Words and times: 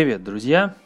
Привет, 0.00 0.24
друзья! 0.24 0.76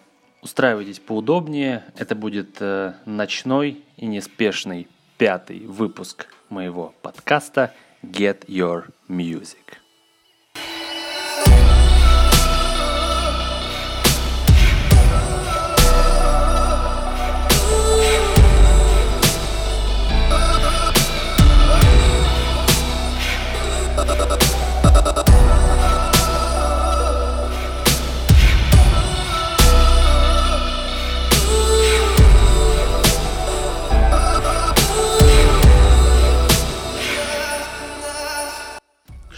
Устраивайтесь 0.43 0.99
поудобнее. 0.99 1.85
Это 1.97 2.17
будет 2.17 2.57
э, 2.59 2.95
ночной 3.07 3.85
и 3.97 4.07
неспешный 4.07 4.89
пятый 5.19 5.61
выпуск 5.69 6.27
моего 6.49 6.93
подкаста 7.01 7.73
Get 8.03 8.45
Your 8.49 8.87
Music. 9.09 9.84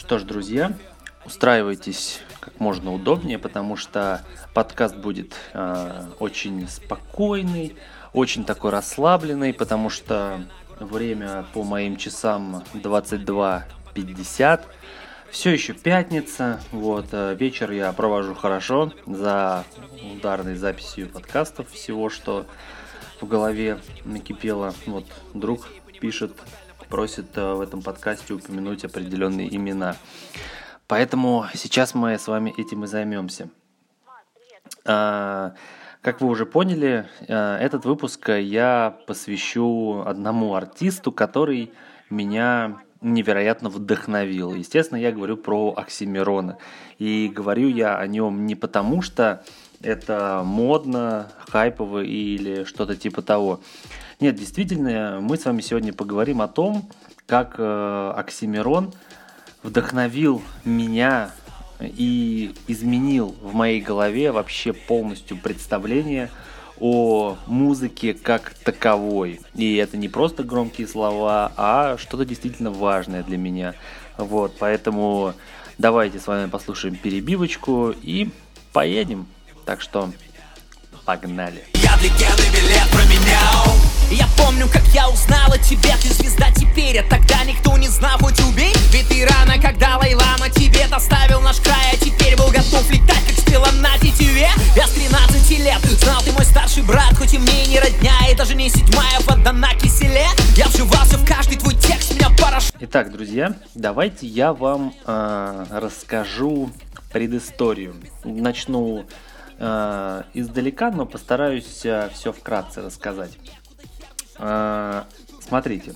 Что 0.07 0.21
ж, 0.21 0.23
друзья, 0.23 0.73
устраивайтесь 1.25 2.21
как 2.39 2.61
можно 2.61 2.95
удобнее, 2.95 3.41
потому 3.41 3.75
что 3.75 4.25
подкаст 4.55 4.95
будет 4.95 5.35
э, 5.53 6.05
очень 6.21 6.69
спокойный, 6.69 7.75
очень 8.13 8.45
такой 8.45 8.71
расслабленный, 8.71 9.53
потому 9.53 9.91
что 9.91 10.47
время 10.79 11.45
по 11.53 11.65
моим 11.65 11.97
часам 11.97 12.63
22.50. 12.75 14.61
Все 15.33 15.51
еще 15.51 15.73
пятница, 15.73 16.61
вот, 16.71 17.09
э, 17.11 17.35
вечер 17.35 17.73
я 17.73 17.93
провожу 17.93 18.37
хорошо 18.37 18.93
за 19.07 19.65
ударной 20.15 20.55
записью 20.55 21.09
подкастов, 21.09 21.69
всего, 21.73 22.11
что 22.11 22.47
в 23.21 23.27
голове 23.27 23.81
накипело. 24.05 24.73
Вот, 24.87 25.07
друг 25.35 25.67
пишет 26.01 26.33
просит 26.89 27.37
э, 27.37 27.55
в 27.55 27.61
этом 27.61 27.83
подкасте 27.83 28.35
упомянуть 28.35 28.85
определенные 28.85 29.55
имена. 29.55 29.97
Поэтому 30.87 31.47
сейчас 31.55 31.95
мы 31.95 32.19
с 32.19 32.29
вами 32.29 32.55
этим 32.57 32.85
и 32.85 32.87
займемся. 32.87 33.49
А, 34.85 35.55
как 36.01 36.21
вы 36.21 36.29
уже 36.29 36.47
поняли, 36.47 37.09
э, 37.27 37.57
этот 37.57 37.85
выпуск 37.85 38.29
я 38.29 38.97
посвящу 39.07 40.03
одному 40.07 40.55
артисту, 40.55 41.11
который 41.13 41.73
меня 42.11 42.79
невероятно 43.01 43.69
вдохновил. 43.69 44.55
Естественно, 44.55 44.99
я 44.99 45.13
говорю 45.13 45.37
про 45.37 45.75
Оксимирона. 45.77 46.59
И 46.99 47.31
говорю 47.35 47.69
я 47.69 47.99
о 47.99 48.07
нем 48.07 48.47
не 48.47 48.55
потому, 48.55 49.03
что 49.03 49.45
это 49.83 50.43
модно, 50.45 51.31
хайпово 51.49 52.03
или 52.03 52.65
что-то 52.65 52.97
типа 52.97 53.23
того. 53.23 53.61
Нет, 54.21 54.37
действительно, 54.37 55.19
мы 55.21 55.37
с 55.37 55.45
вами 55.45 55.61
сегодня 55.61 55.93
поговорим 55.93 56.41
о 56.41 56.49
том, 56.49 56.89
как 57.27 57.57
э, 57.59 58.13
Оксимирон 58.17 58.93
вдохновил 59.63 60.43
меня 60.65 61.33
и 61.81 62.55
изменил 62.69 63.35
в 63.43 63.55
моей 63.55 63.81
голове 63.81 64.33
вообще 64.33 64.73
полностью 64.73 65.37
представление 65.37 66.31
о 66.79 67.37
музыке 67.47 68.15
как 68.15 68.55
таковой. 68.65 69.41
И 69.55 69.77
это 69.77 69.97
не 69.97 70.09
просто 70.09 70.45
громкие 70.45 70.87
слова, 70.87 71.53
а 71.57 71.97
что-то 71.99 72.25
действительно 72.25 72.71
важное 72.71 73.23
для 73.23 73.39
меня. 73.39 73.75
Вот, 74.17 74.57
поэтому 74.59 75.35
давайте 75.79 76.19
с 76.19 76.27
вами 76.27 76.49
послушаем 76.49 76.97
перебивочку 76.97 77.95
и 78.03 78.31
поедем. 78.73 79.27
Так 79.67 79.83
что 79.83 80.13
погнали. 81.05 81.65
Я 81.75 81.97
легенды 81.97 82.45
билет 82.55 82.89
променял. 82.93 83.75
Я 84.13 84.29
помню, 84.37 84.69
как 84.73 84.85
я 84.95 85.11
узнал 85.11 85.53
о 85.53 85.59
тебе, 85.59 85.93
ты 86.01 86.09
звезда 86.15 86.53
теперь, 86.53 87.01
а 87.01 87.03
тогда 87.03 87.43
никто 87.43 87.77
не 87.77 87.89
знал, 87.89 88.17
хоть 88.21 88.39
убей 88.39 88.73
Ведь 88.93 89.09
ты 89.09 89.27
рано, 89.27 89.61
когда 89.61 89.97
Лайлама 89.99 90.49
тебе 90.51 90.87
доставил 90.87 91.41
наш 91.41 91.57
край, 91.57 91.95
а 91.95 91.97
теперь 91.97 92.37
был 92.37 92.47
готов 92.53 92.89
летать, 92.91 93.27
как 93.27 93.37
стрела 93.41 93.73
на 93.73 93.99
тетиве 93.99 94.49
Я 94.77 94.87
с 94.87 94.93
13 94.93 95.59
лет 95.59 95.81
знал, 96.01 96.23
ты 96.23 96.31
мой 96.31 96.45
старший 96.45 96.85
брат, 96.85 97.19
хоть 97.19 97.35
и 97.35 97.39
мне 97.39 97.67
не 97.67 97.81
родня, 97.81 98.15
и 98.31 98.37
даже 98.37 98.55
не 98.55 98.69
седьмая 98.69 99.19
вода 99.27 99.53
на 99.53 99.75
киселе 99.75 100.29
Я 100.55 100.69
вживался 100.69 101.19
в 101.19 101.27
каждый 101.27 101.59
твой 101.59 101.75
текст, 101.75 102.15
меня 102.15 102.31
порош... 102.39 102.71
Итак, 102.79 103.11
друзья, 103.11 103.57
давайте 103.75 104.29
я 104.29 104.53
вам 104.53 104.95
э, 105.05 105.67
расскажу 105.73 106.71
предысторию. 107.17 107.97
Начну 108.25 109.07
э, 109.59 110.23
издалека, 110.35 110.91
но 110.91 111.07
постараюсь 111.07 111.85
э, 111.85 112.11
все 112.13 112.33
вкратце 112.33 112.83
рассказать. 112.83 113.39
А, 114.39 115.07
смотрите, 115.41 115.95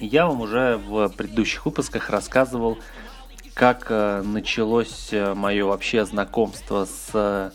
я 0.00 0.26
вам 0.26 0.40
уже 0.40 0.76
в 0.76 1.08
предыдущих 1.10 1.64
выпусках 1.64 2.10
рассказывал, 2.10 2.78
как 3.54 3.86
э, 3.88 4.22
началось 4.22 5.08
э, 5.12 5.34
мое 5.34 5.64
вообще 5.64 6.04
знакомство 6.04 6.84
с 6.84 7.10
э, 7.14 7.50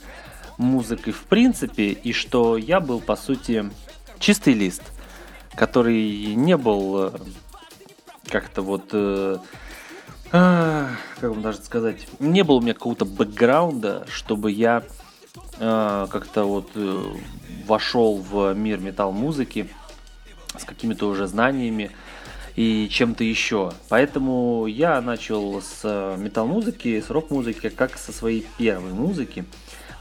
музыкой 0.57 1.13
в 1.13 1.23
принципе, 1.25 1.89
и 1.89 2.13
что 2.13 2.57
я 2.57 2.79
был, 2.79 3.01
по 3.01 3.15
сути, 3.15 3.69
чистый 4.17 4.53
лист, 4.53 4.81
который 5.55 6.33
не 6.35 6.57
был 6.57 7.13
как-то 8.27 8.61
вот... 8.61 8.93
А, 10.31 10.89
как 11.19 11.31
вам 11.31 11.41
даже 11.41 11.59
сказать, 11.59 12.07
не 12.19 12.43
было 12.43 12.57
у 12.57 12.61
меня 12.61 12.73
какого-то 12.73 13.05
бэкграунда, 13.05 14.05
чтобы 14.09 14.51
я 14.51 14.83
как-то 15.57 16.43
вот 16.43 16.69
вошел 17.67 18.17
в 18.17 18.53
мир 18.53 18.79
метал-музыки 18.79 19.69
с 20.57 20.63
какими-то 20.63 21.07
уже 21.07 21.27
знаниями 21.27 21.91
и 22.55 22.89
чем-то 22.89 23.23
еще. 23.23 23.71
Поэтому 23.87 24.65
я 24.65 24.99
начал 25.01 25.61
с 25.61 25.81
э, 25.83 26.17
метал-музыки, 26.17 26.99
с 26.99 27.09
рок-музыки, 27.09 27.69
как 27.69 27.97
со 27.97 28.11
своей 28.11 28.45
первой 28.57 28.91
музыки. 28.91 29.45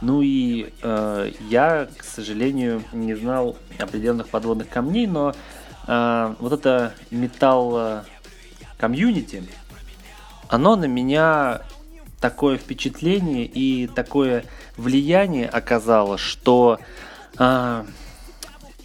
Ну 0.00 0.22
и 0.22 0.72
э, 0.82 1.32
я, 1.48 1.88
к 1.96 2.02
сожалению, 2.02 2.82
не 2.92 3.14
знал 3.14 3.56
определенных 3.78 4.28
подводных 4.28 4.68
камней, 4.68 5.06
но 5.06 5.34
э, 5.86 6.34
вот 6.40 6.52
это 6.52 6.94
металл 7.10 8.02
комьюнити, 8.76 9.44
оно 10.48 10.76
на 10.76 10.86
меня 10.86 11.62
такое 12.20 12.56
впечатление 12.56 13.44
и 13.44 13.86
такое 13.86 14.44
влияние 14.76 15.48
оказало, 15.48 16.18
что 16.18 16.78
а, 17.36 17.86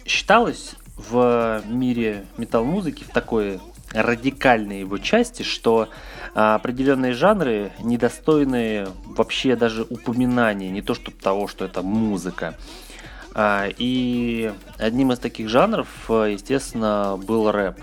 считалось 0.06 0.74
в 0.96 1.62
мире 1.66 2.26
метал-музыки, 2.36 3.04
в 3.04 3.08
такой 3.08 3.60
радикальной 3.92 4.80
его 4.80 4.98
части, 4.98 5.42
что 5.42 5.88
а, 6.34 6.56
определенные 6.56 7.12
жанры 7.12 7.72
недостойны 7.80 8.86
вообще 9.06 9.56
даже 9.56 9.82
упоминания, 9.82 10.70
не 10.70 10.82
то 10.82 10.94
чтобы 10.94 11.16
того, 11.18 11.48
что 11.48 11.64
это 11.64 11.82
музыка. 11.82 12.56
А, 13.34 13.66
и 13.66 14.52
одним 14.78 15.12
из 15.12 15.18
таких 15.18 15.48
жанров, 15.48 15.88
естественно, 16.08 17.16
был 17.16 17.50
рэп. 17.50 17.78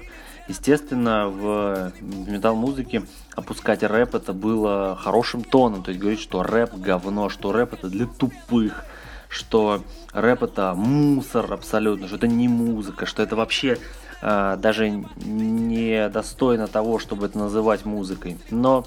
Естественно, 0.47 1.27
в 1.29 1.91
метал-музыке 2.01 3.03
опускать 3.35 3.83
рэп 3.83 4.15
это 4.15 4.33
было 4.33 4.97
хорошим 4.99 5.43
тоном, 5.43 5.83
то 5.83 5.89
есть 5.89 6.01
говорить, 6.01 6.19
что 6.19 6.43
рэп 6.43 6.75
говно, 6.75 7.29
что 7.29 7.51
рэп 7.51 7.73
это 7.73 7.87
для 7.87 8.05
тупых, 8.05 8.83
что 9.29 9.83
рэп 10.13 10.43
это 10.43 10.73
мусор 10.75 11.53
абсолютно, 11.53 12.07
что 12.07 12.17
это 12.17 12.27
не 12.27 12.47
музыка, 12.47 13.05
что 13.05 13.23
это 13.23 13.35
вообще 13.35 13.77
э, 14.21 14.57
даже 14.57 14.89
не 14.89 16.09
достойно 16.09 16.67
того, 16.67 16.99
чтобы 16.99 17.27
это 17.27 17.37
называть 17.37 17.85
музыкой. 17.85 18.37
Но 18.49 18.85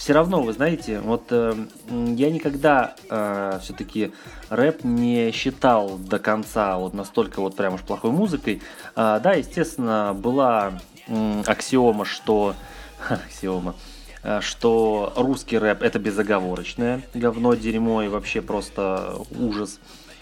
все 0.00 0.14
равно, 0.14 0.40
вы 0.40 0.54
знаете, 0.54 0.98
вот 1.00 1.24
э, 1.28 1.54
я 1.90 2.30
никогда 2.30 2.94
э, 3.10 3.58
все-таки 3.62 4.12
рэп 4.48 4.82
не 4.82 5.30
считал 5.30 5.98
до 5.98 6.18
конца 6.18 6.78
вот 6.78 6.94
настолько 6.94 7.42
вот 7.42 7.54
прям 7.54 7.74
уж 7.74 7.82
плохой 7.82 8.10
музыкой. 8.10 8.62
Э, 8.96 9.20
да, 9.22 9.34
естественно, 9.34 10.16
была 10.16 10.80
э, 11.06 11.42
аксиома, 11.46 12.06
что 12.06 12.54
аксиома, 13.10 13.74
Э, 14.22 14.40
что 14.42 15.12
русский 15.16 15.58
рэп 15.58 15.82
это 15.82 15.98
безоговорочное 15.98 17.02
говно, 17.14 17.54
дерьмо 17.54 18.02
и 18.02 18.08
вообще 18.08 18.42
просто 18.42 19.16
ужас, 19.30 19.80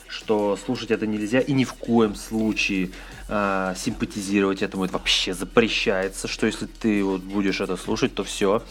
что 0.08 0.56
слушать 0.56 0.90
это 0.90 1.06
нельзя 1.06 1.40
и 1.40 1.52
ни 1.52 1.64
в 1.64 1.74
коем 1.74 2.14
случае 2.14 2.90
э, 3.28 3.74
симпатизировать 3.76 4.62
этому 4.62 4.84
это 4.84 4.94
вообще 4.94 5.34
запрещается, 5.34 6.28
что 6.28 6.46
если 6.46 6.66
ты 6.66 7.04
вот 7.04 7.20
будешь 7.22 7.60
это 7.60 7.76
слушать, 7.76 8.14
то 8.14 8.24
все, 8.24 8.62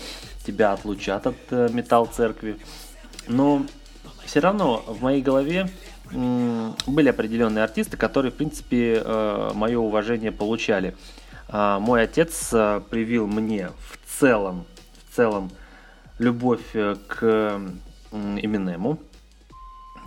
тебя 0.45 0.74
отлучат 0.74 1.28
от 1.28 1.38
э, 1.51 1.69
металл 1.72 2.07
церкви. 2.07 2.57
Но 3.28 3.66
все 4.25 4.39
равно 4.39 4.84
в 4.88 5.01
моей 5.01 5.22
голове 5.22 5.69
были 6.12 7.10
определенные 7.10 7.63
артисты, 7.63 7.98
которые, 7.98 8.31
в 8.31 8.36
принципе, 8.36 9.01
э, 9.04 9.51
мое 9.54 9.78
уважение 9.78 10.31
получали. 10.31 10.95
Э, 11.50 11.78
мой 11.80 12.04
отец 12.04 12.50
э, 12.51 12.81
привил 12.89 13.28
мне 13.28 13.69
в 13.89 14.19
целом 14.19 14.66
целом 15.18 15.50
любовь 16.19 16.75
э, 16.75 16.95
к 17.07 17.60
Эминему. 18.12 19.00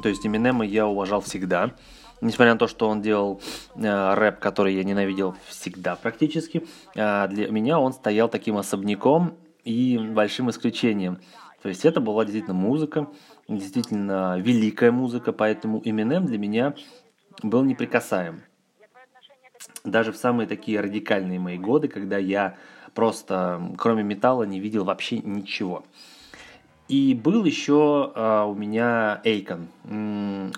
То 0.00 0.08
есть 0.08 0.26
Эминема 0.26 0.64
я 0.64 0.86
уважал 0.86 1.20
всегда. 1.20 1.72
Несмотря 2.20 2.52
на 2.52 2.58
то, 2.58 2.66
что 2.66 2.88
он 2.88 3.00
делал 3.00 3.40
э, 3.76 4.14
рэп, 4.14 4.40
который 4.40 4.74
я 4.74 4.84
ненавидел 4.84 5.34
всегда 5.46 5.96
практически, 5.96 6.66
э, 6.94 7.28
для 7.28 7.50
меня 7.50 7.80
он 7.80 7.94
стоял 7.94 8.28
таким 8.28 8.58
особняком 8.58 9.36
и 9.64 9.98
большим 9.98 10.50
исключением. 10.50 11.18
То 11.62 11.68
есть 11.68 11.84
это 11.84 12.00
была 12.00 12.24
действительно 12.24 12.54
музыка, 12.54 13.08
действительно 13.48 14.38
великая 14.38 14.90
музыка, 14.90 15.32
поэтому 15.32 15.80
Eminem 15.80 16.24
для 16.24 16.38
меня 16.38 16.74
был 17.42 17.64
неприкасаем. 17.64 18.42
Даже 19.84 20.12
в 20.12 20.16
самые 20.16 20.46
такие 20.46 20.80
радикальные 20.80 21.38
мои 21.38 21.58
годы, 21.58 21.88
когда 21.88 22.18
я 22.18 22.56
просто, 22.94 23.60
кроме 23.78 24.02
металла, 24.02 24.44
не 24.44 24.60
видел 24.60 24.84
вообще 24.84 25.18
ничего. 25.18 25.84
И 26.90 27.14
был 27.14 27.44
еще 27.44 28.10
а, 28.16 28.46
у 28.46 28.54
меня 28.56 29.20
Эйкон. 29.22 29.68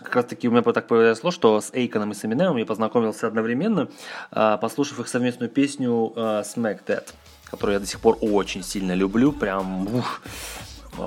Как 0.03 0.17
раз 0.17 0.25
таки 0.25 0.49
у 0.49 0.51
меня 0.51 0.63
так 0.63 0.87
произошло, 0.87 1.31
что 1.31 1.61
с 1.61 1.71
Эйконом 1.75 2.13
и 2.13 2.15
с 2.15 2.25
Эминемом 2.25 2.57
я 2.57 2.65
познакомился 2.65 3.27
одновременно, 3.27 3.89
а, 4.31 4.57
послушав 4.57 4.99
их 5.01 5.09
совместную 5.09 5.51
песню 5.51 6.11
а, 6.17 6.41
Smack 6.41 6.87
That, 6.87 7.09
которую 7.51 7.75
я 7.75 7.81
до 7.81 7.87
сих 7.87 8.01
пор 8.01 8.17
очень 8.23 8.63
сильно 8.63 8.95
люблю, 8.95 9.31
прям 9.31 9.95
ух, 9.95 10.23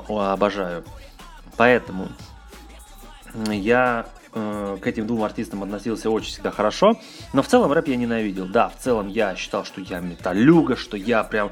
обожаю. 0.08 0.84
Поэтому 1.58 2.10
я 3.50 4.06
э, 4.32 4.78
к 4.80 4.86
этим 4.86 5.08
двум 5.08 5.24
артистам 5.24 5.64
относился 5.64 6.12
очень 6.12 6.34
всегда 6.34 6.52
хорошо, 6.52 7.00
но 7.34 7.42
в 7.42 7.48
целом 7.48 7.72
рэп 7.72 7.88
я 7.88 7.96
ненавидел. 7.96 8.46
Да, 8.46 8.70
в 8.70 8.78
целом 8.78 9.08
я 9.08 9.36
считал, 9.36 9.66
что 9.66 9.82
я 9.82 10.02
металюга, 10.02 10.76
что 10.76 10.98
я 10.98 11.24
прям 11.24 11.50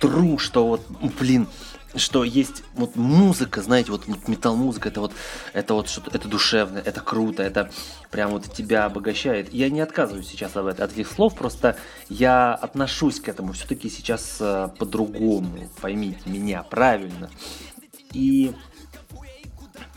тру, 0.00 0.36
что 0.36 0.66
вот, 0.66 0.82
блин, 1.18 1.46
что 1.96 2.24
есть 2.24 2.62
вот 2.74 2.96
музыка, 2.96 3.62
знаете, 3.62 3.92
вот, 3.92 4.06
вот 4.06 4.28
метал-музыка, 4.28 4.88
это 4.88 5.00
вот, 5.00 5.12
это 5.52 5.74
вот 5.74 5.88
что-то, 5.88 6.10
это 6.16 6.28
душевно, 6.28 6.78
это 6.78 7.00
круто, 7.00 7.42
это 7.42 7.70
прям 8.10 8.30
вот 8.30 8.52
тебя 8.52 8.84
обогащает. 8.84 9.52
Я 9.52 9.70
не 9.70 9.80
отказываюсь 9.80 10.28
сейчас 10.28 10.56
от, 10.56 10.80
от 10.80 10.92
этих 10.92 11.08
слов, 11.08 11.34
просто 11.34 11.76
я 12.08 12.54
отношусь 12.54 13.20
к 13.20 13.28
этому 13.28 13.52
все-таки 13.52 13.88
сейчас 13.90 14.38
э, 14.40 14.68
по-другому, 14.78 15.68
поймите 15.80 16.20
меня 16.26 16.62
правильно. 16.62 17.30
И 18.12 18.52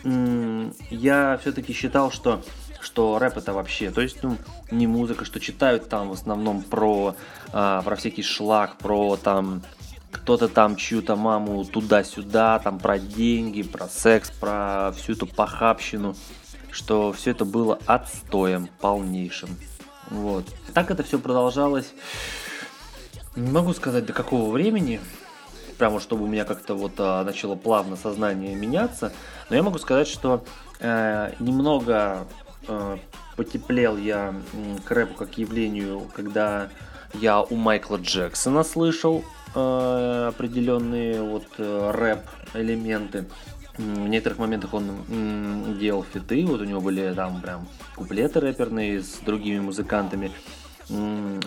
м- 0.04 0.74
я 0.90 1.38
все-таки 1.42 1.74
считал, 1.74 2.12
что 2.12 2.44
что 2.82 3.20
рэп 3.20 3.38
это 3.38 3.52
вообще, 3.54 3.92
то 3.92 4.00
есть, 4.00 4.24
ну, 4.24 4.38
не 4.72 4.88
музыка, 4.88 5.26
что 5.26 5.40
читают 5.42 5.90
там 5.90 6.08
в 6.08 6.14
основном 6.14 6.64
про, 6.64 7.14
а, 7.52 7.82
про 7.82 7.96
всякий 7.98 8.24
шлак, 8.24 8.78
про 8.78 9.18
там 9.18 9.64
кто-то 10.12 10.48
там 10.48 10.76
чью-то 10.76 11.16
маму 11.16 11.66
туда-сюда, 11.66 12.60
там 12.60 12.80
про 12.80 13.00
деньги, 13.00 13.62
про 13.62 13.88
секс, 13.88 14.32
про 14.32 14.94
всю 14.98 15.14
эту 15.14 15.28
похабщину, 15.28 16.16
что 16.72 17.12
все 17.14 17.32
это 17.32 17.46
было 17.46 17.80
отстоем 17.86 18.70
полнейшим. 18.80 19.50
Вот. 20.10 20.46
Так 20.74 20.92
это 20.92 21.04
все 21.04 21.20
продолжалось, 21.20 21.94
не 23.36 23.52
могу 23.52 23.74
сказать 23.74 24.06
до 24.06 24.14
какого 24.14 24.52
времени, 24.52 25.00
прямо 25.78 26.00
чтобы 26.00 26.26
у 26.26 26.28
меня 26.28 26.46
как-то 26.46 26.74
вот 26.74 26.94
а, 26.98 27.24
начало 27.24 27.56
плавно 27.56 27.96
сознание 27.96 28.56
меняться, 28.56 29.14
но 29.50 29.56
я 29.56 29.64
могу 29.64 29.78
сказать, 29.78 30.08
что 30.08 30.44
э, 30.80 31.34
немного 31.40 32.28
э, 32.68 32.98
потеплел 33.36 33.98
я 33.98 34.34
к 34.86 34.92
рэпу 34.92 35.14
как 35.14 35.38
явлению, 35.38 36.10
когда 36.16 36.70
я 37.14 37.42
у 37.42 37.56
Майкла 37.56 37.98
Джексона 37.98 38.64
слышал 38.64 39.24
э, 39.56 40.26
определенные 40.30 41.22
вот 41.22 41.48
э, 41.58 41.92
рэп 41.94 42.22
элементы. 42.54 43.26
В 43.78 44.08
некоторых 44.08 44.40
моментах 44.40 44.74
он 44.74 44.90
м, 45.08 45.80
делал 45.80 46.04
фиты, 46.04 46.46
вот 46.46 46.60
у 46.60 46.66
него 46.66 46.82
были 46.82 47.14
там 47.14 47.42
прям 47.42 47.68
куплеты 47.96 48.42
рэперные 48.42 49.02
с 49.02 49.20
другими 49.26 49.60
музыкантами. 49.60 50.32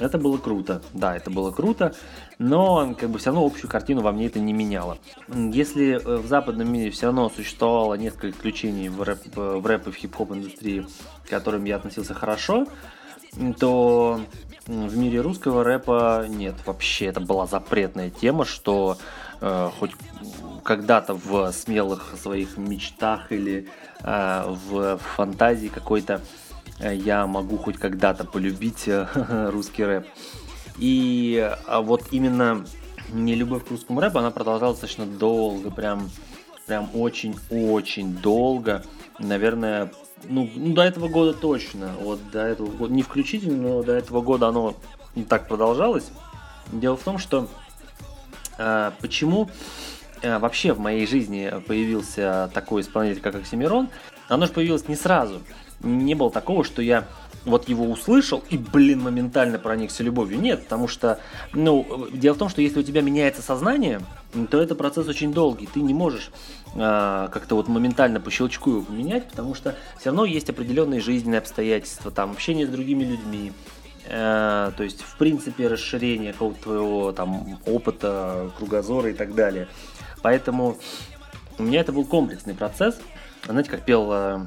Это 0.01 0.19
было 0.19 0.39
круто, 0.39 0.83
да, 0.95 1.17
это 1.17 1.29
было 1.29 1.51
круто, 1.51 1.95
но 2.39 2.95
как 2.95 3.11
бы 3.11 3.19
все 3.19 3.31
равно 3.31 3.45
общую 3.45 3.69
картину 3.69 4.01
во 4.01 4.13
мне 4.13 4.27
это 4.27 4.39
не 4.39 4.53
меняло. 4.53 4.99
Если 5.29 5.95
э, 5.95 6.17
в 6.19 6.27
западном 6.29 6.73
мире 6.73 6.91
все 6.91 7.07
равно 7.07 7.29
существовало 7.29 7.95
несколько 7.95 8.31
исключений 8.31 8.89
в 8.89 9.03
рэп, 9.03 9.19
в 9.35 9.67
рэп 9.67 9.89
и 9.89 9.91
в 9.91 9.97
хип-хоп 9.97 10.33
индустрии, 10.33 10.87
к 11.27 11.29
которым 11.29 11.65
я 11.65 11.77
относился 11.77 12.15
хорошо, 12.15 12.67
то 13.59 14.21
в 14.67 14.97
мире 14.97 15.21
русского 15.21 15.65
рэпа 15.65 16.27
нет, 16.29 16.55
вообще 16.67 17.07
это 17.07 17.21
была 17.21 17.47
запретная 17.47 18.11
тема, 18.11 18.45
что 18.45 18.97
э, 19.41 19.71
хоть 19.79 19.93
когда-то 20.63 21.15
в 21.15 21.53
смелых 21.53 22.15
своих 22.21 22.57
мечтах 22.57 23.33
или 23.33 23.69
э, 24.03 24.57
в 24.71 24.99
фантазии 24.99 25.69
какой-то 25.69 26.21
э, 26.79 26.95
я 26.95 27.27
могу 27.27 27.57
хоть 27.57 27.77
когда-то 27.77 28.25
полюбить 28.25 28.87
э, 28.87 29.07
русский 29.53 29.85
рэп. 29.85 30.07
И 30.79 31.55
а 31.67 31.83
вот 31.83 32.05
именно 32.13 32.65
не 33.13 33.35
любовь 33.35 33.67
к 33.67 33.71
русскому 33.71 34.01
рэпу, 34.01 34.19
она 34.19 34.31
продолжалась 34.31 34.79
достаточно 34.79 35.07
долго, 35.07 35.71
прям, 35.71 36.09
прям 36.67 36.89
очень-очень 36.95 38.15
долго. 38.15 38.85
Наверное, 39.19 39.93
ну, 40.29 40.49
ну, 40.55 40.75
до 40.75 40.83
этого 40.83 41.09
года 41.09 41.33
точно. 41.33 41.93
Вот 42.01 42.19
до 42.31 42.41
этого 42.41 42.69
года, 42.69 42.93
не 42.93 43.03
включительно, 43.03 43.57
но 43.57 43.83
до 43.83 43.93
этого 43.93 44.21
года 44.21 44.49
оно 44.49 44.75
не 45.15 45.25
так 45.25 45.49
продолжалось. 45.49 46.11
Дело 46.73 46.97
в 46.97 47.03
том, 47.03 47.19
что 47.19 47.49
э, 48.59 48.93
почему 49.01 49.51
э, 50.23 50.39
вообще 50.39 50.73
в 50.73 50.81
моей 50.81 51.07
жизни 51.07 51.53
появился 51.67 52.51
такой 52.55 52.83
исполнитель, 52.83 53.21
как 53.21 53.35
Оксимирон, 53.35 53.89
оно 54.29 54.47
же 54.47 54.53
появилось 54.53 54.89
не 54.89 54.97
сразу. 54.97 55.43
Не 55.81 56.15
было 56.15 56.31
такого, 56.31 56.65
что 56.65 56.81
я 56.81 57.07
вот 57.45 57.69
его 57.69 57.91
услышал 57.91 58.43
и, 58.51 58.57
блин, 58.57 59.01
моментально 59.01 59.59
проникся 59.59 60.03
любовью. 60.03 60.41
Нет, 60.41 60.65
потому 60.65 60.89
что, 60.89 61.19
ну, 61.53 62.09
дело 62.13 62.35
в 62.35 62.39
том, 62.39 62.49
что 62.49 62.63
если 62.63 62.81
у 62.81 62.83
тебя 62.83 63.03
меняется 63.03 63.43
сознание, 63.43 64.01
то 64.51 64.61
это 64.61 64.75
процесс 64.75 65.09
очень 65.09 65.33
долгий. 65.33 65.69
Ты 65.73 65.81
не 65.81 65.95
можешь 65.95 66.31
э, 66.31 66.62
как-то 66.75 67.57
вот 67.57 67.69
моментально 67.69 68.21
по 68.21 68.31
щелчку 68.31 68.71
его 68.71 68.83
поменять, 68.83 69.29
потому 69.29 69.55
что 69.55 69.77
все 69.99 70.11
равно 70.11 70.25
есть 70.25 70.49
определенные 70.49 71.01
жизненные 71.01 71.39
обстоятельства, 71.39 72.11
там, 72.11 72.31
общение 72.33 72.67
с 72.67 72.71
другими 72.71 73.05
людьми, 73.05 73.53
э, 74.07 74.73
то 74.77 74.83
есть, 74.83 75.03
в 75.03 75.17
принципе, 75.19 75.69
расширение 75.69 76.33
какого-то 76.33 76.63
твоего 76.63 77.13
там 77.13 77.59
опыта, 77.67 78.51
кругозора 78.57 79.11
и 79.11 79.15
так 79.15 79.35
далее. 79.35 79.69
Поэтому 80.23 80.79
у 81.59 81.63
меня 81.63 81.81
это 81.81 81.93
был 81.93 82.05
комплексный 82.05 82.55
процесс. 82.55 82.99
Знаете, 83.45 83.71
как 83.71 83.85
пел 83.85 84.11
э, 84.13 84.47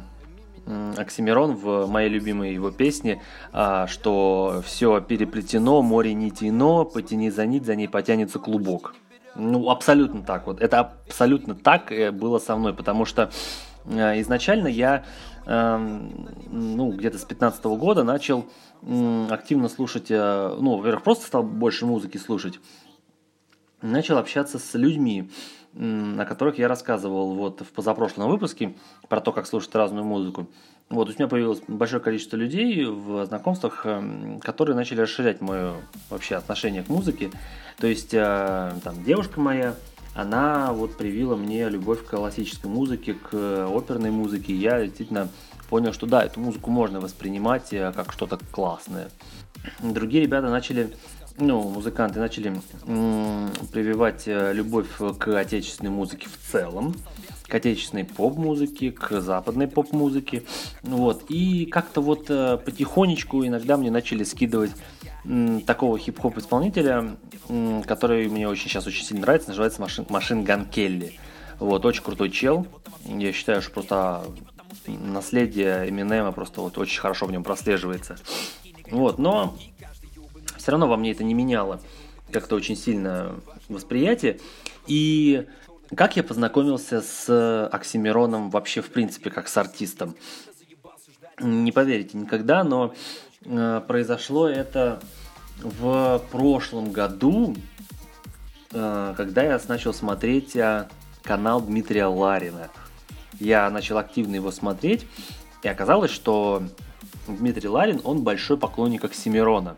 Оксимирон 0.98 1.56
в 1.56 1.86
моей 1.86 2.10
любимой 2.10 2.54
его 2.54 2.72
песне, 2.72 3.22
а, 3.52 3.88
что 3.88 4.64
все 4.66 5.00
переплетено, 5.00 5.82
море 5.82 6.14
нитяно, 6.14 6.86
потяни 6.86 7.30
за 7.30 7.46
нить, 7.46 7.66
за 7.66 7.76
ней 7.76 7.88
потянется 7.88 8.40
клубок. 8.40 8.96
Ну, 9.36 9.70
абсолютно 9.70 10.24
так 10.24 10.48
вот. 10.48 10.62
Это 10.62 10.80
абсолютно 10.80 11.56
так 11.56 11.92
было 12.14 12.40
со 12.40 12.56
мной, 12.56 12.74
потому 12.74 13.06
что 13.06 13.30
э, 13.86 14.22
изначально 14.22 14.68
я, 14.68 15.04
эм, 15.46 16.30
ну, 16.50 16.92
где-то 16.92 17.18
с 17.18 17.26
15 17.26 17.64
года 17.66 18.04
начал 18.04 18.46
активно 19.30 19.68
слушать, 19.68 20.10
э, 20.10 20.56
ну, 20.60 20.78
во-первых, 20.78 21.04
просто 21.04 21.26
стал 21.26 21.44
больше 21.44 21.86
музыки 21.86 22.18
слушать, 22.18 22.60
начал 23.82 24.18
общаться 24.18 24.58
с 24.58 24.74
людьми, 24.74 25.30
о 25.74 26.26
которых 26.26 26.58
я 26.58 26.70
рассказывал 26.70 27.36
вот 27.36 27.62
в 27.62 27.72
позапрошлом 27.74 28.30
выпуске 28.30 28.76
про 29.10 29.20
то, 29.20 29.34
как 29.34 29.46
слушать 29.46 29.76
разную 29.76 30.06
музыку. 30.06 30.48
Вот, 30.90 31.10
у 31.10 31.12
меня 31.14 31.28
появилось 31.28 31.62
большое 31.68 32.02
количество 32.02 32.38
людей 32.38 32.86
в 32.86 33.26
знакомствах, 33.26 33.86
эм, 33.86 34.40
которые 34.40 34.76
начали 34.76 35.02
расширять 35.02 35.42
мое 35.42 35.74
вообще 36.10 36.36
отношение 36.36 36.84
к 36.84 36.90
музыке. 36.90 37.32
То 37.78 37.88
есть, 37.88 38.14
э, 38.14 38.72
там, 38.84 39.04
девушка 39.04 39.40
моя, 39.40 39.74
она 40.14 40.72
вот 40.74 40.96
привила 40.96 41.36
мне 41.36 41.68
любовь 41.70 42.06
к 42.06 42.12
классической 42.12 42.68
музыке, 42.68 43.16
к 43.16 43.68
оперной 43.68 44.12
музыке. 44.12 44.56
Я 44.56 44.82
действительно 44.86 45.30
понял, 45.70 45.92
что 45.92 46.06
да, 46.06 46.24
эту 46.24 46.40
музыку 46.40 46.70
можно 46.70 47.02
воспринимать 47.02 47.74
э, 47.74 47.92
как 47.94 48.12
что-то 48.14 48.40
классное. 48.52 49.10
Другие 49.82 50.24
ребята 50.24 50.50
начали 50.50 50.94
ну, 51.38 51.70
музыканты 51.70 52.20
начали 52.20 52.54
м- 52.88 53.52
прививать 53.72 54.24
э, 54.28 54.54
любовь 54.54 54.88
к 55.20 55.38
отечественной 55.38 55.92
музыке 55.92 56.28
в 56.30 56.52
целом, 56.52 56.96
к 57.48 57.54
отечественной 57.54 58.06
поп-музыке, 58.06 58.92
к 58.92 59.22
западной 59.22 59.68
поп-музыке. 59.68 60.44
Вот. 60.84 61.26
И 61.30 61.66
как-то 61.66 62.02
вот 62.02 62.26
э, 62.30 62.58
потихонечку 62.58 63.46
иногда 63.46 63.78
мне 63.78 63.92
начали 63.92 64.24
скидывать 64.24 64.72
такого 65.66 65.98
хип-хоп 65.98 66.38
исполнителя, 66.38 67.18
который 67.88 68.28
мне 68.30 68.48
очень 68.48 68.70
сейчас 68.70 68.86
очень 68.86 69.04
сильно 69.04 69.22
нравится, 69.22 69.50
называется 69.50 69.82
Машин, 69.82 70.06
Машин 70.10 70.44
Ган 70.44 70.66
Келли. 70.66 71.20
Вот, 71.60 71.86
очень 71.86 72.04
крутой 72.04 72.30
чел. 72.30 72.68
Я 73.06 73.32
считаю, 73.34 73.62
что 73.62 73.72
просто 73.72 74.26
наследие 74.88 75.90
Эминема 75.90 76.32
просто 76.32 76.62
вот 76.62 76.78
очень 76.78 77.00
хорошо 77.00 77.26
в 77.26 77.32
нем 77.32 77.44
прослеживается. 77.44 78.18
Вот, 78.92 79.18
но 79.18 79.56
все 80.58 80.72
равно 80.72 80.88
во 80.88 80.98
мне 80.98 81.12
это 81.12 81.24
не 81.24 81.34
меняло 81.34 81.80
как-то 82.32 82.56
очень 82.56 82.76
сильно 82.76 83.36
восприятие. 83.70 84.40
И 84.88 85.46
Как 85.94 86.18
я 86.18 86.24
познакомился 86.24 87.02
с 87.02 87.68
Оксимироном 87.68 88.50
вообще, 88.50 88.82
в 88.82 88.90
принципе, 88.90 89.30
как 89.30 89.48
с 89.48 89.58
артистом? 89.58 90.16
Не 91.40 91.72
поверите 91.72 92.18
никогда, 92.18 92.64
но 92.64 92.94
э, 93.44 93.82
произошло 93.88 94.48
это 94.48 95.00
в 95.60 96.22
прошлом 96.32 96.92
году, 96.92 97.56
э, 98.72 99.14
когда 99.16 99.44
я 99.44 99.60
начал 99.68 99.94
смотреть 99.94 100.56
э, 100.56 100.88
канал 101.24 101.62
Дмитрия 101.62 102.06
Ларина. 102.06 102.70
Я 103.40 103.70
начал 103.70 103.98
активно 103.98 104.36
его 104.36 104.52
смотреть, 104.52 105.06
и 105.62 105.68
оказалось, 105.68 106.12
что 106.12 106.64
Дмитрий 107.28 107.68
Ларин, 107.68 108.00
он 108.04 108.24
большой 108.24 108.58
поклонник 108.58 109.04
Оксимирона. 109.04 109.76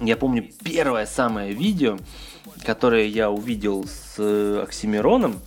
Я 0.00 0.16
помню 0.16 0.50
первое 0.64 1.06
самое 1.06 1.52
видео, 1.52 1.98
которое 2.64 3.06
я 3.06 3.30
увидел 3.30 3.84
с 3.84 4.16
э, 4.18 4.62
Оксимироном 4.62 5.40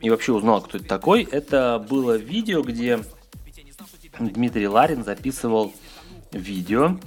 и 0.00 0.10
вообще 0.10 0.32
узнал, 0.32 0.62
кто 0.62 0.78
это 0.78 0.86
такой, 0.86 1.22
это 1.22 1.84
было 1.88 2.16
видео, 2.16 2.62
где 2.62 3.00
Дмитрий 4.18 4.68
Ларин 4.68 5.04
записывал 5.04 5.72
видео, 6.32 6.98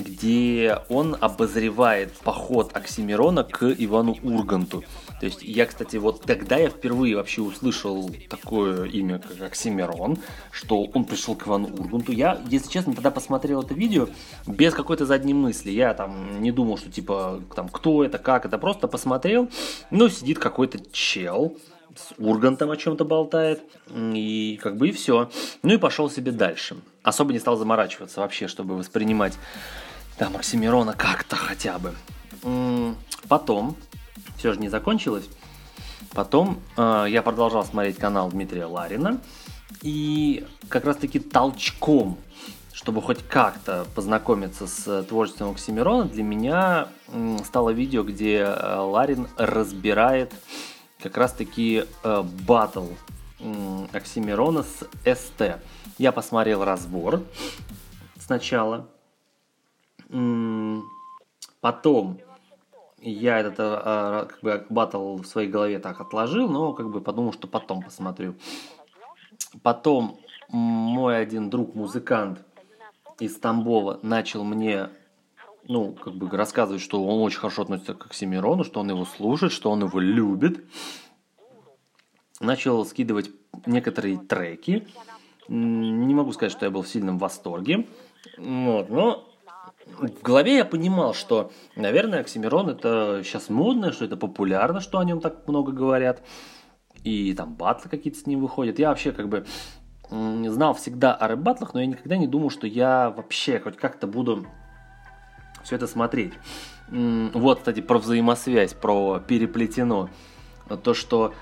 где 0.00 0.78
он 0.88 1.16
обозревает 1.20 2.12
поход 2.12 2.76
Оксимирона 2.76 3.44
к 3.44 3.64
Ивану 3.78 4.16
Урганту. 4.22 4.82
То 5.20 5.26
есть 5.26 5.42
я, 5.42 5.66
кстати, 5.66 5.96
вот 5.96 6.22
тогда 6.22 6.56
я 6.56 6.70
впервые 6.70 7.16
вообще 7.16 7.42
услышал 7.42 8.10
такое 8.28 8.86
имя, 8.86 9.18
как 9.18 9.40
Оксимирон, 9.42 10.18
что 10.50 10.84
он 10.84 11.04
пришел 11.04 11.34
к 11.34 11.46
Ивану 11.46 11.68
Урганту. 11.68 12.12
Я, 12.12 12.40
если 12.48 12.70
честно, 12.70 12.94
тогда 12.94 13.10
посмотрел 13.10 13.62
это 13.62 13.74
видео 13.74 14.08
без 14.46 14.72
какой-то 14.72 15.04
задней 15.04 15.34
мысли. 15.34 15.70
Я 15.70 15.92
там 15.94 16.40
не 16.40 16.52
думал, 16.52 16.78
что 16.78 16.90
типа, 16.90 17.42
там, 17.54 17.68
кто 17.68 18.02
это, 18.02 18.18
как 18.18 18.46
это, 18.46 18.56
просто 18.56 18.88
посмотрел. 18.88 19.50
Ну, 19.90 20.08
сидит 20.08 20.38
какой-то 20.38 20.78
чел, 20.90 21.56
с 21.96 22.14
Ургантом 22.18 22.70
о 22.70 22.76
чем-то 22.76 23.04
болтает, 23.04 23.62
и 23.94 24.58
как 24.62 24.76
бы 24.76 24.88
и 24.88 24.92
все. 24.92 25.30
Ну 25.62 25.74
и 25.74 25.76
пошел 25.76 26.08
себе 26.08 26.32
дальше. 26.32 26.76
Особо 27.02 27.32
не 27.32 27.38
стал 27.38 27.56
заморачиваться 27.56 28.20
вообще, 28.20 28.48
чтобы 28.48 28.76
воспринимать 28.76 29.36
там 30.20 30.36
Оксимирона 30.36 30.92
как-то 30.92 31.34
хотя 31.34 31.78
бы. 31.78 31.94
Потом, 33.26 33.74
все 34.36 34.52
же 34.52 34.60
не 34.60 34.68
закончилось, 34.68 35.26
потом 36.12 36.60
э, 36.76 37.06
я 37.08 37.22
продолжал 37.22 37.64
смотреть 37.64 37.96
канал 37.96 38.28
Дмитрия 38.28 38.66
Ларина, 38.66 39.18
и 39.80 40.46
как 40.68 40.84
раз-таки 40.84 41.20
толчком, 41.20 42.18
чтобы 42.74 43.00
хоть 43.00 43.26
как-то 43.26 43.86
познакомиться 43.94 44.66
с 44.66 45.04
творчеством 45.04 45.52
Оксимирона, 45.52 46.04
для 46.04 46.22
меня 46.22 46.88
стало 47.46 47.70
видео, 47.70 48.02
где 48.02 48.40
э, 48.40 48.76
Ларин 48.76 49.26
разбирает 49.38 50.34
как 51.02 51.16
раз-таки 51.16 51.86
э, 52.02 52.22
батл 52.46 52.88
э, 53.38 53.86
Оксимирона 53.94 54.64
с 54.64 55.18
СТ. 55.18 55.60
Я 55.96 56.12
посмотрел 56.12 56.62
разбор 56.62 57.22
сначала. 58.18 58.86
Потом 61.60 62.18
я 62.98 63.38
этот 63.38 63.54
э, 63.58 64.26
как 64.28 64.40
бы 64.42 64.66
батл 64.68 65.16
в 65.16 65.24
своей 65.24 65.48
голове 65.48 65.78
так 65.78 66.00
отложил, 66.00 66.48
но 66.48 66.72
как 66.72 66.90
бы 66.90 67.00
подумал, 67.00 67.32
что 67.32 67.46
потом 67.46 67.82
посмотрю. 67.82 68.34
Потом 69.62 70.18
мой 70.48 71.18
один 71.18 71.48
друг 71.48 71.74
музыкант 71.74 72.44
из 73.18 73.36
Тамбова 73.36 74.00
начал 74.02 74.44
мне 74.44 74.90
ну, 75.68 75.92
как 75.92 76.14
бы 76.14 76.28
рассказывает, 76.36 76.82
что 76.82 77.04
он 77.04 77.22
очень 77.22 77.38
хорошо 77.38 77.62
относится 77.62 77.94
к 77.94 78.06
Оксимирону, 78.06 78.64
что 78.64 78.80
он 78.80 78.90
его 78.90 79.04
слушает, 79.04 79.52
что 79.52 79.70
он 79.70 79.84
его 79.84 80.00
любит. 80.00 80.64
Начал 82.40 82.84
скидывать 82.84 83.30
некоторые 83.66 84.18
треки. 84.18 84.88
Не 85.48 86.14
могу 86.14 86.32
сказать, 86.32 86.52
что 86.52 86.64
я 86.64 86.70
был 86.70 86.82
в 86.82 86.88
сильном 86.88 87.18
восторге. 87.18 87.86
Вот, 88.38 88.88
но 88.88 89.29
в 89.86 90.22
голове 90.22 90.56
я 90.56 90.64
понимал, 90.64 91.14
что, 91.14 91.50
наверное, 91.76 92.20
Оксимирон 92.20 92.70
это 92.70 93.22
сейчас 93.24 93.48
модно, 93.48 93.92
что 93.92 94.04
это 94.04 94.16
популярно, 94.16 94.80
что 94.80 94.98
о 94.98 95.04
нем 95.04 95.20
так 95.20 95.46
много 95.48 95.72
говорят. 95.72 96.22
И 97.02 97.32
там 97.34 97.54
батлы 97.54 97.90
какие-то 97.90 98.18
с 98.18 98.26
ним 98.26 98.40
выходят. 98.40 98.78
Я 98.78 98.90
вообще 98.90 99.12
как 99.12 99.28
бы 99.28 99.46
знал 100.10 100.74
всегда 100.74 101.14
о 101.14 101.28
рэп-батлах, 101.28 101.72
но 101.74 101.80
я 101.80 101.86
никогда 101.86 102.16
не 102.16 102.26
думал, 102.26 102.50
что 102.50 102.66
я 102.66 103.10
вообще 103.10 103.58
хоть 103.60 103.76
как-то 103.76 104.06
буду 104.06 104.46
все 105.62 105.76
это 105.76 105.86
смотреть. 105.86 106.32
Вот, 106.88 107.58
кстати, 107.58 107.80
про 107.80 107.98
взаимосвязь, 107.98 108.74
про 108.74 109.20
переплетено. 109.20 110.10
То, 110.82 110.94
что 110.94 111.32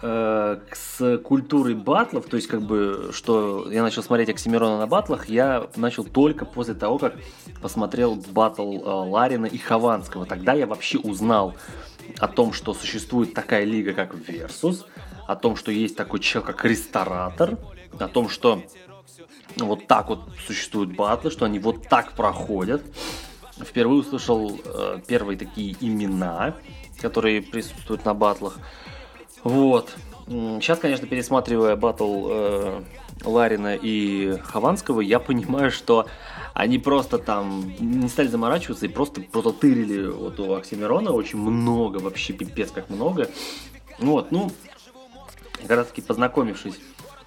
с 0.00 1.18
культурой 1.24 1.74
батлов, 1.74 2.26
то 2.26 2.36
есть 2.36 2.48
как 2.48 2.62
бы, 2.62 3.10
что 3.12 3.68
я 3.70 3.82
начал 3.82 4.02
смотреть 4.02 4.28
Оксимирона 4.28 4.78
на 4.78 4.86
батлах, 4.86 5.28
я 5.28 5.68
начал 5.76 6.04
только 6.04 6.44
после 6.44 6.74
того, 6.74 6.98
как 6.98 7.16
посмотрел 7.60 8.14
батл 8.14 8.78
э, 8.78 8.80
Ларина 8.84 9.46
и 9.46 9.58
Хованского. 9.58 10.24
Тогда 10.24 10.52
я 10.52 10.66
вообще 10.66 10.98
узнал 10.98 11.54
о 12.18 12.28
том, 12.28 12.52
что 12.52 12.74
существует 12.74 13.34
такая 13.34 13.64
лига, 13.64 13.92
как 13.92 14.14
Versus, 14.14 14.84
о 15.26 15.34
том, 15.34 15.56
что 15.56 15.72
есть 15.72 15.96
такой 15.96 16.20
человек, 16.20 16.46
как 16.54 16.64
Ресторатор, 16.64 17.58
о 17.98 18.08
том, 18.08 18.28
что 18.28 18.62
вот 19.56 19.88
так 19.88 20.10
вот 20.10 20.20
существуют 20.46 20.94
батлы, 20.94 21.30
что 21.30 21.44
они 21.44 21.58
вот 21.58 21.88
так 21.88 22.12
проходят 22.12 22.82
впервые 23.64 24.00
услышал 24.00 24.60
э, 24.64 25.00
первые 25.06 25.38
такие 25.38 25.76
имена, 25.80 26.54
которые 27.00 27.42
присутствуют 27.42 28.04
на 28.04 28.14
батлах. 28.14 28.58
Вот. 29.44 29.94
Сейчас, 30.26 30.78
конечно, 30.78 31.06
пересматривая 31.06 31.74
батл 31.74 32.26
э, 32.28 32.82
Ларина 33.24 33.74
и 33.74 34.36
Хованского, 34.42 35.00
я 35.00 35.20
понимаю, 35.20 35.70
что 35.70 36.06
они 36.52 36.78
просто 36.78 37.18
там 37.18 37.72
не 37.78 38.08
стали 38.08 38.28
заморачиваться 38.28 38.84
и 38.84 38.88
просто, 38.90 39.22
просто 39.22 39.52
тырили 39.52 40.06
вот 40.06 40.38
у 40.38 40.52
Оксимирона 40.52 41.12
очень 41.12 41.38
много, 41.38 41.98
вообще 41.98 42.34
пипец 42.34 42.70
как 42.70 42.90
много. 42.90 43.30
Вот, 43.98 44.30
ну, 44.30 44.50
как 45.62 45.70
раз 45.70 45.86
таки 45.86 46.02
познакомившись 46.02 46.78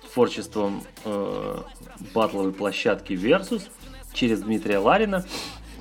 с 0.08 0.14
творчеством 0.14 0.84
э, 1.04 1.58
батловой 2.14 2.52
площадки 2.52 3.14
Versus 3.14 3.64
через 4.14 4.42
Дмитрия 4.42 4.78
Ларина, 4.78 5.26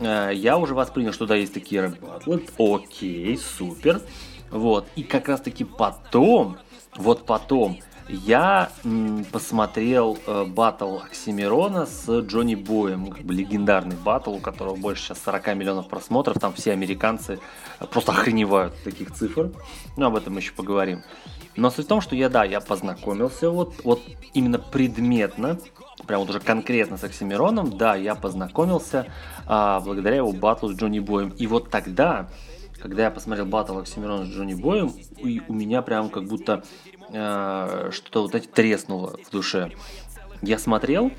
Э, 0.00 0.30
я 0.32 0.56
уже 0.58 0.74
воспринял, 0.74 1.12
что 1.12 1.26
да, 1.26 1.36
есть 1.36 1.54
такие 1.54 1.82
рэп-батлы. 1.82 2.44
Окей, 2.58 3.38
супер. 3.38 4.00
Вот. 4.50 4.86
И 4.96 5.02
как 5.02 5.28
раз 5.28 5.40
таки 5.40 5.64
потом, 5.64 6.56
вот 6.96 7.26
потом, 7.26 7.78
я 8.08 8.70
м, 8.84 9.24
посмотрел 9.30 10.18
э, 10.26 10.46
Оксимирона 10.56 11.86
с 11.86 12.20
Джонни 12.22 12.56
Боем, 12.56 13.10
как 13.10 13.22
бы 13.22 13.34
легендарный 13.34 13.96
батл, 13.96 14.34
у 14.34 14.38
которого 14.40 14.74
больше 14.74 15.04
сейчас 15.04 15.22
40 15.24 15.54
миллионов 15.54 15.88
просмотров, 15.88 16.38
там 16.40 16.52
все 16.52 16.72
американцы 16.72 17.38
просто 17.92 18.12
охреневают 18.12 18.74
таких 18.82 19.12
цифр, 19.12 19.52
но 19.96 20.06
об 20.06 20.16
этом 20.16 20.36
еще 20.36 20.52
поговорим. 20.52 21.02
Но 21.56 21.70
суть 21.70 21.86
в 21.86 21.88
том, 21.88 22.00
что 22.00 22.16
я, 22.16 22.28
да, 22.28 22.44
я 22.44 22.60
познакомился 22.60 23.50
вот, 23.50 23.74
вот 23.84 24.02
именно 24.34 24.58
предметно 24.58 25.58
прям 26.06 26.20
вот 26.20 26.30
уже 26.30 26.40
конкретно 26.40 26.96
с 26.96 27.04
Оксимироном, 27.04 27.76
да, 27.76 27.94
я 27.94 28.14
познакомился 28.14 29.06
а, 29.46 29.80
благодаря 29.80 30.16
его 30.16 30.32
батлу 30.32 30.68
с 30.70 30.76
Джонни 30.76 30.98
Боем. 30.98 31.30
И 31.30 31.46
вот 31.46 31.70
тогда, 31.70 32.28
когда 32.80 33.04
я 33.04 33.10
посмотрел 33.10 33.46
батл 33.46 33.78
Оксимирона 33.78 34.24
с 34.24 34.28
Джонни 34.28 34.54
Боем, 34.54 34.92
и 35.18 35.42
у 35.48 35.52
меня 35.52 35.82
прям 35.82 36.10
как 36.10 36.24
будто 36.24 36.64
а, 37.12 37.90
что-то 37.92 38.22
вот 38.22 38.34
эти 38.34 38.46
треснуло 38.46 39.18
в 39.24 39.30
душе. 39.30 39.72
Я 40.42 40.58
смотрел, 40.58 41.12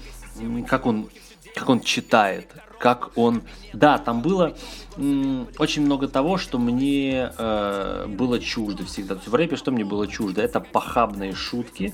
как 0.68 0.86
он, 0.86 1.10
как 1.56 1.70
он 1.70 1.82
читает, 1.82 2.54
как 2.80 3.12
он... 3.16 3.44
Да, 3.74 3.98
там 4.00 4.22
было 4.22 4.56
м, 4.98 5.48
очень 5.60 5.84
много 5.84 6.08
того, 6.08 6.38
что 6.38 6.58
мне 6.58 7.32
э, 7.38 8.08
было 8.08 8.40
чуждо 8.40 8.84
всегда. 8.86 9.16
В 9.16 9.36
рэпе 9.36 9.56
что 9.56 9.72
мне 9.72 9.86
было 9.86 10.08
чуждо? 10.08 10.42
Это 10.42 10.60
похабные 10.60 11.34
шутки, 11.34 11.94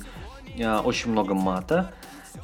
э, 0.57 0.77
очень 0.79 1.11
много 1.11 1.33
мата, 1.33 1.93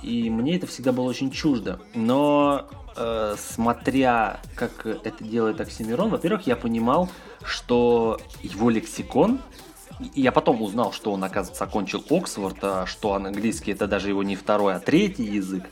и 0.02 0.30
мне 0.30 0.58
это 0.58 0.68
всегда 0.68 0.92
было 0.92 1.06
очень 1.06 1.32
чуждо. 1.32 1.80
Но 1.96 2.68
э, 2.96 3.36
смотря, 3.38 4.40
как 4.56 4.86
это 4.86 5.24
делает 5.24 5.60
Оксимирон, 5.62 6.10
во-первых, 6.10 6.48
я 6.48 6.56
понимал, 6.56 7.10
что 7.44 8.20
его 8.42 8.70
лексикон, 8.70 9.42
я 10.16 10.32
потом 10.32 10.62
узнал, 10.62 10.92
что 10.92 11.12
он, 11.12 11.24
оказывается, 11.24 11.64
окончил 11.64 12.04
Оксфорд, 12.10 12.58
а 12.62 12.86
что 12.86 13.14
английский 13.14 13.72
это 13.72 13.88
даже 13.88 14.10
его 14.10 14.24
не 14.24 14.36
второй, 14.36 14.76
а 14.76 14.80
третий 14.80 15.26
язык. 15.26 15.64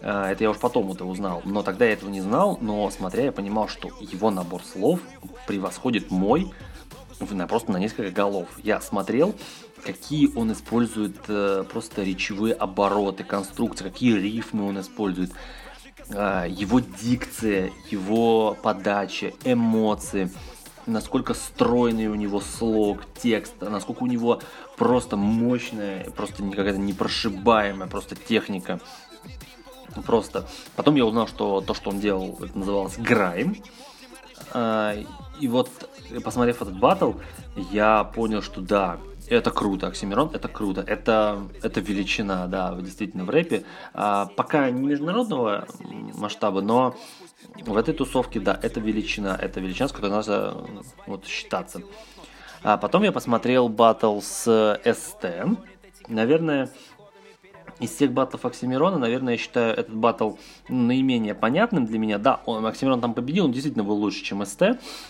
Э, 0.00 0.26
это 0.30 0.44
я 0.44 0.50
уж 0.50 0.58
потом 0.58 0.92
это 0.92 1.04
узнал. 1.04 1.42
Но 1.44 1.62
тогда 1.62 1.84
я 1.84 1.92
этого 1.92 2.10
не 2.10 2.20
знал, 2.20 2.58
но 2.60 2.90
смотря 2.90 3.24
я 3.24 3.32
понимал, 3.32 3.68
что 3.68 3.90
его 4.00 4.30
набор 4.30 4.62
слов 4.64 5.00
превосходит 5.46 6.10
мой 6.10 6.52
просто 7.48 7.72
на 7.72 7.76
несколько 7.76 8.10
голов. 8.10 8.48
Я 8.62 8.80
смотрел, 8.80 9.34
какие 9.84 10.34
он 10.34 10.52
использует 10.52 11.16
э, 11.28 11.64
просто 11.70 12.02
речевые 12.02 12.54
обороты, 12.54 13.24
конструкции, 13.24 13.84
какие 13.84 14.14
рифмы 14.14 14.66
он 14.66 14.80
использует, 14.80 15.32
его 16.10 16.80
дикция, 16.80 17.70
его 17.90 18.56
подача, 18.62 19.32
эмоции. 19.44 20.30
насколько 20.86 21.34
стройный 21.34 22.08
у 22.08 22.14
него 22.14 22.40
слог, 22.40 23.00
текст, 23.22 23.54
насколько 23.60 24.02
у 24.02 24.06
него 24.06 24.40
просто 24.76 25.16
мощная, 25.16 26.04
просто 26.10 26.42
какая-то 26.42 26.78
непрошибаемая 26.78 27.88
просто 27.88 28.16
техника. 28.16 28.80
Просто. 30.06 30.48
Потом 30.76 30.94
я 30.94 31.04
узнал, 31.04 31.26
что 31.26 31.60
то, 31.60 31.74
что 31.74 31.90
он 31.90 32.00
делал, 32.00 32.38
это 32.40 32.56
называлось 32.56 32.96
грайм. 32.96 33.56
А, 34.52 34.96
и 35.40 35.48
вот, 35.48 35.68
посмотрев 36.24 36.62
этот 36.62 36.78
батл, 36.78 37.12
я 37.70 38.04
понял, 38.04 38.42
что 38.42 38.60
да, 38.60 38.98
это 39.36 39.50
круто, 39.50 39.86
Оксимирон, 39.86 40.30
это 40.34 40.48
круто, 40.48 40.82
это, 40.86 41.48
это 41.62 41.80
величина, 41.80 42.46
да, 42.46 42.74
действительно 42.80 43.24
в 43.24 43.30
рэпе. 43.30 43.64
А, 43.94 44.26
пока 44.26 44.70
не 44.70 44.86
международного 44.86 45.66
масштаба, 46.14 46.60
но 46.60 46.96
в 47.64 47.76
этой 47.76 47.94
тусовке, 47.94 48.40
да, 48.40 48.58
это 48.60 48.80
величина, 48.80 49.36
это 49.40 49.60
величина, 49.60 49.88
с 49.88 49.92
которой 49.92 50.10
надо 50.10 50.56
вот, 51.06 51.26
считаться. 51.26 51.82
А 52.62 52.76
потом 52.76 53.04
я 53.04 53.12
посмотрел 53.12 53.68
батл 53.68 54.20
с 54.20 54.80
СТ. 54.84 55.24
Наверное, 56.08 56.70
из 57.80 57.90
всех 57.94 58.12
батлов 58.12 58.44
Оксимирона, 58.44 58.98
наверное, 58.98 59.34
я 59.34 59.38
считаю 59.38 59.72
этот 59.72 59.94
батл 59.94 60.32
наименее 60.68 61.34
понятным 61.34 61.86
для 61.86 61.98
меня. 61.98 62.18
Да, 62.18 62.40
он, 62.46 62.64
Оксимирон 62.66 63.00
там 63.00 63.14
победил, 63.14 63.46
он 63.46 63.52
действительно 63.52 63.84
был 63.84 63.96
лучше, 63.96 64.22
чем 64.22 64.44
СТ, 64.44 64.62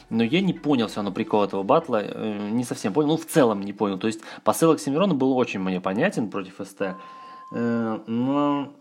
но 0.08 0.22
я 0.22 0.40
не 0.40 0.52
понял 0.52 0.86
все 0.86 0.96
равно 0.96 1.12
прикол 1.12 1.44
этого 1.44 1.62
батла, 1.62 2.02
э, 2.02 2.50
не 2.50 2.64
совсем 2.64 2.92
понял, 2.92 3.08
ну 3.08 3.16
в 3.16 3.26
целом 3.26 3.62
не 3.62 3.72
понял. 3.72 3.98
То 3.98 4.06
есть 4.06 4.20
посыл 4.44 4.70
Оксимирона 4.70 5.14
был 5.14 5.36
очень 5.36 5.60
мне 5.60 5.80
понятен 5.80 6.30
против 6.30 6.60
СТ, 6.64 6.94
э, 7.52 7.98
но 8.06 8.72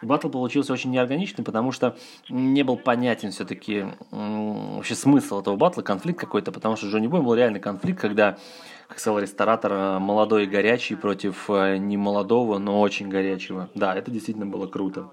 Батл 0.00 0.28
получился 0.28 0.72
очень 0.72 0.90
неорганичный, 0.90 1.44
потому 1.44 1.72
что 1.72 1.96
не 2.28 2.62
был 2.62 2.76
понятен 2.76 3.32
все-таки 3.32 3.86
вообще 4.10 4.94
смысл 4.94 5.40
этого 5.40 5.56
батла, 5.56 5.82
конфликт 5.82 6.20
какой-то, 6.20 6.52
потому 6.52 6.76
что 6.76 6.86
Джонни 6.86 7.08
Бой 7.08 7.20
был 7.20 7.34
реальный 7.34 7.58
конфликт, 7.58 8.00
когда, 8.00 8.38
как 8.86 9.00
сказал 9.00 9.18
ресторатор, 9.18 9.72
э, 9.72 9.98
молодой 9.98 10.44
и 10.44 10.46
горячий 10.46 10.94
против 10.94 11.50
э, 11.50 11.78
не 11.78 11.96
молодого, 11.96 12.58
но 12.58 12.80
очень 12.80 13.08
горячего. 13.08 13.70
Да, 13.74 13.94
это 13.94 14.10
действительно 14.10 14.46
было 14.46 14.68
круто. 14.68 15.10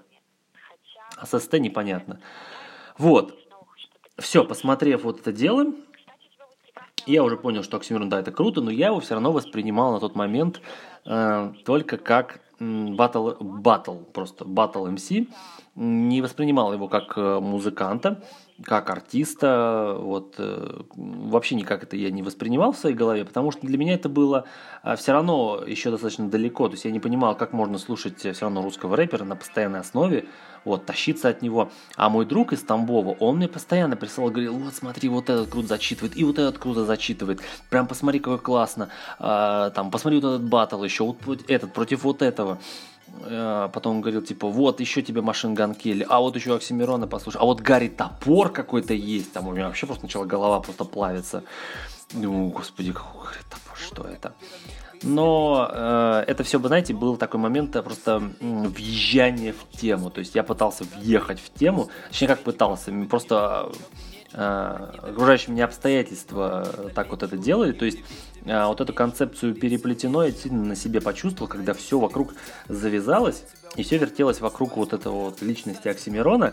А 1.16 1.26
со 1.26 1.40
СТ 1.40 1.54
непонятно. 1.54 2.20
Вот. 2.96 3.36
Все, 4.18 4.44
посмотрев 4.44 5.02
вот 5.02 5.20
это 5.20 5.32
дело, 5.32 5.74
я 7.06 7.22
уже 7.22 7.36
понял, 7.36 7.62
что 7.62 7.76
Оксимирон, 7.76 8.08
да, 8.08 8.20
это 8.20 8.32
круто, 8.32 8.60
но 8.60 8.70
я 8.70 8.88
его 8.88 9.00
все 9.00 9.14
равно 9.14 9.32
воспринимал 9.32 9.92
на 9.92 10.00
тот 10.00 10.14
момент 10.14 10.60
э, 11.04 11.52
только 11.64 11.98
как 11.98 12.40
батл, 12.60 13.30
батл, 13.40 13.96
просто 14.12 14.44
батл 14.44 14.86
МС, 14.86 15.10
не 15.74 16.22
воспринимал 16.22 16.72
его 16.72 16.88
как 16.88 17.16
э, 17.16 17.40
музыканта, 17.40 18.22
как 18.64 18.88
артиста, 18.88 19.96
вот 19.98 20.36
э, 20.38 20.80
вообще 20.94 21.54
никак 21.54 21.82
это 21.82 21.96
я 21.96 22.10
не 22.10 22.22
воспринимал 22.22 22.72
в 22.72 22.78
своей 22.78 22.96
голове, 22.96 23.24
потому 23.24 23.50
что 23.50 23.66
для 23.66 23.76
меня 23.76 23.94
это 23.94 24.08
было 24.08 24.46
а, 24.82 24.96
все 24.96 25.12
равно 25.12 25.62
еще 25.66 25.90
достаточно 25.90 26.28
далеко, 26.28 26.68
то 26.68 26.74
есть 26.74 26.84
я 26.86 26.90
не 26.90 27.00
понимал, 27.00 27.36
как 27.36 27.52
можно 27.52 27.76
слушать 27.76 28.20
все 28.20 28.34
равно 28.40 28.62
русского 28.62 28.96
рэпера 28.96 29.24
на 29.24 29.36
постоянной 29.36 29.80
основе, 29.80 30.26
вот, 30.64 30.86
тащиться 30.86 31.28
от 31.28 31.42
него. 31.42 31.70
А 31.96 32.08
мой 32.08 32.24
друг 32.24 32.52
из 32.52 32.62
Тамбова, 32.62 33.16
он 33.20 33.36
мне 33.36 33.46
постоянно 33.46 33.96
присылал, 33.96 34.30
говорил, 34.30 34.54
вот 34.54 34.74
смотри, 34.74 35.08
вот 35.08 35.28
этот 35.30 35.48
круто 35.48 35.68
зачитывает, 35.68 36.16
и 36.16 36.24
вот 36.24 36.38
этот 36.38 36.58
круто 36.58 36.84
зачитывает, 36.84 37.40
прям 37.70 37.86
посмотри, 37.86 38.20
какой 38.20 38.38
классно, 38.38 38.88
а, 39.18 39.70
там, 39.70 39.90
посмотри 39.90 40.20
вот 40.20 40.28
этот 40.28 40.48
батл 40.48 40.82
еще, 40.82 41.04
вот 41.04 41.44
этот 41.48 41.72
против 41.72 42.04
вот 42.04 42.22
этого. 42.22 42.58
Э, 43.22 43.68
потом 43.72 43.96
он 43.96 44.00
говорил, 44.00 44.22
типа, 44.22 44.48
вот 44.48 44.80
еще 44.80 45.02
тебе 45.02 45.22
Машин 45.22 45.54
Ган 45.54 45.76
а 46.08 46.20
вот 46.20 46.36
еще 46.36 46.54
Оксимирона 46.54 47.06
послушай, 47.06 47.38
а 47.40 47.44
вот 47.44 47.60
Гарри 47.60 47.88
Топор 47.88 48.50
какой-то 48.50 48.94
есть, 48.94 49.32
там 49.32 49.48
у 49.48 49.52
меня 49.52 49.66
вообще 49.66 49.86
просто 49.86 50.04
начала 50.04 50.24
голова 50.24 50.60
просто 50.60 50.84
плавиться. 50.84 51.42
Думаю, 52.12 52.50
господи, 52.50 52.92
какой 52.92 53.32
Топор, 53.50 53.76
что 53.76 54.04
это? 54.04 54.34
Но 55.02 55.70
э, 55.70 56.24
это 56.26 56.42
все, 56.44 56.58
вы 56.58 56.68
знаете, 56.68 56.94
был 56.94 57.16
такой 57.16 57.40
момент 57.40 57.76
э, 57.76 57.82
просто 57.82 58.22
въезжания 58.40 59.52
в 59.52 59.78
тему. 59.78 60.10
То 60.10 60.20
есть 60.20 60.34
я 60.34 60.42
пытался 60.42 60.84
въехать 60.96 61.40
в 61.40 61.52
тему, 61.52 61.88
точнее 62.10 62.28
как 62.28 62.40
пытался, 62.40 62.92
просто 63.08 63.70
Э, 64.38 64.90
окружающие 65.02 65.54
меня 65.54 65.64
обстоятельства 65.64 66.90
так 66.94 67.10
вот 67.10 67.22
это 67.22 67.38
делали. 67.38 67.72
То 67.72 67.86
есть 67.86 67.98
э, 68.44 68.66
вот 68.66 68.82
эту 68.82 68.92
концепцию 68.92 69.54
переплетено 69.54 70.24
я 70.24 70.32
сильно 70.32 70.62
на 70.62 70.76
себе 70.76 71.00
почувствовал, 71.00 71.48
когда 71.48 71.72
все 71.72 71.98
вокруг 71.98 72.34
завязалось, 72.68 73.44
и 73.76 73.82
все 73.82 73.96
вертелось 73.96 74.40
вокруг 74.40 74.76
вот 74.76 74.92
этого 74.92 75.26
вот 75.26 75.40
личности 75.40 75.88
Оксимирона. 75.88 76.52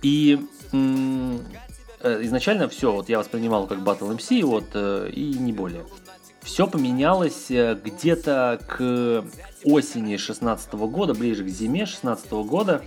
И 0.00 0.46
э, 0.72 2.22
изначально 2.22 2.70
все 2.70 2.90
вот 2.90 3.10
я 3.10 3.18
воспринимал 3.18 3.66
как 3.66 3.80
Battle 3.80 4.16
MC, 4.16 4.42
вот, 4.42 4.74
и 5.12 5.36
не 5.38 5.52
более. 5.52 5.84
Все 6.44 6.66
поменялось 6.66 7.46
где-то 7.48 8.60
к 8.68 9.24
осени 9.64 10.16
16 10.16 10.74
года, 10.74 11.14
ближе 11.14 11.42
к 11.44 11.48
зиме 11.48 11.86
16 11.86 12.30
года, 12.32 12.82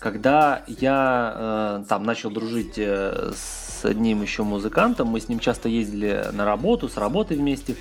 когда 0.00 0.62
я 0.66 1.34
э, 1.36 1.84
там 1.88 2.04
начал 2.04 2.30
дружить 2.30 2.78
э, 2.78 3.32
с 3.36 3.84
одним 3.84 4.22
еще 4.22 4.42
музыкантом, 4.44 5.08
мы 5.08 5.20
с 5.20 5.28
ним 5.28 5.38
часто 5.38 5.68
ездили 5.68 6.24
на 6.32 6.46
работу, 6.46 6.88
с 6.88 6.96
работы 6.96 7.34
вместе. 7.36 7.76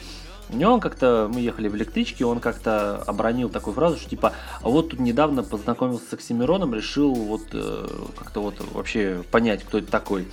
Него 0.49 0.73
он 0.73 0.79
как-то, 0.81 1.29
мы 1.33 1.39
ехали 1.39 1.69
в 1.69 1.75
электричке, 1.75 2.25
он 2.25 2.39
как-то 2.39 2.97
обронил 3.03 3.49
такую 3.49 3.73
фразу, 3.73 3.97
что 3.97 4.09
типа, 4.09 4.33
а 4.61 4.69
вот 4.69 4.89
тут 4.89 4.99
недавно 4.99 5.43
познакомился 5.43 6.05
с 6.09 6.13
Оксимироном, 6.13 6.73
решил 6.73 7.13
вот 7.13 7.43
э, 7.53 7.87
как-то 8.17 8.41
вот 8.41 8.55
вообще 8.73 9.23
понять, 9.31 9.63
кто 9.63 9.77
это 9.77 9.89
такой. 9.89 10.27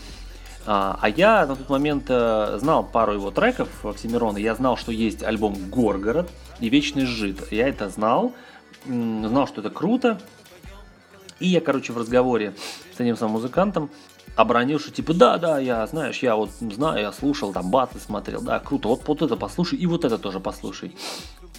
А, 0.67 0.99
а 1.01 1.09
я 1.09 1.47
на 1.47 1.55
тот 1.55 1.69
момент 1.69 2.07
э, 2.09 2.59
знал 2.61 2.83
пару 2.83 3.13
его 3.13 3.31
треков 3.31 3.69
Оксимирона, 3.87 4.39
я 4.39 4.55
знал, 4.57 4.77
что 4.77 4.91
есть 4.91 5.23
альбом 5.23 5.55
«Горгород» 5.71 6.29
и 6.59 6.69
«Вечный 6.69 7.07
жид». 7.07 7.53
Я 7.53 7.69
это 7.69 7.89
знал, 7.89 8.33
знал, 8.85 9.47
что 9.47 9.61
это 9.61 9.71
круто, 9.71 10.21
и 11.39 11.47
я, 11.47 11.61
короче, 11.61 11.93
в 11.93 11.99
разговоре 11.99 12.55
с 12.97 13.01
этим 13.01 13.17
самым 13.17 13.35
музыкантом 13.35 13.91
обронил, 14.35 14.81
что 14.81 14.91
типа, 14.91 15.15
да, 15.15 15.39
да, 15.39 15.59
я, 15.59 15.87
знаешь, 15.87 16.19
я 16.19 16.35
вот 16.35 16.51
знаю, 16.51 17.01
я 17.01 17.13
слушал, 17.13 17.53
там, 17.53 17.71
батлы 17.71 18.01
смотрел, 18.01 18.43
да, 18.43 18.59
круто, 18.59 18.89
вот, 18.89 19.07
вот 19.07 19.23
это 19.23 19.37
послушай, 19.37 19.79
и 19.79 19.87
вот 19.87 20.05
это 20.05 20.19
тоже 20.19 20.41
послушай. 20.41 20.97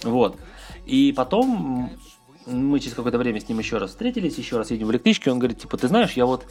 Вот. 0.02 0.36
И 0.86 1.12
потом 1.16 1.90
мы 2.48 2.80
через 2.80 2.94
какое-то 2.94 3.18
время 3.18 3.40
с 3.40 3.48
ним 3.48 3.58
еще 3.58 3.78
раз 3.78 3.90
встретились, 3.90 4.38
еще 4.38 4.56
раз 4.56 4.70
едем 4.70 4.86
в 4.86 4.90
электричке, 4.90 5.30
он 5.30 5.38
говорит, 5.38 5.60
типа, 5.60 5.76
ты 5.76 5.88
знаешь, 5.88 6.12
я 6.12 6.26
вот 6.26 6.46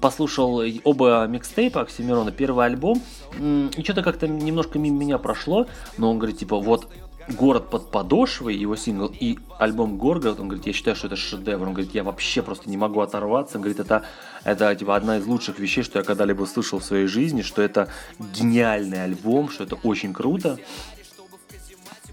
послушал 0.00 0.62
оба 0.84 1.26
микстейпа 1.26 1.82
Оксимирона, 1.82 2.32
первый 2.32 2.66
альбом, 2.66 3.02
и 3.38 3.82
что-то 3.82 4.02
как-то 4.02 4.26
немножко 4.26 4.78
мимо 4.78 4.98
меня 4.98 5.18
прошло, 5.18 5.66
но 5.96 6.10
он 6.10 6.18
говорит, 6.18 6.38
типа, 6.38 6.58
вот 6.58 6.88
город 7.28 7.70
под 7.70 7.90
подошвой, 7.90 8.56
его 8.56 8.76
сингл, 8.76 9.12
и 9.20 9.38
альбом 9.58 9.98
Горгород, 9.98 10.40
он 10.40 10.48
говорит, 10.48 10.66
я 10.66 10.72
считаю, 10.72 10.96
что 10.96 11.08
это 11.08 11.16
шедевр. 11.16 11.66
Он 11.66 11.74
говорит, 11.74 11.94
я 11.94 12.02
вообще 12.02 12.42
просто 12.42 12.70
не 12.70 12.76
могу 12.76 13.00
оторваться. 13.00 13.58
Он 13.58 13.62
говорит, 13.62 13.80
это, 13.80 14.04
это 14.44 14.74
типа, 14.74 14.96
одна 14.96 15.18
из 15.18 15.26
лучших 15.26 15.58
вещей, 15.58 15.82
что 15.82 15.98
я 15.98 16.04
когда-либо 16.04 16.44
слышал 16.46 16.78
в 16.78 16.84
своей 16.84 17.06
жизни, 17.06 17.42
что 17.42 17.62
это 17.62 17.88
гениальный 18.18 19.04
альбом, 19.04 19.50
что 19.50 19.64
это 19.64 19.76
очень 19.76 20.12
круто. 20.12 20.58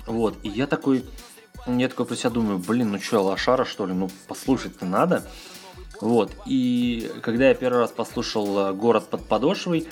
Вот, 0.05 0.35
и 0.43 0.49
я 0.49 0.67
такой, 0.67 1.03
я 1.67 1.89
такой 1.89 2.05
про 2.05 2.15
себя 2.15 2.29
думаю, 2.29 2.59
блин, 2.59 2.91
ну 2.91 2.99
что, 2.99 3.21
лошара 3.21 3.65
что 3.65 3.85
ли, 3.85 3.93
ну 3.93 4.09
послушать-то 4.27 4.85
надо. 4.85 5.23
Вот, 6.01 6.31
и 6.45 7.11
когда 7.21 7.47
я 7.47 7.53
первый 7.55 7.79
раз 7.79 7.91
послушал 7.91 8.59
э, 8.59 8.73
«Город 8.73 9.07
под 9.09 9.25
подошвой», 9.27 9.87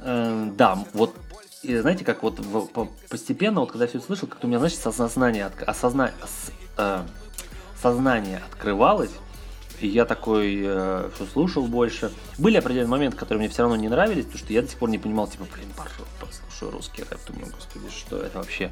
э, 0.00 0.50
да, 0.54 0.84
вот 0.92 1.14
и 1.62 1.78
знаете, 1.78 2.04
как 2.04 2.22
вот 2.22 2.40
постепенно, 3.08 3.60
вот 3.60 3.72
когда 3.72 3.86
все 3.86 3.98
слышал, 4.00 4.28
как-то 4.28 4.46
у 4.46 4.50
меня, 4.50 4.58
знаешь, 4.58 4.76
сознание, 4.76 5.50
осозна, 5.66 6.12
ос, 6.22 6.52
э, 6.76 7.02
сознание 7.80 8.42
открывалось, 8.50 9.10
и 9.80 9.88
я 9.88 10.04
такой 10.04 10.62
э, 10.64 11.10
все 11.14 11.24
слушал 11.26 11.66
больше. 11.66 12.12
Были 12.38 12.56
определенные 12.56 12.90
моменты, 12.90 13.16
которые 13.16 13.40
мне 13.40 13.48
все 13.48 13.62
равно 13.62 13.76
не 13.76 13.88
нравились, 13.88 14.24
потому 14.26 14.38
что 14.38 14.52
я 14.52 14.62
до 14.62 14.68
сих 14.68 14.78
пор 14.78 14.90
не 14.90 14.98
понимал, 14.98 15.26
типа, 15.26 15.46
блин, 15.52 15.68
послушаю 16.56 16.72
русский 16.72 17.02
рэп, 17.02 17.20
думаю, 17.28 17.52
господи, 17.52 17.90
что 17.90 18.18
это 18.18 18.38
вообще? 18.38 18.70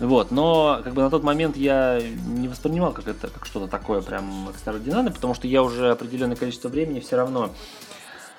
Вот, 0.00 0.30
но 0.30 0.80
как 0.82 0.94
бы 0.94 1.02
на 1.02 1.10
тот 1.10 1.22
момент 1.22 1.56
я 1.56 2.00
не 2.26 2.48
воспринимал 2.48 2.92
как 2.92 3.06
это, 3.06 3.28
как 3.28 3.46
что-то 3.46 3.68
такое 3.68 4.02
прям 4.02 4.48
экстраординарное, 4.48 5.12
потому 5.12 5.34
что 5.34 5.46
я 5.46 5.62
уже 5.62 5.90
определенное 5.90 6.36
количество 6.36 6.68
времени 6.68 7.00
все 7.00 7.16
равно 7.16 7.50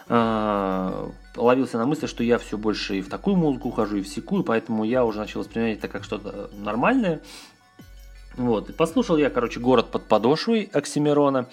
э, 0.09 1.09
ловился 1.35 1.77
на 1.77 1.85
мысли, 1.85 2.07
что 2.07 2.23
я 2.23 2.37
все 2.37 2.57
больше 2.57 2.97
и 2.97 3.01
в 3.01 3.09
такую 3.09 3.37
музыку 3.37 3.69
ухожу, 3.69 3.97
и 3.97 4.01
в 4.01 4.07
секую, 4.07 4.43
поэтому 4.43 4.83
я 4.83 5.05
уже 5.05 5.19
начал 5.19 5.39
воспринимать 5.39 5.77
это 5.77 5.87
как 5.87 6.03
что-то 6.03 6.49
нормальное. 6.53 7.21
Вот, 8.35 8.69
и 8.69 8.73
послушал 8.73 9.17
я, 9.17 9.29
короче, 9.29 9.59
«Город 9.59 9.91
под 9.91 10.07
подошвой» 10.07 10.69
Оксимирона, 10.73 11.47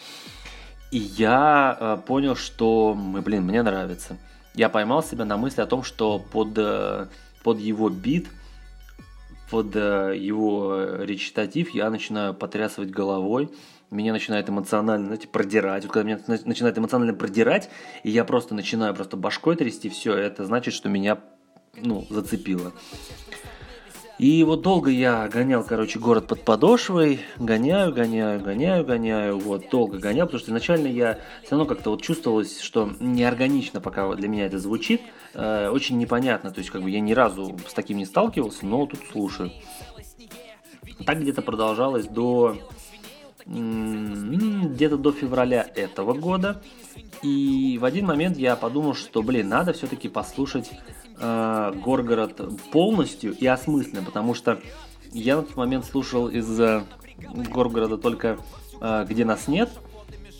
и 0.90 0.98
я 0.98 1.76
э, 1.78 1.98
понял, 2.06 2.34
что, 2.34 2.96
блин, 2.96 3.44
мне 3.44 3.62
нравится. 3.62 4.16
Я 4.54 4.68
поймал 4.68 5.02
себя 5.02 5.24
на 5.24 5.36
мысли 5.36 5.60
о 5.60 5.66
том, 5.66 5.82
что 5.82 6.18
под, 6.18 6.56
э, 6.56 7.06
под 7.42 7.58
его 7.58 7.88
бит, 7.88 8.28
под 9.50 9.74
э, 9.74 10.14
его 10.16 10.96
речитатив 11.00 11.70
я 11.70 11.90
начинаю 11.90 12.34
потрясывать 12.34 12.90
головой, 12.90 13.50
меня 13.90 14.12
начинает 14.12 14.48
эмоционально, 14.48 15.06
знаете, 15.06 15.28
продирать. 15.28 15.84
Вот 15.84 15.92
когда 15.92 16.08
меня 16.08 16.20
начинает 16.44 16.78
эмоционально 16.78 17.14
продирать, 17.14 17.70
и 18.04 18.10
я 18.10 18.24
просто 18.24 18.54
начинаю 18.54 18.94
просто 18.94 19.16
башкой 19.16 19.56
трясти, 19.56 19.88
все, 19.88 20.14
это 20.14 20.44
значит, 20.44 20.74
что 20.74 20.88
меня 20.88 21.18
ну, 21.76 22.06
зацепило. 22.08 22.72
И 24.20 24.44
вот 24.44 24.61
долго 24.61 24.90
я 24.90 25.26
гонял, 25.28 25.64
короче, 25.64 25.98
город 25.98 26.26
под 26.26 26.42
подошвой, 26.42 27.20
гоняю, 27.38 27.90
гоняю, 27.90 28.38
гоняю, 28.38 28.85
гоняю, 28.85 29.38
вот, 29.38 29.70
долго 29.70 29.96
гонял, 29.96 30.26
потому 30.26 30.40
что 30.40 30.50
изначально 30.50 30.88
я 30.88 31.18
все 31.40 31.52
равно 31.52 31.64
как-то 31.64 31.88
вот 31.88 32.02
чувствовалось, 32.02 32.61
что 32.61 32.92
неорганично 33.00 33.80
пока 33.80 34.14
для 34.14 34.28
меня 34.28 34.44
это 34.44 34.59
звучит, 34.59 35.00
э, 35.33 35.70
очень 35.70 35.96
непонятно, 35.96 36.50
то 36.50 36.59
есть 36.59 36.68
как 36.68 36.83
бы 36.83 36.90
я 36.90 37.00
ни 37.00 37.14
разу 37.14 37.59
с 37.66 37.72
таким 37.72 37.96
не 37.96 38.04
сталкивался, 38.04 38.66
но 38.66 38.85
тут 38.85 39.00
слушаю. 39.11 39.52
Так 41.06 41.22
где-то 41.22 41.40
продолжалось 41.40 42.06
до 42.06 42.59
где-то 43.46 44.96
до 44.96 45.12
февраля 45.12 45.66
этого 45.74 46.14
года. 46.14 46.62
И 47.22 47.79
в 47.81 47.85
один 47.85 48.07
момент 48.07 48.37
я 48.37 48.57
подумал, 48.57 48.94
что, 48.94 49.22
блин, 49.22 49.48
надо 49.48 49.72
все-таки 49.72 50.09
послушать 50.09 50.70
э, 51.18 51.72
Горгород 51.85 52.40
полностью 52.72 53.35
и 53.35 53.46
осмысленно, 53.46 54.03
потому 54.03 54.35
что 54.35 54.61
я 55.12 55.37
на 55.37 55.42
тот 55.42 55.57
момент 55.57 55.85
слушал 55.85 56.29
из 56.29 56.59
э, 56.61 56.85
Горгорода 57.18 57.98
только 57.98 58.38
э, 58.81 59.07
«Где 59.09 59.24
нас 59.24 59.48
нет», 59.48 59.70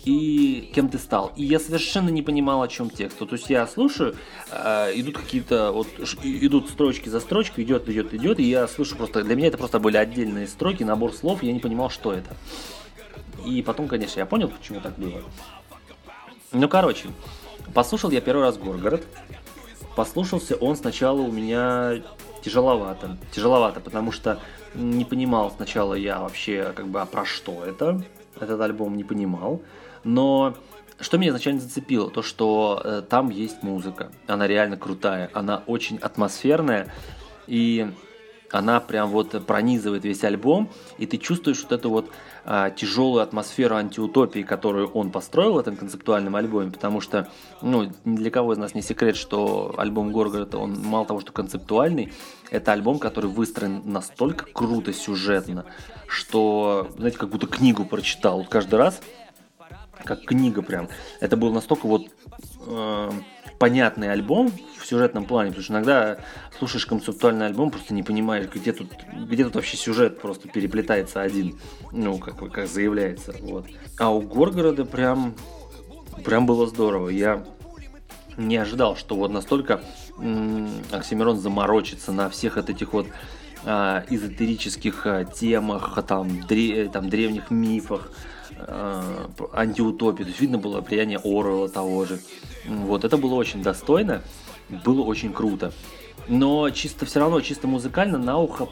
и 0.05 0.71
кем 0.73 0.89
ты 0.89 0.97
стал. 0.97 1.31
И 1.35 1.43
я 1.43 1.59
совершенно 1.59 2.09
не 2.09 2.21
понимал, 2.21 2.61
о 2.61 2.67
чем 2.67 2.89
текст. 2.89 3.19
То 3.19 3.27
есть 3.31 3.49
я 3.49 3.67
слушаю, 3.67 4.15
э, 4.51 4.91
идут 4.95 5.17
какие-то, 5.17 5.71
вот 5.71 5.87
идут 6.23 6.69
строчки 6.69 7.09
за 7.09 7.19
строчкой, 7.19 7.63
идет, 7.63 7.87
идет, 7.87 8.13
идет, 8.13 8.39
и 8.39 8.43
я 8.43 8.67
слышу 8.67 8.95
просто, 8.95 9.23
для 9.23 9.35
меня 9.35 9.49
это 9.49 9.57
просто 9.57 9.79
были 9.79 9.97
отдельные 9.97 10.47
строки, 10.47 10.83
набор 10.83 11.13
слов, 11.13 11.43
я 11.43 11.53
не 11.53 11.59
понимал, 11.59 11.89
что 11.89 12.13
это. 12.13 12.35
И 13.45 13.61
потом, 13.61 13.87
конечно, 13.87 14.19
я 14.19 14.25
понял, 14.25 14.49
почему 14.49 14.79
так 14.79 14.97
было. 14.97 15.21
Ну, 16.51 16.67
короче, 16.67 17.09
послушал 17.73 18.11
я 18.11 18.21
первый 18.21 18.41
раз 18.41 18.57
Горгород. 18.57 19.05
Послушался 19.95 20.55
он 20.55 20.75
сначала 20.75 21.21
у 21.21 21.31
меня 21.31 22.01
тяжеловато. 22.41 23.17
Тяжеловато, 23.31 23.79
потому 23.79 24.11
что 24.11 24.39
не 24.73 25.05
понимал 25.05 25.51
сначала 25.51 25.93
я 25.93 26.19
вообще, 26.19 26.73
как 26.75 26.87
бы, 26.87 27.01
а 27.01 27.05
про 27.05 27.25
что 27.25 27.63
это. 27.65 28.03
Этот 28.39 28.59
альбом 28.61 28.95
не 28.95 29.03
понимал. 29.03 29.61
Но 30.03 30.55
что 30.99 31.17
меня 31.17 31.29
изначально 31.29 31.59
зацепило, 31.59 32.09
то 32.09 32.21
что 32.21 32.81
э, 32.83 33.01
там 33.07 33.29
есть 33.29 33.63
музыка. 33.63 34.11
Она 34.27 34.47
реально 34.47 34.77
крутая, 34.77 35.29
она 35.33 35.63
очень 35.65 35.97
атмосферная. 35.97 36.93
И 37.47 37.91
она 38.51 38.79
прям 38.79 39.09
вот 39.09 39.45
пронизывает 39.45 40.03
весь 40.03 40.23
альбом, 40.23 40.69
и 40.97 41.05
ты 41.05 41.17
чувствуешь 41.17 41.61
вот 41.63 41.71
эту 41.71 41.89
вот 41.89 42.11
а, 42.43 42.69
тяжелую 42.69 43.21
атмосферу 43.21 43.75
антиутопии, 43.75 44.41
которую 44.41 44.89
он 44.89 45.11
построил 45.11 45.53
в 45.53 45.57
этом 45.59 45.75
концептуальном 45.75 46.35
альбоме, 46.35 46.71
потому 46.71 47.01
что, 47.01 47.29
ну, 47.61 47.91
ни 48.05 48.15
для 48.15 48.31
кого 48.31 48.53
из 48.53 48.57
нас 48.57 48.75
не 48.75 48.81
секрет, 48.81 49.15
что 49.15 49.73
альбом 49.77 50.11
Горгорода, 50.11 50.57
он 50.57 50.79
мало 50.81 51.05
того, 51.05 51.21
что 51.21 51.31
концептуальный, 51.31 52.11
это 52.49 52.73
альбом, 52.73 52.99
который 52.99 53.29
выстроен 53.29 53.81
настолько 53.85 54.45
круто 54.45 54.91
сюжетно, 54.91 55.65
что, 56.07 56.89
знаете, 56.97 57.17
как 57.17 57.29
будто 57.29 57.47
книгу 57.47 57.85
прочитал. 57.85 58.45
Каждый 58.49 58.75
раз, 58.75 59.01
как 60.03 60.25
книга 60.25 60.61
прям. 60.61 60.89
Это 61.19 61.37
был 61.37 61.51
настолько 61.51 61.87
вот... 61.87 62.07
Э, 62.67 63.11
понятный 63.61 64.11
альбом 64.11 64.51
в 64.79 64.87
сюжетном 64.87 65.25
плане, 65.25 65.51
потому 65.51 65.63
что 65.63 65.73
иногда 65.73 66.17
слушаешь 66.57 66.87
концептуальный 66.87 67.45
альбом, 67.45 67.69
просто 67.69 67.93
не 67.93 68.01
понимаешь, 68.01 68.47
где 68.51 68.73
тут, 68.73 68.87
где 69.13 69.43
тут 69.43 69.53
вообще 69.53 69.77
сюжет 69.77 70.19
просто 70.19 70.49
переплетается 70.49 71.21
один, 71.21 71.59
ну, 71.91 72.17
как, 72.17 72.39
как 72.51 72.67
заявляется, 72.67 73.35
вот. 73.39 73.67
А 73.99 74.11
у 74.11 74.21
Горгорода 74.21 74.83
прям, 74.83 75.35
прям 76.25 76.47
было 76.47 76.65
здорово. 76.65 77.09
Я 77.09 77.45
не 78.35 78.57
ожидал, 78.57 78.95
что 78.95 79.15
вот 79.15 79.29
настолько 79.29 79.81
м- 80.17 80.71
Оксимирон 80.89 81.37
заморочится 81.37 82.11
на 82.11 82.31
всех 82.31 82.57
этих 82.57 82.93
вот 82.93 83.05
а, 83.63 84.03
эзотерических 84.09 85.05
а, 85.05 85.23
темах, 85.23 85.99
там, 86.07 86.47
дре, 86.47 86.89
там, 86.89 87.09
древних 87.09 87.51
мифах, 87.51 88.11
антиутопии. 89.53 90.23
То 90.23 90.29
есть 90.29 90.41
видно 90.41 90.57
было 90.57 90.81
влияние 90.81 91.19
Орвелла 91.19 91.69
того 91.69 92.05
же. 92.05 92.19
Вот, 92.67 93.03
это 93.03 93.17
было 93.17 93.35
очень 93.35 93.63
достойно, 93.63 94.21
было 94.85 95.01
очень 95.01 95.33
круто. 95.33 95.71
Но 96.27 96.69
чисто 96.69 97.05
все 97.05 97.19
равно, 97.19 97.41
чисто 97.41 97.67
музыкально 97.67 98.17
на 98.17 98.37
ухо, 98.37 98.67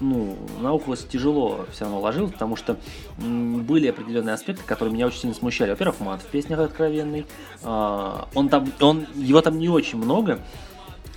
ну, 0.00 0.36
на 0.60 0.72
ухо 0.72 0.94
тяжело 0.96 1.66
все 1.72 1.84
равно 1.84 2.00
ложилось, 2.00 2.32
потому 2.32 2.56
что 2.56 2.76
были 3.18 3.88
определенные 3.88 4.34
аспекты, 4.34 4.62
которые 4.64 4.94
меня 4.94 5.06
очень 5.06 5.20
сильно 5.20 5.34
смущали. 5.34 5.70
Во-первых, 5.70 6.00
мат 6.00 6.20
в 6.22 6.26
песнях 6.26 6.60
откровенный. 6.60 7.26
А, 7.62 8.28
он 8.34 8.48
там, 8.48 8.70
он, 8.80 9.06
его 9.14 9.40
там 9.40 9.58
не 9.58 9.68
очень 9.68 9.98
много. 9.98 10.40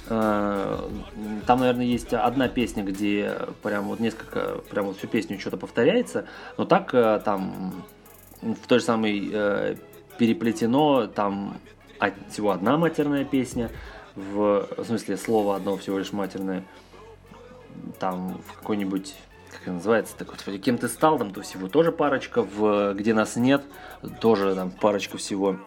А, 0.09 0.89
там, 1.45 1.59
наверное, 1.59 1.85
есть 1.85 2.13
одна 2.13 2.47
песня, 2.47 2.83
где 2.83 3.37
прям 3.61 3.85
вот 3.85 3.99
несколько, 3.99 4.61
прям 4.69 4.87
вот 4.87 4.97
всю 4.97 5.07
песню 5.07 5.39
что-то 5.39 5.57
повторяется, 5.57 6.25
но 6.57 6.65
так 6.65 6.93
э, 6.93 7.21
там 7.23 7.83
в 8.41 8.67
той 8.67 8.79
же 8.79 8.85
самой 8.85 9.29
э, 9.31 9.75
переплетено 10.17 11.07
там 11.07 11.57
всего 12.29 12.51
одна 12.51 12.77
матерная 12.77 13.23
песня, 13.23 13.69
в, 14.15 14.67
в 14.77 14.85
смысле 14.85 15.17
слово 15.17 15.55
одно 15.55 15.77
всего 15.77 15.99
лишь 15.99 16.11
матерное, 16.11 16.63
там 17.99 18.41
в 18.47 18.53
какой-нибудь 18.59 19.15
как 19.51 19.61
это 19.63 19.71
называется, 19.73 20.15
так 20.17 20.29
вот, 20.29 20.59
кем 20.59 20.77
ты 20.77 20.87
стал, 20.87 21.17
там 21.17 21.33
то 21.33 21.41
всего 21.41 21.67
тоже 21.67 21.91
парочка, 21.91 22.43
в 22.43 22.93
где 22.93 23.13
нас 23.13 23.35
нет, 23.35 23.63
тоже 24.21 24.55
там 24.55 24.71
парочка 24.71 25.17
всего. 25.17 25.57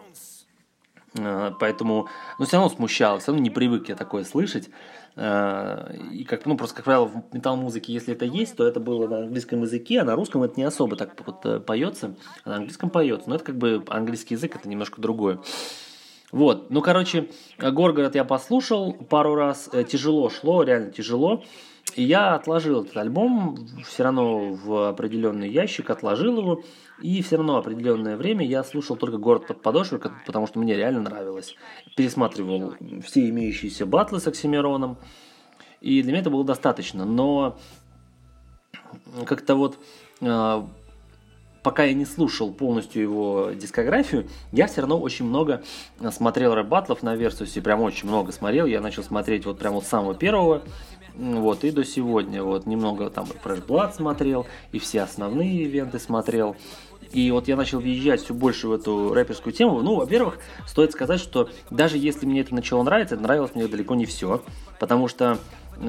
А, 1.19 1.51
поэтому, 1.59 2.07
ну, 2.39 2.45
все 2.45 2.57
равно 2.57 2.69
смущало, 2.69 3.19
все 3.19 3.31
равно 3.31 3.43
не 3.43 3.49
привык 3.49 3.89
я 3.89 3.95
такое 3.95 4.23
слышать. 4.23 4.69
А, 5.15 5.91
и 6.11 6.23
как, 6.23 6.45
ну, 6.45 6.57
просто, 6.57 6.75
как 6.75 6.85
правило, 6.85 7.05
в 7.05 7.23
метал-музыке, 7.33 7.93
если 7.93 8.13
это 8.13 8.25
есть, 8.25 8.55
то 8.55 8.65
это 8.65 8.79
было 8.79 9.07
на 9.07 9.19
английском 9.19 9.61
языке, 9.61 10.01
а 10.01 10.05
на 10.05 10.15
русском 10.15 10.43
это 10.43 10.55
не 10.57 10.63
особо 10.63 10.95
так 10.95 11.15
вот 11.25 11.45
э, 11.45 11.59
поется, 11.59 12.15
а 12.43 12.49
на 12.49 12.55
английском 12.57 12.89
поется. 12.89 13.29
Но 13.29 13.35
это 13.35 13.43
как 13.43 13.57
бы 13.57 13.83
английский 13.87 14.35
язык, 14.35 14.55
это 14.55 14.67
немножко 14.67 15.01
другое. 15.01 15.39
Вот, 16.31 16.71
ну, 16.71 16.81
короче, 16.81 17.29
Горгород 17.59 18.15
я 18.15 18.23
послушал 18.23 18.93
пару 18.93 19.35
раз, 19.35 19.69
э, 19.71 19.83
тяжело 19.83 20.29
шло, 20.31 20.63
реально 20.63 20.91
тяжело. 20.91 21.43
Я 21.95 22.35
отложил 22.35 22.83
этот 22.83 22.97
альбом, 22.97 23.67
все 23.85 24.03
равно 24.03 24.53
в 24.53 24.89
определенный 24.89 25.49
ящик, 25.49 25.89
отложил 25.89 26.37
его. 26.39 26.63
И 27.01 27.21
все 27.21 27.37
равно 27.37 27.57
определенное 27.57 28.17
время 28.17 28.45
я 28.45 28.63
слушал 28.63 28.95
только 28.95 29.17
«Город 29.17 29.47
под 29.47 29.61
подошвой», 29.61 29.99
потому 30.25 30.47
что 30.47 30.59
мне 30.59 30.75
реально 30.75 31.01
нравилось. 31.01 31.55
Пересматривал 31.95 32.75
все 33.03 33.29
имеющиеся 33.29 33.85
батлы 33.85 34.19
с 34.19 34.27
Оксимироном. 34.27 34.97
И 35.81 36.01
для 36.01 36.11
меня 36.11 36.21
это 36.21 36.29
было 36.29 36.45
достаточно. 36.45 37.05
Но 37.05 37.57
как-то 39.25 39.55
вот 39.55 39.77
э, 40.21 40.63
пока 41.63 41.85
я 41.85 41.93
не 41.93 42.05
слушал 42.05 42.51
полностью 42.51 43.01
его 43.01 43.51
дискографию, 43.55 44.27
я 44.51 44.67
все 44.67 44.81
равно 44.81 44.99
очень 44.99 45.25
много 45.25 45.63
смотрел 46.11 46.53
рэп-батлов 46.53 47.01
на 47.01 47.15
Версусе, 47.15 47.61
прям 47.61 47.81
очень 47.81 48.07
много 48.07 48.31
смотрел. 48.31 48.65
Я 48.65 48.81
начал 48.81 49.03
смотреть 49.03 49.45
вот 49.45 49.57
прям 49.57 49.73
вот 49.73 49.85
с 49.85 49.87
самого 49.87 50.13
первого, 50.13 50.61
вот, 51.15 51.63
и 51.63 51.71
до 51.71 51.83
сегодня. 51.83 52.43
Вот, 52.43 52.65
немного 52.65 53.09
там 53.09 53.25
и 53.25 53.47
Fresh 53.47 53.65
Blood 53.65 53.95
смотрел, 53.95 54.45
и 54.71 54.79
все 54.79 55.01
основные 55.01 55.63
ивенты 55.63 55.99
смотрел. 55.99 56.55
И 57.11 57.29
вот 57.29 57.47
я 57.47 57.55
начал 57.55 57.79
въезжать 57.79 58.23
все 58.23 58.33
больше 58.33 58.67
в 58.67 58.71
эту 58.71 59.13
рэперскую 59.13 59.53
тему. 59.53 59.81
Ну, 59.83 59.95
во-первых, 59.95 60.39
стоит 60.65 60.91
сказать, 60.91 61.19
что 61.19 61.49
даже 61.69 61.97
если 61.97 62.25
мне 62.25 62.41
это 62.41 62.55
начало 62.55 62.81
нравиться, 62.81 63.15
нравилось 63.15 63.53
мне 63.53 63.67
далеко 63.67 63.93
не 63.93 64.05
все. 64.05 64.41
Потому 64.79 65.07
что 65.07 65.37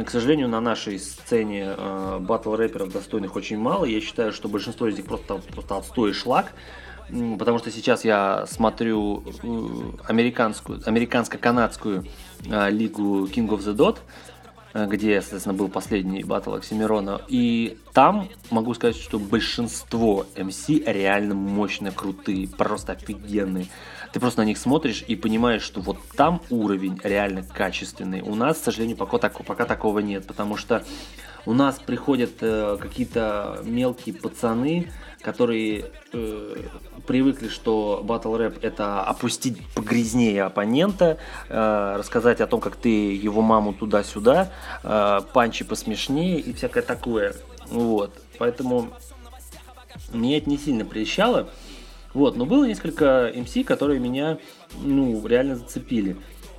к 0.03 0.11
сожалению, 0.11 0.49
на 0.49 0.61
нашей 0.61 0.99
сцене 0.99 1.75
э, 1.77 2.41
рэперов 2.45 2.93
достойных 2.93 3.37
очень 3.37 3.59
мало. 3.59 3.85
Я 3.85 4.01
считаю, 4.01 4.33
что 4.33 4.49
большинство 4.49 4.89
из 4.89 4.97
них 4.97 5.07
просто, 5.07 5.37
просто 5.53 5.77
отстой 5.77 6.11
и 6.11 6.13
шлак. 6.13 6.53
Потому 7.39 7.59
что 7.59 7.71
сейчас 7.71 8.05
я 8.05 8.47
смотрю 8.47 9.23
э, 9.23 10.09
американскую, 10.09 10.81
американско-канадскую 10.87 12.07
э, 12.47 12.71
лигу 12.71 13.27
King 13.27 13.49
of 13.49 13.59
the 13.59 13.75
Dot, 13.77 13.99
э, 14.73 14.87
где, 14.87 15.21
соответственно, 15.21 15.55
был 15.55 15.69
последний 15.69 16.25
батл 16.25 16.55
Оксимирона. 16.55 17.21
И 17.29 17.79
там 17.93 18.29
могу 18.51 18.73
сказать, 18.75 18.97
что 18.97 19.19
большинство 19.19 20.27
MC 20.35 20.83
реально 20.91 21.35
мощно 21.35 21.93
крутые, 21.93 22.49
просто 22.49 22.93
офигенные 22.93 23.67
ты 24.15 24.21
просто 24.21 24.43
на 24.43 24.45
них 24.45 24.59
смотришь 24.59 25.05
и 25.09 25.17
понимаешь, 25.17 25.63
что 25.63 25.81
вот 25.81 25.99
там 26.17 26.41
уровень 26.49 27.01
реально 27.03 27.43
качественный. 27.43 28.21
У 28.21 28.37
нас, 28.37 28.59
к 28.59 28.63
сожалению, 28.63 28.97
пока, 28.97 29.19
так, 29.19 29.45
пока 29.45 29.65
такого 29.65 29.99
нет, 29.99 30.25
потому 30.25 30.57
что 30.57 30.85
у 31.47 31.53
нас 31.53 31.81
приходят 31.85 32.31
э, 32.41 32.79
какие-то 32.81 33.61
мелкие 33.65 34.15
пацаны, 34.15 34.93
которые 35.21 35.87
э, 36.13 36.57
привыкли, 37.09 37.49
что 37.49 38.03
батл 38.05 38.37
рэп 38.37 38.59
это 38.63 39.03
опустить 39.03 39.59
погрязнее 39.75 40.45
оппонента, 40.45 41.19
э, 41.49 41.97
рассказать 41.99 42.41
о 42.41 42.47
том, 42.47 42.61
как 42.61 42.77
ты 42.77 43.17
его 43.17 43.43
маму 43.43 43.75
туда-сюда, 43.75 44.53
э, 44.85 45.21
панчи 45.33 45.65
посмешнее 45.65 46.39
и 46.39 46.53
всякое 46.53 46.85
такое. 46.85 47.35
Вот. 47.67 48.13
Поэтому 48.39 48.91
меня 50.13 50.39
это 50.39 50.49
не 50.49 50.59
сильно 50.59 50.85
прельщало. 50.85 51.49
Вот, 52.15 52.37
но 52.37 52.47
было 52.47 52.65
несколько 52.65 53.31
MC, 53.35 53.65
которые 53.65 54.01
меня, 54.01 54.39
ну, 54.83 55.27
реально 55.27 55.57
зацепили. 55.57 56.17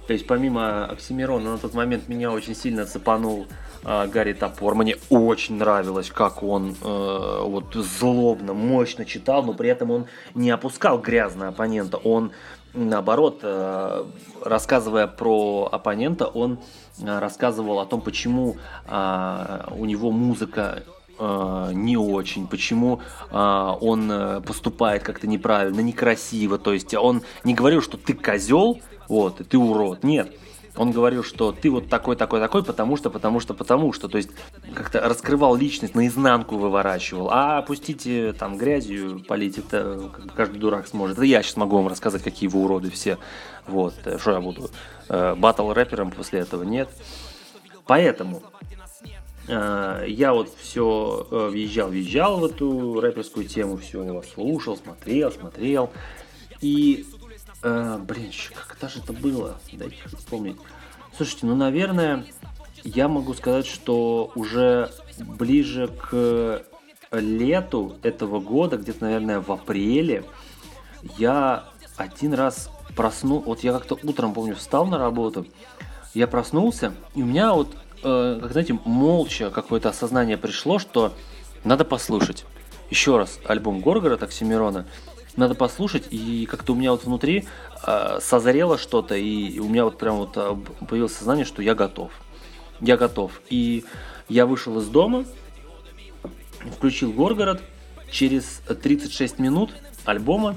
То 0.08 0.14
есть 0.14 0.28
помимо 0.28 0.86
Оксимирона 0.86 1.54
на 1.54 1.58
тот 1.58 1.74
момент 1.74 2.08
меня 2.08 2.32
очень 2.32 2.54
сильно 2.54 2.86
цепанул 2.86 3.48
э, 3.84 4.08
Гарри 4.08 4.34
Топор. 4.34 4.76
Мне 4.76 4.98
очень 5.10 5.56
нравилось, 5.56 6.12
как 6.12 6.44
он 6.44 6.76
э, 6.80 7.40
вот 7.44 7.74
злобно, 7.74 8.54
мощно 8.54 9.06
читал, 9.06 9.44
но 9.44 9.54
при 9.54 9.70
этом 9.70 9.90
он 9.90 10.06
не 10.36 10.52
опускал 10.52 11.00
грязно 11.00 11.48
оппонента. 11.48 11.98
Он 11.98 12.32
наоборот, 12.76 13.40
э, 13.42 14.06
рассказывая 14.44 15.08
про 15.08 15.70
оппонента, 15.72 16.28
он 16.28 16.60
э, 17.02 17.20
рассказывал 17.20 17.80
о 17.80 17.86
том, 17.86 18.02
почему 18.02 18.58
э, 18.88 19.64
у 19.72 19.86
него 19.86 20.12
музыка 20.12 20.84
не 21.20 21.98
очень, 21.98 22.48
почему 22.48 23.02
он 23.32 24.42
поступает 24.46 25.04
как-то 25.04 25.28
неправильно, 25.28 25.80
некрасиво. 25.80 26.58
То 26.58 26.74
есть 26.74 26.94
он 26.94 27.22
не 27.44 27.54
говорил, 27.54 27.82
что 27.82 27.98
ты 27.98 28.14
козел, 28.14 28.82
вот, 29.08 29.42
ты 29.48 29.58
урод. 29.58 30.04
Нет, 30.04 30.34
он 30.78 30.92
говорил, 30.92 31.24
что 31.24 31.52
ты 31.52 31.70
вот 31.70 31.90
такой, 31.90 32.16
такой, 32.16 32.40
такой, 32.40 32.64
потому 32.64 32.98
что, 32.98 33.10
потому 33.10 33.40
что, 33.40 33.54
потому 33.54 33.94
что. 33.94 34.08
То 34.08 34.18
есть 34.18 34.30
как-то 34.74 35.02
раскрывал 35.02 35.56
личность, 35.56 35.96
наизнанку 35.96 36.58
выворачивал. 36.58 37.30
А 37.32 37.60
опустите 37.60 38.34
там 38.34 38.58
грязью 38.58 39.24
полить, 39.26 39.58
это 39.58 40.12
каждый 40.36 40.60
дурак 40.60 40.88
сможет. 40.88 41.18
Это 41.18 41.26
я 41.26 41.42
сейчас 41.42 41.58
могу 41.58 41.78
вам 41.78 41.88
рассказать, 41.88 42.24
какие 42.24 42.50
вы 42.50 42.60
уроды 42.62 42.92
все. 42.92 43.18
Вот, 43.68 43.96
э, 44.06 44.18
что 44.20 44.32
я 44.32 44.42
буду? 44.42 44.70
Э, 45.08 45.36
батл 45.36 45.72
рэпером 45.72 46.12
после 46.12 46.40
этого? 46.40 46.64
Нет. 46.64 46.90
Поэтому 47.86 48.44
э, 48.62 48.76
я 49.48 50.34
вот 50.34 50.54
все 50.60 51.28
въезжал, 51.30 51.90
въезжал 51.90 52.40
в 52.40 52.46
эту 52.46 53.00
рэперскую 53.00 53.48
тему, 53.48 53.78
все 53.78 54.24
слушал, 54.34 54.78
смотрел, 54.78 55.32
смотрел. 55.32 55.92
И 56.62 57.06
а, 57.68 57.98
блин, 57.98 58.32
как 58.54 58.90
же 58.92 59.00
это 59.00 59.12
было? 59.12 59.60
Дайте 59.74 59.98
вспомнить. 60.16 60.58
Слушайте, 61.18 61.48
ну, 61.48 61.56
наверное, 61.56 62.26
я 62.84 63.08
могу 63.08 63.34
сказать, 63.34 63.66
что 63.66 64.32
уже 64.36 64.92
ближе 65.18 65.88
к 65.88 66.64
лету 67.12 67.96
этого 68.04 68.40
года, 68.40 68.78
где-то, 68.78 69.06
наверное, 69.06 69.40
в 69.40 69.52
апреле, 69.52 70.26
я 71.18 71.66
один 71.98 72.36
раз 72.36 72.70
проснул, 72.96 73.42
вот 73.42 73.64
я 73.64 73.74
как-то 73.74 73.98
утром, 74.04 74.34
помню, 74.34 74.56
встал 74.56 74.86
на 74.86 75.00
работу, 75.00 75.48
я 76.14 76.28
проснулся, 76.28 76.94
и 77.16 77.24
у 77.24 77.26
меня 77.26 77.54
вот, 77.54 77.76
э, 78.06 78.40
как 78.42 78.52
знаете, 78.52 78.80
молча 78.86 79.50
какое-то 79.50 79.90
осознание 79.90 80.38
пришло, 80.38 80.80
что 80.80 81.14
надо 81.64 81.84
послушать. 81.84 82.46
Еще 82.90 83.18
раз 83.18 83.40
альбом 83.46 83.82
Горгора 83.82 84.16
Оксимирона– 84.16 84.86
надо 85.38 85.56
послушать, 85.56 86.08
и 86.12 86.46
как-то 86.46 86.74
у 86.74 86.76
меня 86.76 86.92
вот 86.92 87.04
внутри 87.04 87.46
э, 87.86 88.20
созрело 88.22 88.78
что-то, 88.78 89.16
и 89.16 89.60
у 89.60 89.68
меня 89.68 89.84
вот 89.86 89.98
прям 89.98 90.18
вот 90.18 90.32
а, 90.38 90.56
появилось 90.88 91.14
сознание, 91.14 91.46
что 91.46 91.62
я 91.62 91.76
готов. 91.76 92.12
Я 92.80 92.98
готов. 92.98 93.42
И 93.50 93.84
я 94.30 94.46
вышел 94.46 94.80
из 94.80 94.88
дома, 94.88 95.26
включил 96.78 97.12
Горгород, 97.12 97.62
через 98.10 98.62
36 98.82 99.40
минут 99.40 99.72
альбома 100.06 100.56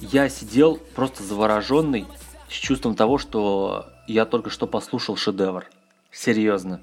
я 0.00 0.28
сидел 0.28 0.78
просто 0.94 1.22
завороженный 1.22 2.06
с 2.50 2.54
чувством 2.54 2.94
того, 2.94 3.18
что 3.18 3.86
я 4.06 4.24
только 4.26 4.50
что 4.50 4.66
послушал 4.66 5.16
шедевр. 5.16 5.66
Серьезно. 6.12 6.80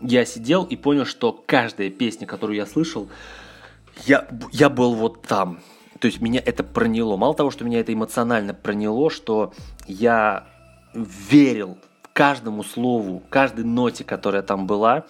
Я 0.00 0.24
сидел 0.24 0.64
и 0.64 0.76
понял, 0.76 1.06
что 1.06 1.32
каждая 1.32 1.88
песня, 1.88 2.26
которую 2.26 2.56
я 2.56 2.66
слышал, 2.66 3.08
я, 4.04 4.28
я 4.50 4.68
был 4.68 4.94
вот 4.94 5.22
там 5.22 5.60
то 6.02 6.06
есть 6.06 6.20
меня 6.20 6.42
это 6.44 6.64
проняло. 6.64 7.16
Мало 7.16 7.32
того, 7.32 7.52
что 7.52 7.64
меня 7.64 7.78
это 7.78 7.92
эмоционально 7.92 8.54
проняло, 8.54 9.08
что 9.08 9.52
я 9.86 10.48
верил 10.94 11.78
каждому 12.12 12.64
слову, 12.64 13.22
каждой 13.30 13.64
ноте, 13.64 14.02
которая 14.02 14.42
там 14.42 14.66
была, 14.66 15.04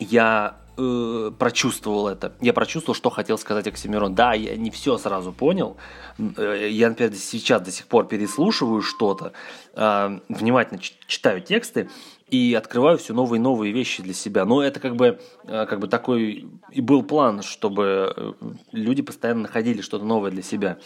я 0.00 0.56
э, 0.76 1.30
прочувствовал 1.38 2.08
это. 2.08 2.32
Я 2.40 2.52
прочувствовал, 2.52 2.96
что 2.96 3.08
хотел 3.10 3.38
сказать 3.38 3.68
Оксимирон. 3.68 4.16
Да, 4.16 4.34
я 4.34 4.56
не 4.56 4.72
все 4.72 4.98
сразу 4.98 5.32
понял. 5.32 5.76
Э, 6.18 6.68
я, 6.68 6.88
например, 6.88 7.14
сейчас 7.14 7.62
до 7.62 7.70
сих 7.70 7.86
пор 7.86 8.08
переслушиваю 8.08 8.82
что-то, 8.82 9.32
э, 9.74 10.18
внимательно 10.28 10.80
читаю 11.06 11.40
тексты, 11.40 11.88
и 12.30 12.54
открываю 12.54 12.98
все 12.98 13.14
новые 13.14 13.38
и 13.38 13.42
новые 13.42 13.72
вещи 13.72 14.02
для 14.02 14.14
себя. 14.14 14.44
Но 14.44 14.62
это 14.62 14.80
как 14.80 14.96
бы, 14.96 15.18
э, 15.44 15.66
как 15.66 15.80
бы 15.80 15.88
такой 15.88 16.46
и 16.70 16.80
был 16.80 17.02
план, 17.02 17.42
чтобы 17.42 18.12
э, 18.14 18.32
люди 18.72 19.02
постоянно 19.02 19.42
находили 19.42 19.80
что-то 19.80 20.04
новое 20.04 20.30
для 20.30 20.42
себя. 20.42 20.78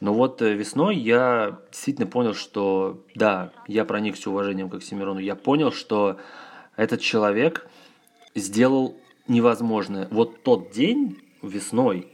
Но 0.00 0.12
вот 0.12 0.42
э, 0.42 0.54
весной 0.54 0.96
я 0.96 1.58
действительно 1.70 2.06
понял, 2.06 2.34
что 2.34 3.04
да, 3.14 3.52
я 3.66 3.84
проникся 3.84 4.30
уважением 4.30 4.68
к 4.68 4.74
Оксимирону. 4.74 5.20
Я 5.20 5.34
понял, 5.34 5.72
что 5.72 6.18
этот 6.76 7.00
человек 7.00 7.66
сделал 8.34 8.96
невозможное. 9.28 10.08
Вот 10.10 10.42
тот 10.42 10.70
день 10.70 11.18
весной, 11.42 12.08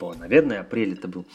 наверное, 0.00 0.60
апрель 0.60 0.92
это 0.92 1.08
был, 1.08 1.26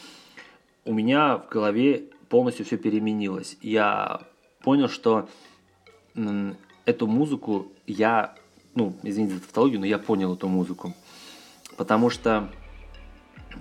у 0.84 0.92
меня 0.92 1.38
в 1.38 1.48
голове 1.48 2.04
полностью 2.28 2.64
все 2.66 2.76
переменилось. 2.76 3.56
Я 3.60 4.22
понял, 4.62 4.88
что 4.88 5.28
эту 6.84 7.06
музыку 7.06 7.68
я, 7.86 8.34
ну, 8.74 8.94
извините 9.02 9.34
за 9.34 9.40
тавтологию, 9.40 9.80
но 9.80 9.86
я 9.86 9.98
понял 9.98 10.34
эту 10.34 10.48
музыку. 10.48 10.94
Потому 11.76 12.10
что, 12.10 12.50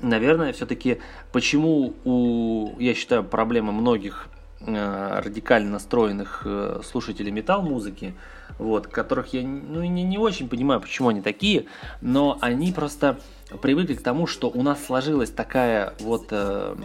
наверное, 0.01 0.53
все-таки 0.53 0.99
почему 1.31 1.93
у, 2.03 2.75
я 2.79 2.93
считаю, 2.93 3.23
проблема 3.23 3.71
многих 3.71 4.27
э, 4.61 5.19
радикально 5.23 5.71
настроенных 5.71 6.43
э, 6.45 6.81
слушателей 6.83 7.31
металл-музыки, 7.31 8.13
вот, 8.59 8.87
которых 8.87 9.33
я 9.33 9.41
ну, 9.41 9.83
не, 9.83 10.03
не 10.03 10.17
очень 10.17 10.47
понимаю, 10.47 10.79
почему 10.79 11.09
они 11.09 11.21
такие, 11.21 11.65
но 12.01 12.37
они 12.41 12.71
просто 12.71 13.19
привыкли 13.61 13.95
к 13.95 14.01
тому, 14.01 14.27
что 14.27 14.49
у 14.49 14.61
нас 14.63 14.83
сложилась 14.85 15.29
такая 15.29 15.93
вот 15.99 16.27
э, 16.31 16.75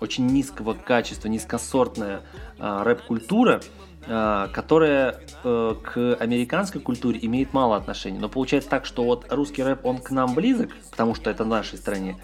очень 0.00 0.26
низкого 0.26 0.74
качества, 0.74 1.28
низкосортная 1.28 2.22
э, 2.58 2.82
рэп-культура, 2.84 3.60
Э, 4.08 4.46
которая 4.52 5.18
э, 5.42 5.74
к 5.82 6.14
американской 6.20 6.80
культуре 6.80 7.18
имеет 7.22 7.52
мало 7.52 7.76
отношения. 7.76 8.20
Но 8.20 8.28
получается 8.28 8.70
так, 8.70 8.86
что 8.86 9.02
вот 9.02 9.26
русский 9.32 9.64
рэп, 9.64 9.84
он 9.84 9.98
к 9.98 10.12
нам 10.12 10.32
близок, 10.32 10.70
потому 10.92 11.16
что 11.16 11.28
это 11.28 11.42
в 11.42 11.48
нашей 11.48 11.76
стране. 11.76 12.16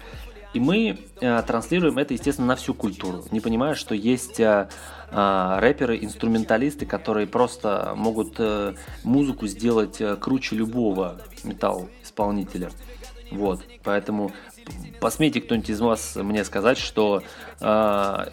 И 0.53 0.61
мы 0.61 0.97
э, 1.19 1.43
транслируем 1.45 1.97
это, 1.97 2.13
естественно, 2.13 2.47
на 2.47 2.55
всю 2.55 2.73
культуру, 2.73 3.25
не 3.31 3.41
понимая, 3.41 3.75
что 3.75 3.95
есть 3.95 4.39
э, 4.39 4.69
э, 5.11 5.55
рэперы, 5.59 5.97
инструменталисты, 5.97 6.85
которые 6.85 7.27
просто 7.27 7.93
могут 7.97 8.35
э, 8.37 8.75
музыку 9.03 9.47
сделать 9.47 9.99
э, 9.99 10.15
круче 10.15 10.55
любого 10.55 11.19
металл-исполнителя. 11.43 12.71
Вот, 13.33 13.61
поэтому 13.83 14.31
посмейте 14.99 15.41
кто-нибудь 15.41 15.69
из 15.69 15.81
вас 15.81 16.15
мне 16.15 16.43
сказать, 16.45 16.77
что 16.77 17.23
э, 17.59 17.65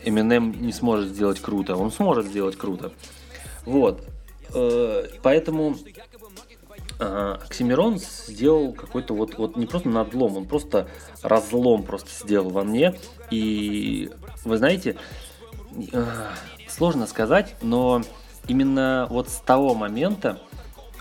Eminem 0.05 0.61
не 0.61 0.73
сможет 0.73 1.09
сделать 1.09 1.41
круто. 1.41 1.77
Он 1.77 1.91
сможет 1.91 2.27
сделать 2.27 2.57
круто. 2.57 2.93
Вот. 3.65 4.05
Э, 4.55 5.07
поэтому 5.23 5.77
Оксимирон 6.99 7.99
сделал 7.99 8.75
какой-то 8.75 9.15
вот, 9.15 9.39
вот 9.39 9.57
не 9.57 9.65
просто 9.65 9.89
надлом, 9.89 10.37
он 10.37 10.45
просто 10.45 10.87
разлом 11.23 11.83
просто 11.83 12.11
сделал 12.11 12.51
во 12.51 12.63
мне. 12.63 12.95
И 13.31 14.11
вы 14.45 14.59
знаете, 14.59 14.97
э, 15.93 16.07
сложно 16.69 17.07
сказать, 17.07 17.57
но 17.63 18.03
именно 18.49 19.07
вот 19.11 19.29
с 19.31 19.37
того 19.41 19.75
момента 19.75 20.41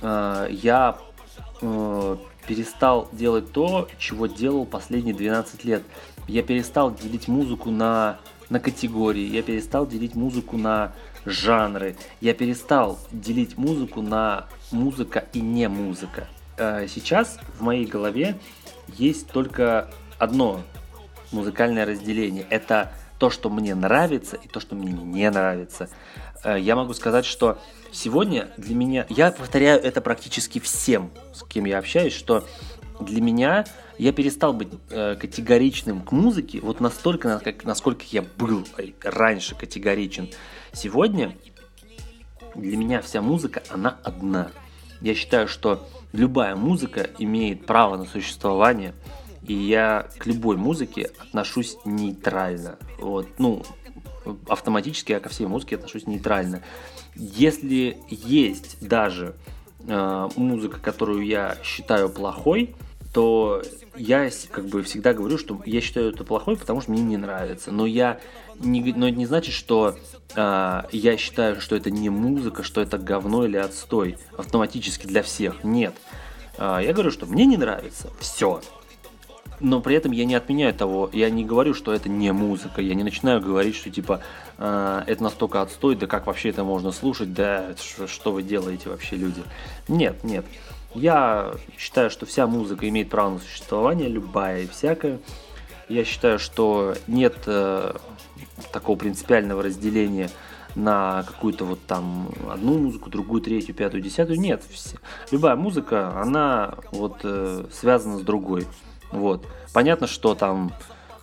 э, 0.01 0.47
я 0.51 0.99
перестал 2.49 3.07
делать 3.11 3.51
то, 3.51 3.87
чего 3.99 4.25
делал 4.25 4.65
последние 4.65 5.13
12 5.13 5.63
лет. 5.65 5.83
Я 6.27 6.41
перестал 6.41 6.91
делить 6.91 7.27
музыку 7.27 7.69
на, 7.69 8.17
на 8.49 8.59
категории, 8.59 9.21
я 9.21 9.43
перестал 9.43 9.85
делить 9.85 10.15
музыку 10.15 10.57
на 10.57 10.93
жанры. 11.25 11.95
Я 12.21 12.33
перестал 12.33 12.97
делить 13.11 13.55
музыку 13.55 14.01
на 14.01 14.47
музыка 14.71 15.25
и 15.31 15.41
не 15.41 15.69
музыка. 15.69 16.27
Э, 16.57 16.87
сейчас 16.87 17.37
в 17.59 17.61
моей 17.61 17.85
голове 17.85 18.35
есть 18.87 19.27
только 19.27 19.91
одно 20.17 20.61
музыкальное 21.31 21.85
разделение. 21.85 22.47
Это 22.49 22.91
то, 23.19 23.29
что 23.29 23.51
мне 23.51 23.75
нравится 23.75 24.37
и 24.37 24.47
то, 24.47 24.59
что 24.59 24.73
мне 24.73 24.91
не 24.91 25.29
нравится. 25.29 25.87
Э, 26.43 26.57
я 26.59 26.75
могу 26.75 26.93
сказать, 26.93 27.25
что 27.25 27.59
сегодня 27.91 28.49
для 28.57 28.75
меня, 28.75 29.05
я 29.09 29.31
повторяю 29.31 29.81
это 29.81 30.01
практически 30.01 30.59
всем, 30.59 31.11
с 31.33 31.43
кем 31.43 31.65
я 31.65 31.79
общаюсь, 31.79 32.13
что 32.13 32.45
для 32.99 33.21
меня 33.21 33.65
я 33.97 34.11
перестал 34.11 34.53
быть 34.53 34.69
э, 34.89 35.15
категоричным 35.15 36.01
к 36.01 36.11
музыке, 36.11 36.59
вот 36.61 36.79
настолько, 36.79 37.39
как, 37.39 37.63
насколько 37.63 38.03
я 38.09 38.21
был 38.37 38.65
раньше 39.03 39.55
категоричен. 39.55 40.29
Сегодня 40.73 41.35
для 42.55 42.77
меня 42.77 43.01
вся 43.01 43.21
музыка, 43.21 43.63
она 43.69 43.97
одна. 44.03 44.51
Я 45.01 45.15
считаю, 45.15 45.47
что 45.47 45.87
любая 46.11 46.55
музыка 46.55 47.09
имеет 47.19 47.65
право 47.65 47.97
на 47.97 48.05
существование, 48.05 48.93
и 49.47 49.53
я 49.53 50.07
к 50.17 50.25
любой 50.25 50.57
музыке 50.57 51.11
отношусь 51.19 51.77
нейтрально. 51.85 52.77
Вот, 52.99 53.27
ну, 53.37 53.63
автоматически 54.47 55.11
я 55.11 55.19
ко 55.19 55.29
всей 55.29 55.47
музыке 55.47 55.75
отношусь 55.75 56.07
нейтрально. 56.07 56.61
Если 57.15 57.97
есть 58.09 58.77
даже 58.85 59.35
э, 59.87 60.29
музыка, 60.35 60.79
которую 60.79 61.25
я 61.25 61.57
считаю 61.63 62.09
плохой, 62.09 62.75
то 63.13 63.63
я 63.95 64.29
как 64.51 64.65
бы 64.67 64.83
всегда 64.83 65.13
говорю, 65.13 65.37
что 65.37 65.61
я 65.65 65.81
считаю 65.81 66.09
это 66.09 66.23
плохой, 66.23 66.55
потому 66.55 66.81
что 66.81 66.91
мне 66.91 67.01
не 67.01 67.17
нравится. 67.17 67.71
Но 67.71 67.85
я 67.85 68.19
не, 68.59 68.93
но 68.93 69.07
это 69.07 69.17
не 69.17 69.25
значит, 69.25 69.53
что 69.53 69.97
э, 70.35 70.81
я 70.91 71.17
считаю, 71.17 71.59
что 71.59 71.75
это 71.75 71.89
не 71.89 72.09
музыка, 72.09 72.63
что 72.63 72.81
это 72.81 72.97
говно 72.97 73.45
или 73.45 73.57
отстой 73.57 74.17
автоматически 74.37 75.07
для 75.07 75.23
всех. 75.23 75.63
Нет. 75.63 75.95
Э, 76.57 76.79
я 76.83 76.93
говорю, 76.93 77.11
что 77.11 77.25
мне 77.25 77.45
не 77.45 77.57
нравится. 77.57 78.09
Все. 78.19 78.61
Но 79.59 79.81
при 79.81 79.95
этом 79.95 80.11
я 80.11 80.25
не 80.25 80.35
отменяю 80.35 80.73
того, 80.73 81.09
я 81.11 81.29
не 81.29 81.43
говорю, 81.43 81.73
что 81.73 81.93
это 81.93 82.07
не 82.07 82.31
музыка, 82.31 82.81
я 82.81 82.95
не 82.95 83.03
начинаю 83.03 83.41
говорить, 83.41 83.75
что 83.75 83.89
типа 83.89 84.21
э, 84.57 85.03
это 85.05 85.23
настолько 85.23 85.61
отстой, 85.61 85.95
да 85.95 86.07
как 86.07 86.27
вообще 86.27 86.49
это 86.49 86.63
можно 86.63 86.91
слушать, 86.91 87.33
да 87.33 87.75
что, 88.07 88.31
вы 88.31 88.43
делаете 88.43 88.89
вообще 88.89 89.17
люди. 89.17 89.43
Нет, 89.87 90.23
нет. 90.23 90.45
Я 90.95 91.53
считаю, 91.77 92.09
что 92.09 92.25
вся 92.25 92.47
музыка 92.47 92.87
имеет 92.87 93.09
право 93.09 93.31
на 93.31 93.39
существование, 93.39 94.07
любая 94.07 94.63
и 94.63 94.67
всякая. 94.67 95.19
Я 95.89 96.05
считаю, 96.05 96.39
что 96.39 96.95
нет 97.07 97.35
э, 97.45 97.93
такого 98.71 98.95
принципиального 98.95 99.61
разделения 99.61 100.29
на 100.75 101.23
какую-то 101.23 101.65
вот 101.65 101.79
там 101.85 102.29
одну 102.49 102.77
музыку, 102.77 103.09
другую, 103.09 103.41
третью, 103.41 103.75
пятую, 103.75 104.01
десятую. 104.01 104.39
Нет, 104.39 104.63
любая 105.31 105.55
музыка, 105.55 106.19
она 106.19 106.75
вот 106.91 107.19
э, 107.23 107.65
связана 107.71 108.19
с 108.19 108.21
другой. 108.21 108.65
Вот. 109.11 109.45
Понятно, 109.73 110.07
что 110.07 110.35
там 110.35 110.73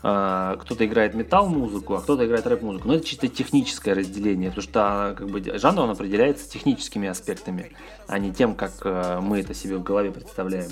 э, 0.02 0.56
кто-то 0.60 0.86
играет 0.86 1.14
металл-музыку, 1.14 1.94
а 1.94 2.00
кто-то 2.00 2.26
играет 2.26 2.46
рэп-музыку. 2.46 2.88
Но 2.88 2.94
это 2.94 3.06
чисто 3.06 3.28
техническое 3.28 3.94
разделение, 3.94 4.50
потому 4.50 4.62
что 4.62 5.14
как 5.16 5.28
бы, 5.28 5.40
жанр 5.58 5.80
он 5.80 5.90
определяется 5.90 6.48
техническими 6.48 7.08
аспектами, 7.08 7.72
а 8.06 8.18
не 8.18 8.32
тем, 8.32 8.54
как 8.54 8.72
э, 8.84 9.20
мы 9.20 9.40
это 9.40 9.54
себе 9.54 9.76
в 9.76 9.82
голове 9.82 10.10
представляем. 10.10 10.70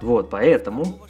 Вот, 0.00 0.28
поэтому, 0.30 1.00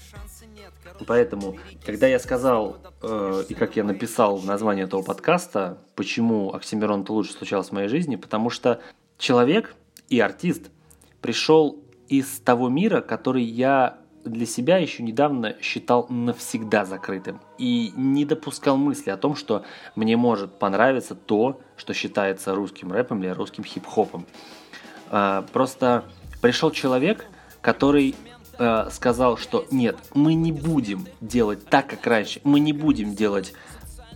поэтому, 1.07 1.57
когда 1.85 2.07
я 2.07 2.19
сказал 2.19 2.77
э, 3.03 3.45
и 3.49 3.55
как 3.55 3.77
я 3.77 3.85
написал 3.85 4.37
в 4.37 4.47
названии 4.47 4.85
этого 4.85 5.03
подкаста, 5.03 5.79
почему 5.97 6.53
Оксимирон-то 6.55 7.13
лучше 7.13 7.33
случалось 7.33 7.69
в 7.69 7.73
моей 7.73 7.89
жизни, 7.89 8.17
потому 8.17 8.51
что 8.51 8.81
человек 9.19 9.75
и 10.09 10.21
артист 10.21 10.71
пришел 11.21 11.81
из 12.09 12.39
того 12.41 12.69
мира, 12.69 13.01
который 13.01 13.43
я 13.43 13.99
для 14.25 14.47
себя 14.47 14.79
еще 14.79 15.03
недавно 15.03 15.57
считал 15.61 16.07
навсегда 16.09 16.85
закрытым 16.85 17.41
и 17.59 17.93
не 17.97 18.25
допускал 18.25 18.77
мысли 18.77 19.11
о 19.11 19.17
том, 19.17 19.37
что 19.37 19.65
мне 19.95 20.17
может 20.17 20.59
понравиться 20.59 21.15
то, 21.15 21.61
что 21.77 21.93
считается 21.95 22.55
русским 22.55 22.93
рэпом 22.93 23.23
или 23.23 23.31
русским 23.31 23.65
хип-хопом. 23.65 24.27
А, 25.11 25.43
просто 25.53 26.05
пришел 26.41 26.71
человек, 26.71 27.27
который 27.61 28.15
а, 28.59 28.89
сказал, 28.91 29.37
что 29.37 29.67
нет, 29.71 29.97
мы 30.15 30.35
не 30.35 30.53
будем 30.53 31.07
делать 31.21 31.67
так, 31.67 31.89
как 31.89 32.07
раньше, 32.07 32.41
мы 32.45 32.61
не 32.61 32.73
будем 32.73 33.15
делать 33.15 33.53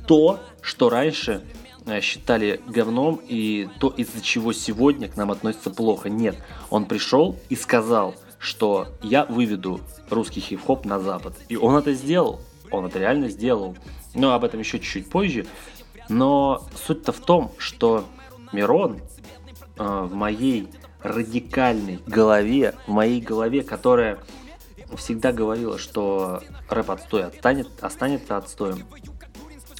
то, 0.07 0.40
что 0.62 0.88
раньше 0.88 1.42
а, 1.87 2.01
считали 2.01 2.61
говном 2.66 3.21
и 3.29 3.68
то, 3.79 3.88
из-за 3.90 4.23
чего 4.23 4.53
сегодня 4.53 5.09
к 5.09 5.16
нам 5.16 5.31
относятся 5.31 5.71
плохо. 5.71 6.09
Нет, 6.09 6.37
он 6.71 6.87
пришел 6.87 7.37
и 7.51 7.57
сказал– 7.57 8.14
что 8.38 8.88
я 9.03 9.24
выведу 9.24 9.81
русский 10.11 10.40
хип-хоп 10.40 10.85
на 10.85 11.01
Запад. 11.01 11.35
И 11.48 11.57
он 11.57 11.77
это 11.77 11.92
сделал. 11.92 12.40
Он 12.70 12.87
это 12.87 12.98
реально 12.98 13.29
сделал. 13.29 13.77
Но 14.14 14.33
об 14.33 14.44
этом 14.44 14.61
еще 14.61 14.79
чуть-чуть 14.79 15.11
позже. 15.11 15.46
Но 16.09 16.66
суть-то 16.87 17.12
в 17.12 17.20
том, 17.20 17.53
что 17.59 18.05
Мирон 18.53 19.01
э, 19.77 19.83
в 19.85 20.14
моей 20.14 20.68
радикальной 21.03 22.01
голове, 22.07 22.74
в 22.87 22.90
моей 22.90 23.20
голове, 23.20 23.62
которая 23.62 24.18
всегда 24.96 25.33
говорила, 25.33 25.79
что 25.79 26.42
рэп 26.68 26.90
отстой 26.90 27.24
отстанет, 27.24 27.68
останется 27.81 28.37
отстоем, 28.37 28.85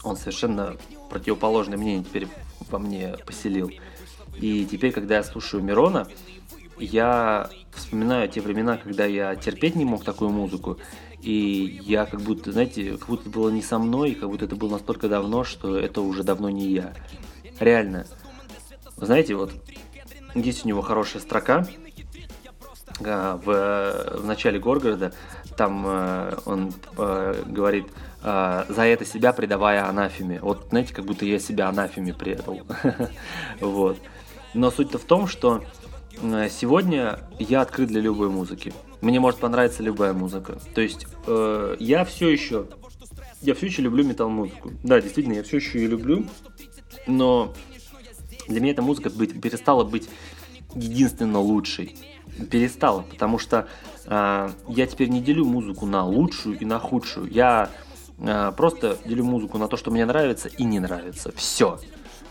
он 0.03 0.17
совершенно 0.17 0.77
противоположное 1.11 1.79
мнение 1.79 2.05
теперь 2.05 2.29
во 2.71 2.79
мне 2.79 3.17
поселил. 3.27 3.71
И 4.37 4.67
теперь, 4.67 4.93
когда 4.93 5.17
я 5.17 5.25
слушаю 5.25 5.63
Мирона, 5.63 6.07
я 6.79 7.51
вспоминаю 7.73 8.29
те 8.29 8.41
времена, 8.41 8.77
когда 8.77 9.05
я 9.05 9.37
терпеть 9.37 9.77
не 9.77 9.85
мог 9.85 10.05
такую 10.05 10.31
музыку, 10.31 10.79
и 11.21 11.81
я 11.85 12.07
как 12.07 12.21
будто, 12.21 12.53
знаете, 12.53 12.97
как 12.97 13.09
будто 13.09 13.29
было 13.29 13.51
не 13.51 13.63
со 13.63 13.79
мной, 13.79 14.15
как 14.15 14.29
будто 14.29 14.45
это 14.45 14.57
было 14.57 14.73
настолько 14.73 15.09
давно, 15.09 15.45
что 15.45 15.77
это 15.77 16.01
уже 16.01 16.23
давно 16.23 16.49
не 16.51 16.69
я. 16.69 16.95
Реально. 17.61 18.07
знаете, 18.97 19.35
вот 19.35 19.53
есть 20.35 20.65
у 20.65 20.69
него 20.69 20.83
хорошая 20.83 21.21
строка 21.21 21.67
а, 23.05 23.37
в, 23.37 24.21
в 24.21 24.25
начале 24.25 24.59
Горгорода, 24.59 25.13
там 25.57 25.85
э, 25.87 26.37
он 26.47 26.73
э, 26.97 27.43
говорит, 27.47 27.87
э, 28.23 28.65
за 28.69 28.83
это 28.83 29.05
себя 29.05 29.33
предавая 29.33 29.89
анафеме. 29.89 30.39
Вот, 30.41 30.69
знаете, 30.71 30.95
как 30.95 31.05
будто 31.05 31.25
я 31.25 31.41
себя 31.41 31.69
анафеме 31.69 32.15
предал. 32.15 32.61
вот. 33.61 33.99
Но 34.55 34.71
суть-то 34.71 34.99
в 34.99 35.05
том, 35.05 35.27
что 35.27 35.65
сегодня 36.51 37.21
я 37.39 37.61
открыт 37.61 37.89
для 37.89 38.01
любой 38.01 38.29
музыки. 38.29 38.73
Мне 39.01 39.21
может 39.21 39.39
понравиться 39.39 39.83
любая 39.83 40.13
музыка. 40.13 40.59
То 40.75 40.81
есть 40.81 41.07
э, 41.27 41.77
я 41.79 42.05
все 42.05 42.29
еще, 42.29 42.67
я 43.41 43.55
все 43.55 43.67
еще 43.67 43.83
люблю 43.83 44.05
метал 44.05 44.29
музыку. 44.29 44.73
Да, 44.83 45.01
действительно, 45.01 45.35
я 45.35 45.43
все 45.43 45.57
еще 45.57 45.79
ее 45.79 45.89
люблю, 45.89 46.27
но 47.07 47.55
для 48.49 48.61
меня 48.61 48.73
эта 48.73 48.83
музыка 48.83 49.11
быть, 49.11 49.41
перестала 49.41 49.85
быть 49.85 50.09
единственно 50.75 51.39
лучшей. 51.41 51.97
Перестала, 52.51 53.03
потому 53.03 53.39
что 53.39 53.69
э, 54.07 54.51
я 54.69 54.87
теперь 54.87 55.09
не 55.09 55.21
делю 55.21 55.45
музыку 55.45 55.87
на 55.87 56.05
лучшую 56.05 56.59
и 56.59 56.65
на 56.65 56.79
худшую. 56.79 57.31
Я 57.31 57.71
э, 58.19 58.53
просто 58.57 58.99
делю 59.05 59.25
музыку 59.25 59.59
на 59.59 59.69
то, 59.69 59.77
что 59.77 59.91
мне 59.91 60.05
нравится 60.05 60.49
и 60.49 60.65
не 60.65 60.81
нравится. 60.81 61.33
Все. 61.37 61.79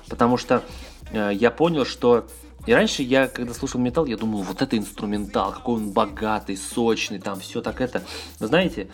Потому 0.09 0.37
что 0.37 0.63
э, 1.11 1.31
я 1.33 1.51
понял, 1.51 1.85
что 1.85 2.27
и 2.67 2.73
раньше 2.73 3.01
я, 3.01 3.27
когда 3.27 3.53
слушал 3.53 3.79
металл, 3.79 4.05
я 4.05 4.17
думал, 4.17 4.43
вот 4.43 4.61
это 4.61 4.77
инструментал, 4.77 5.53
какой 5.53 5.75
он 5.75 5.91
богатый, 5.91 6.57
сочный, 6.57 7.17
там 7.17 7.39
все 7.39 7.61
так 7.61 7.79
это. 7.79 8.03
Вы 8.39 8.47
знаете, 8.47 8.89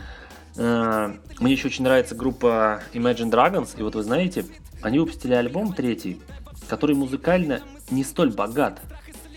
э, 0.56 1.14
мне 1.40 1.52
еще 1.52 1.68
очень 1.68 1.84
нравится 1.84 2.14
группа 2.14 2.84
Imagine 2.94 3.32
Dragons, 3.32 3.70
и 3.76 3.82
вот 3.82 3.96
вы 3.96 4.04
знаете, 4.04 4.46
они 4.84 5.00
выпустили 5.00 5.34
альбом 5.34 5.74
третий, 5.74 6.22
который 6.70 6.96
музыкально 6.96 7.62
не 7.90 8.04
столь 8.04 8.32
богат, 8.32 8.80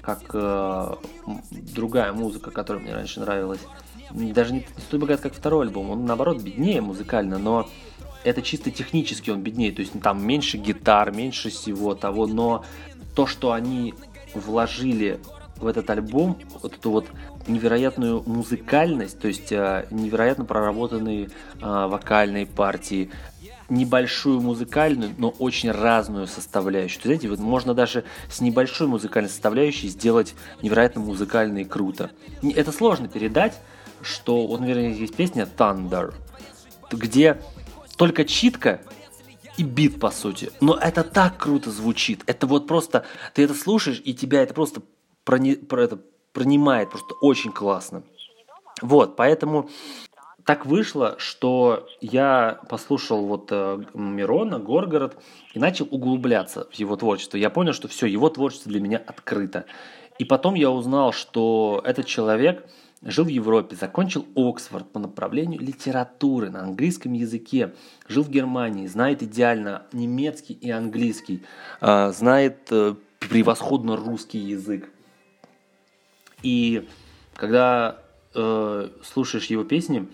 как 0.02 0.20
э, 0.34 0.94
другая 1.50 2.12
музыка, 2.12 2.50
которая 2.50 2.82
мне 2.82 2.94
раньше 2.94 3.20
нравилась. 3.20 3.60
Даже 4.10 4.52
не, 4.52 4.60
не 4.60 4.82
столь 4.86 5.00
богат, 5.00 5.22
как 5.22 5.32
второй 5.32 5.64
альбом, 5.64 5.90
он 5.90 6.04
наоборот 6.04 6.42
беднее 6.42 6.82
музыкально, 6.82 7.38
но 7.38 7.70
это 8.22 8.42
чисто 8.42 8.70
технически 8.70 9.30
он 9.30 9.40
беднее, 9.40 9.72
то 9.72 9.80
есть 9.80 9.98
там 10.02 10.22
меньше 10.22 10.58
гитар, 10.58 11.10
меньше 11.10 11.48
всего 11.48 11.94
того, 11.94 12.26
но 12.26 12.66
то, 13.14 13.26
что 13.26 13.52
они 13.52 13.94
вложили 14.38 15.20
в 15.56 15.66
этот 15.66 15.88
альбом 15.90 16.38
вот 16.62 16.74
эту 16.74 16.90
вот 16.90 17.06
невероятную 17.46 18.22
музыкальность, 18.26 19.18
то 19.18 19.28
есть 19.28 19.52
э, 19.52 19.86
невероятно 19.90 20.44
проработанные 20.44 21.26
э, 21.26 21.28
вокальные 21.60 22.46
партии, 22.46 23.10
небольшую 23.68 24.40
музыкальную, 24.40 25.12
но 25.18 25.30
очень 25.30 25.70
разную 25.70 26.26
составляющую. 26.26 27.00
То, 27.00 27.08
знаете, 27.08 27.28
вот 27.28 27.38
можно 27.38 27.74
даже 27.74 28.04
с 28.30 28.40
небольшой 28.40 28.86
музыкальной 28.86 29.30
составляющей 29.30 29.88
сделать 29.88 30.34
невероятно 30.62 31.00
музыкально 31.00 31.58
и 31.58 31.64
круто. 31.64 32.10
Это 32.42 32.70
сложно 32.70 33.08
передать, 33.08 33.54
что, 34.02 34.46
вот, 34.46 34.60
наверное, 34.60 34.92
есть 34.92 35.16
песня 35.16 35.48
Thunder, 35.56 36.14
где 36.90 37.40
только 37.96 38.24
читка 38.24 38.80
и 39.56 39.62
бит, 39.62 40.00
по 40.00 40.10
сути. 40.10 40.50
Но 40.60 40.76
это 40.76 41.02
так 41.02 41.38
круто 41.38 41.70
звучит. 41.70 42.22
Это 42.26 42.46
вот 42.46 42.66
просто, 42.66 43.04
ты 43.34 43.44
это 43.44 43.54
слушаешь, 43.54 44.00
и 44.04 44.14
тебя 44.14 44.42
это 44.42 44.54
просто 44.54 44.82
прони, 45.24 45.54
про 45.54 45.82
это 45.82 45.98
пронимает 46.32 46.90
просто 46.90 47.14
очень 47.20 47.52
классно. 47.52 48.02
Вот, 48.82 49.16
поэтому 49.16 49.70
так 50.44 50.66
вышло, 50.66 51.16
что 51.18 51.88
я 52.00 52.60
послушал 52.68 53.26
вот 53.26 53.48
э, 53.50 53.82
Мирона, 53.94 54.58
Горгород, 54.58 55.16
и 55.54 55.58
начал 55.58 55.88
углубляться 55.90 56.68
в 56.70 56.74
его 56.74 56.96
творчество. 56.96 57.36
Я 57.36 57.50
понял, 57.50 57.72
что 57.72 57.88
все, 57.88 58.06
его 58.06 58.28
творчество 58.28 58.70
для 58.70 58.80
меня 58.80 58.98
открыто. 58.98 59.64
И 60.18 60.24
потом 60.24 60.54
я 60.54 60.70
узнал, 60.70 61.12
что 61.12 61.80
этот 61.84 62.06
человек– 62.06 62.64
Жил 63.06 63.24
в 63.24 63.28
Европе, 63.28 63.76
закончил 63.76 64.26
Оксфорд 64.34 64.90
по 64.90 64.98
направлению 64.98 65.60
литературы 65.60 66.50
на 66.50 66.64
английском 66.64 67.12
языке. 67.12 67.72
Жил 68.08 68.24
в 68.24 68.30
Германии, 68.30 68.88
знает 68.88 69.22
идеально 69.22 69.84
немецкий 69.92 70.54
и 70.54 70.70
английский, 70.70 71.44
а, 71.80 72.10
знает 72.10 72.66
э, 72.72 72.96
превосходно 73.20 73.96
русский 73.96 74.38
язык. 74.38 74.90
И 76.42 76.88
когда 77.34 77.98
э, 78.34 78.88
слушаешь 79.04 79.46
его 79.46 79.62
песни, 79.62 80.08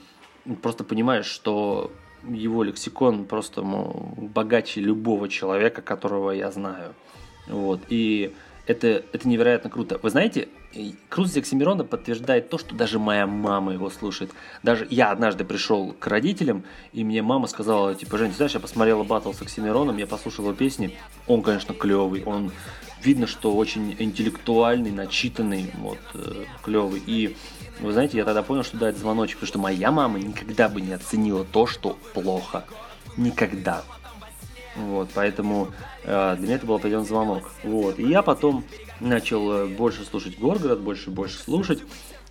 просто 0.61 0.84
понимаешь, 0.84 1.26
что 1.26 1.90
его 2.28 2.62
лексикон 2.62 3.24
просто 3.24 3.62
богаче 3.62 4.82
любого 4.82 5.30
человека, 5.30 5.80
которого 5.80 6.32
я 6.32 6.51
знаю. 6.51 6.95
Вот. 7.47 7.80
И 7.88 8.34
это, 8.67 9.05
это 9.13 9.29
невероятно 9.29 9.71
круто. 9.71 9.99
Вы 10.03 10.11
знаете, 10.11 10.49
крутость 11.09 11.39
Оксимирона 11.39 11.85
подтверждает 11.85 12.49
то, 12.49 12.59
что 12.59 12.75
даже 12.75 12.99
моя 12.99 13.27
мама 13.27 13.73
его 13.73 13.91
слушает. 13.91 14.31
Даже 14.63 14.87
я 14.91 15.11
однажды 15.11 15.45
пришел 15.45 15.95
к 15.99 16.07
родителям, 16.07 16.65
и 16.93 17.05
мне 17.05 17.23
мама 17.23 17.47
сказала, 17.49 17.95
типа, 17.95 18.19
Жень, 18.19 18.33
знаешь, 18.33 18.55
я 18.55 18.61
посмотрела 18.61 19.03
батл 19.03 19.33
с 19.33 19.43
Оксимироном, 19.43 19.97
я 19.97 20.07
послушал 20.07 20.47
его 20.47 20.55
песни, 20.55 20.97
он, 21.27 21.43
конечно, 21.43 21.75
клевый, 21.75 22.23
он 22.25 22.53
видно, 23.03 23.27
что 23.27 23.55
очень 23.55 23.97
интеллектуальный, 23.99 24.93
начитанный, 24.93 25.71
вот, 25.79 25.99
э, 26.15 26.45
клевый. 26.63 27.03
И 27.05 27.37
вы 27.81 27.93
знаете, 27.93 28.17
я 28.17 28.25
тогда 28.25 28.43
понял, 28.43 28.63
что 28.63 28.77
дать 28.77 28.97
звоночек, 28.97 29.39
потому 29.39 29.49
что 29.49 29.59
моя 29.59 29.91
мама 29.91 30.21
никогда 30.21 30.69
бы 30.69 30.81
не 30.81 30.93
оценила 30.93 31.45
то, 31.45 31.67
что 31.67 31.99
плохо. 32.15 32.65
Никогда. 33.17 33.83
Вот, 34.77 35.11
поэтому 35.14 35.68
э, 36.05 36.37
для 36.37 36.47
меня 36.47 36.57
это 36.57 36.66
был 36.66 36.77
определенный 36.77 37.07
звонок. 37.07 37.51
Вот, 37.62 37.99
и 37.99 38.09
я 38.09 38.23
потом 38.23 38.64
начал 39.01 39.53
э, 39.53 39.66
больше 39.66 40.05
слушать 40.05 40.39
Горгород, 40.39 40.81
больше 40.81 41.11
и 41.11 41.12
больше 41.12 41.39
слушать. 41.39 41.83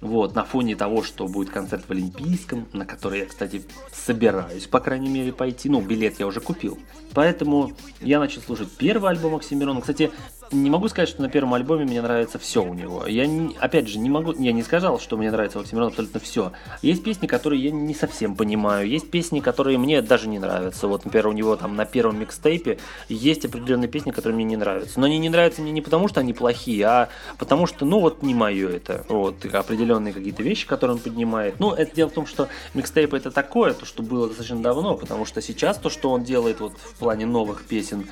Вот, 0.02 0.34
на 0.34 0.44
фоне 0.44 0.76
того, 0.76 1.04
что 1.04 1.28
будет 1.28 1.52
концерт 1.52 1.86
в 1.88 1.92
Олимпийском, 1.92 2.68
на 2.74 2.86
который 2.88 3.20
я, 3.20 3.26
кстати, 3.28 3.64
собираюсь, 3.94 4.66
по 4.66 4.80
крайней 4.80 5.10
мере, 5.10 5.32
пойти. 5.32 5.70
Ну, 5.70 5.80
билет 5.80 6.20
я 6.20 6.26
уже 6.26 6.40
купил. 6.40 6.80
Поэтому 7.14 7.74
я 8.00 8.20
начал 8.20 8.42
слушать 8.42 8.72
первый 8.72 9.12
альбом 9.12 9.36
Оксимирона. 9.36 9.80
Кстати, 9.82 10.12
не 10.52 10.70
могу 10.70 10.88
сказать, 10.90 11.10
что 11.10 11.22
на 11.22 11.30
первом 11.30 11.54
альбоме 11.54 11.86
мне 11.86 12.02
нравится 12.02 12.40
все 12.40 12.64
у 12.64 12.74
него. 12.74 13.06
Я, 13.08 13.26
не, 13.26 13.56
опять 13.60 13.88
же, 13.88 14.00
не 14.00 14.10
могу, 14.10 14.34
я 14.34 14.52
не 14.52 14.64
сказал, 14.64 15.00
что 15.00 15.18
мне 15.18 15.32
нравится 15.32 15.58
у 15.58 15.62
Оксимирона 15.62 15.90
абсолютно 15.90 16.20
все. 16.20 16.52
Есть 16.82 17.04
песни, 17.04 17.28
которые 17.28 17.64
я 17.64 17.72
не 17.72 17.94
совсем 17.94 18.36
понимаю, 18.36 18.88
есть 18.88 19.10
песни, 19.10 19.40
которые 19.40 19.78
мне 19.78 20.02
даже 20.02 20.28
не 20.28 20.40
нравятся. 20.40 20.88
Вот, 20.88 21.06
например, 21.06 21.28
у 21.28 21.32
него 21.32 21.56
там 21.56 21.76
на 21.76 21.86
первом 21.86 22.20
микстейпе 22.20 22.80
есть 23.10 23.46
определенные 23.46 23.88
песни, 23.88 24.12
которые 24.12 24.36
мне 24.36 24.46
не 24.46 24.58
нравятся. 24.58 25.00
Но 25.00 25.06
они 25.06 25.20
не 25.20 25.30
нравятся 25.30 25.62
мне 25.62 25.72
не 25.72 25.82
потому, 25.82 26.08
что 26.08 26.20
они 26.20 26.34
плохие, 26.34 26.86
а 26.86 27.10
потому 27.38 27.66
что, 27.66 27.86
ну, 27.86 28.00
вот 28.00 28.22
не 28.22 28.34
мое 28.34 28.70
это. 28.70 29.06
Вот, 29.08 29.46
определенные 29.46 30.14
какие-то 30.14 30.44
вещи, 30.44 30.68
которые 30.68 30.96
он 30.96 31.02
поднимает. 31.02 31.60
Ну, 31.60 31.74
это 31.74 31.96
дело 31.96 32.10
в 32.10 32.14
том, 32.14 32.26
что 32.26 32.48
микстейп 32.74 33.14
это 33.14 33.32
такое, 33.32 33.74
то, 33.74 33.86
что 33.86 34.04
было 34.04 34.28
достаточно 34.28 34.62
давно, 34.62 34.96
потому 34.96 35.26
что 35.26 35.42
сейчас 35.42 35.78
то, 35.78 35.90
что 35.90 36.12
он 36.12 36.24
делает 36.24 36.60
вот 36.60 36.74
в 36.78 36.96
плане 36.96 37.26
новых 37.26 37.64
песен, 37.66 38.08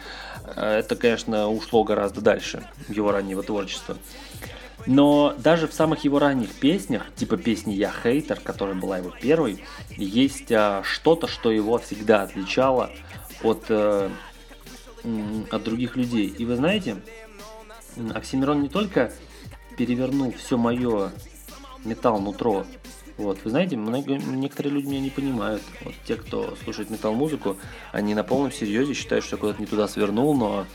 это, 0.55 0.95
конечно, 0.95 1.47
ушло 1.49 1.83
гораздо 1.83 2.21
дальше 2.21 2.67
его 2.87 3.11
раннего 3.11 3.43
творчества. 3.43 3.97
Но 4.85 5.35
даже 5.37 5.67
в 5.67 5.73
самых 5.73 6.03
его 6.03 6.19
ранних 6.19 6.51
песнях, 6.53 7.03
типа 7.15 7.37
песни 7.37 7.73
«Я 7.73 7.91
хейтер», 7.91 8.39
которая 8.39 8.75
была 8.75 8.97
его 8.99 9.11
первой, 9.11 9.63
есть 9.97 10.51
а, 10.51 10.83
что-то, 10.83 11.27
что 11.27 11.51
его 11.51 11.77
всегда 11.79 12.23
отличало 12.23 12.89
от, 13.43 13.65
а, 13.69 14.09
от 15.51 15.63
других 15.63 15.95
людей. 15.97 16.27
И 16.27 16.45
вы 16.45 16.55
знаете, 16.55 16.97
Оксимирон 18.13 18.61
не 18.61 18.69
только 18.69 19.11
перевернул 19.77 20.33
все 20.33 20.57
мое 20.57 21.11
металл 21.83 22.19
нутро 22.19 22.65
вот, 23.19 23.39
вы 23.43 23.49
знаете, 23.49 23.75
много, 23.75 24.17
некоторые 24.17 24.73
люди 24.73 24.87
меня 24.87 25.01
не 25.01 25.09
понимают. 25.09 25.61
Вот 25.83 25.93
те, 26.05 26.15
кто 26.15 26.55
слушает 26.63 26.89
метал-музыку, 26.89 27.57
они 27.91 28.15
на 28.15 28.23
полном 28.23 28.49
серьезе 28.49 28.93
считают, 28.93 29.25
что 29.25 29.35
я 29.35 29.41
куда-то 29.41 29.59
не 29.59 29.67
туда 29.67 29.89
свернул, 29.89 30.33
но 30.37 30.65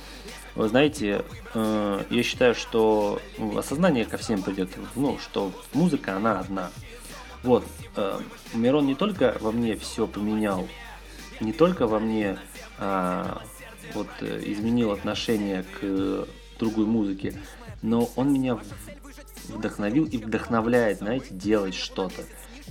вы 0.55 0.69
знаете, 0.69 1.25
э, 1.55 2.05
я 2.11 2.23
считаю, 2.23 2.55
что 2.55 3.19
осознание 3.57 4.05
ко 4.05 4.19
всем 4.19 4.43
придет, 4.43 4.69
ну, 4.95 5.19
что 5.19 5.53
музыка, 5.73 6.17
она 6.17 6.41
одна. 6.41 6.71
Вот, 7.43 7.65
э, 7.97 8.21
Мирон 8.53 8.87
не 8.87 8.95
только 8.95 9.39
во 9.41 9.51
мне 9.51 9.75
все 9.77 10.07
поменял, 10.07 10.69
не 11.41 11.55
только 11.55 11.87
во 11.87 11.99
мне 11.99 12.39
а, 12.79 13.41
вот, 13.95 14.09
изменил 14.21 14.93
отношение 14.93 15.65
к 15.81 16.29
другой 16.59 16.85
музыке, 16.85 17.41
но 17.81 18.11
он 18.17 18.35
меня 18.35 18.59
вдохновил 19.49 20.05
и 20.05 20.17
вдохновляет, 20.19 20.99
знаете, 20.99 21.29
делать 21.31 21.75
что-то. 21.75 22.23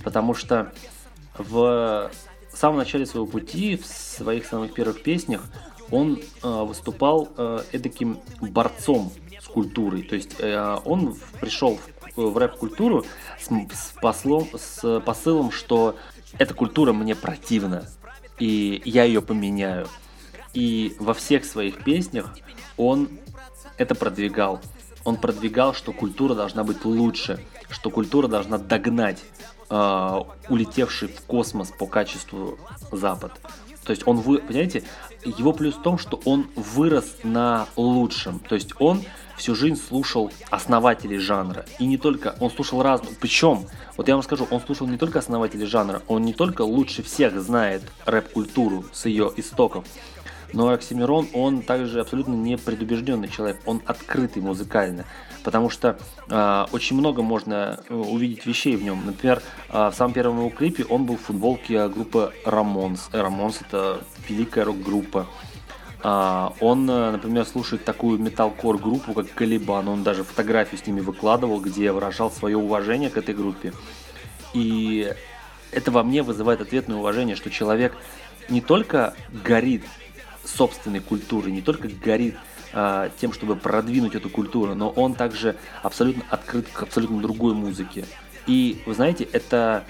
Потому 0.02 0.34
что 0.34 0.72
в 1.38 2.10
самом 2.52 2.78
начале 2.78 3.06
своего 3.06 3.26
пути, 3.26 3.76
в 3.76 3.86
своих 3.86 4.46
самых 4.46 4.74
первых 4.74 5.02
песнях, 5.02 5.42
он 5.90 6.20
э, 6.42 6.48
выступал 6.48 7.28
э, 7.36 7.60
эдаким 7.72 8.18
борцом 8.40 9.12
с 9.40 9.46
культурой. 9.46 10.02
То 10.02 10.16
есть 10.16 10.36
э, 10.38 10.78
он 10.84 11.16
пришел 11.40 11.78
в, 12.16 12.30
в 12.30 12.38
рэп-культуру 12.38 13.04
с, 13.38 13.46
с, 13.46 13.92
послом, 14.00 14.48
с 14.56 15.00
посылом, 15.00 15.50
что 15.50 15.96
эта 16.38 16.54
культура 16.54 16.92
мне 16.92 17.14
противна, 17.14 17.88
и 18.38 18.82
я 18.84 19.04
ее 19.04 19.20
поменяю. 19.22 19.88
И 20.52 20.96
во 20.98 21.14
всех 21.14 21.44
своих 21.44 21.82
песнях 21.84 22.36
он 22.76 23.08
это 23.76 23.94
продвигал 23.94 24.60
он 25.04 25.16
продвигал, 25.16 25.74
что 25.74 25.92
культура 25.92 26.34
должна 26.34 26.64
быть 26.64 26.84
лучше, 26.84 27.44
что 27.70 27.90
культура 27.90 28.28
должна 28.28 28.58
догнать 28.58 29.22
э, 29.70 30.20
улетевший 30.48 31.08
в 31.08 31.20
космос 31.22 31.70
по 31.70 31.86
качеству 31.86 32.58
Запад. 32.90 33.32
То 33.84 33.90
есть 33.90 34.06
он, 34.06 34.16
вы, 34.16 34.38
понимаете, 34.38 34.82
его 35.24 35.52
плюс 35.52 35.74
в 35.74 35.82
том, 35.82 35.98
что 35.98 36.20
он 36.24 36.48
вырос 36.56 37.16
на 37.22 37.66
лучшем. 37.76 38.38
То 38.38 38.54
есть 38.54 38.72
он 38.78 39.02
всю 39.36 39.54
жизнь 39.54 39.76
слушал 39.76 40.32
основателей 40.50 41.18
жанра. 41.18 41.66
И 41.78 41.86
не 41.86 41.98
только, 41.98 42.34
он 42.40 42.50
слушал 42.50 42.82
разные. 42.82 43.14
Причем, 43.20 43.66
вот 43.96 44.08
я 44.08 44.14
вам 44.14 44.22
скажу, 44.22 44.46
он 44.50 44.60
слушал 44.60 44.86
не 44.86 44.96
только 44.96 45.18
основателей 45.18 45.66
жанра, 45.66 46.02
он 46.08 46.22
не 46.22 46.32
только 46.32 46.62
лучше 46.62 47.02
всех 47.02 47.38
знает 47.40 47.82
рэп-культуру 48.06 48.84
с 48.92 49.04
ее 49.06 49.30
истоков, 49.36 49.84
но 50.54 50.68
Оксимирон, 50.68 51.28
он 51.32 51.62
также 51.62 52.00
абсолютно 52.00 52.34
не 52.34 52.56
предубежденный 52.56 53.28
человек, 53.28 53.60
он 53.66 53.82
открытый 53.86 54.40
музыкально, 54.40 55.04
потому 55.42 55.68
что 55.68 55.98
э, 56.28 56.66
очень 56.70 56.96
много 56.96 57.22
можно 57.22 57.80
э, 57.88 57.94
увидеть 57.94 58.46
вещей 58.46 58.76
в 58.76 58.82
нем. 58.82 59.02
Например, 59.04 59.42
э, 59.68 59.90
в 59.90 59.94
самом 59.94 60.14
первом 60.14 60.38
его 60.38 60.50
клипе 60.50 60.84
он 60.84 61.06
был 61.06 61.16
в 61.16 61.22
футболке 61.22 61.88
группы 61.88 62.32
Рамонс. 62.44 63.10
Рамонс 63.12 63.60
это 63.62 64.00
великая 64.28 64.64
рок-группа. 64.64 65.26
Uh, 66.02 66.52
он, 66.60 66.84
например, 66.84 67.46
слушает 67.46 67.86
такую 67.86 68.18
металкор 68.18 68.76
группу, 68.76 69.14
как 69.14 69.32
Калибан. 69.32 69.88
Он 69.88 70.02
даже 70.02 70.22
фотографию 70.22 70.78
с 70.78 70.86
ними 70.86 71.00
выкладывал, 71.00 71.60
где 71.60 71.90
выражал 71.92 72.30
свое 72.30 72.58
уважение 72.58 73.08
к 73.08 73.16
этой 73.16 73.34
группе. 73.34 73.72
И 74.52 75.10
это 75.72 75.90
во 75.90 76.02
мне 76.02 76.22
вызывает 76.22 76.60
ответное 76.60 76.98
уважение, 76.98 77.36
что 77.36 77.48
человек 77.48 77.96
не 78.50 78.60
только 78.60 79.14
горит 79.32 79.84
собственной 80.44 81.00
культуры, 81.00 81.50
не 81.50 81.62
только 81.62 81.88
горит 81.88 82.36
а, 82.72 83.10
тем, 83.20 83.32
чтобы 83.32 83.56
продвинуть 83.56 84.14
эту 84.14 84.28
культуру, 84.28 84.74
но 84.74 84.90
он 84.90 85.14
также 85.14 85.56
абсолютно 85.82 86.24
открыт 86.28 86.66
к 86.68 86.82
абсолютно 86.82 87.20
другой 87.20 87.54
музыке. 87.54 88.04
И 88.46 88.82
вы 88.84 88.94
знаете, 88.94 89.24
это 89.24 89.84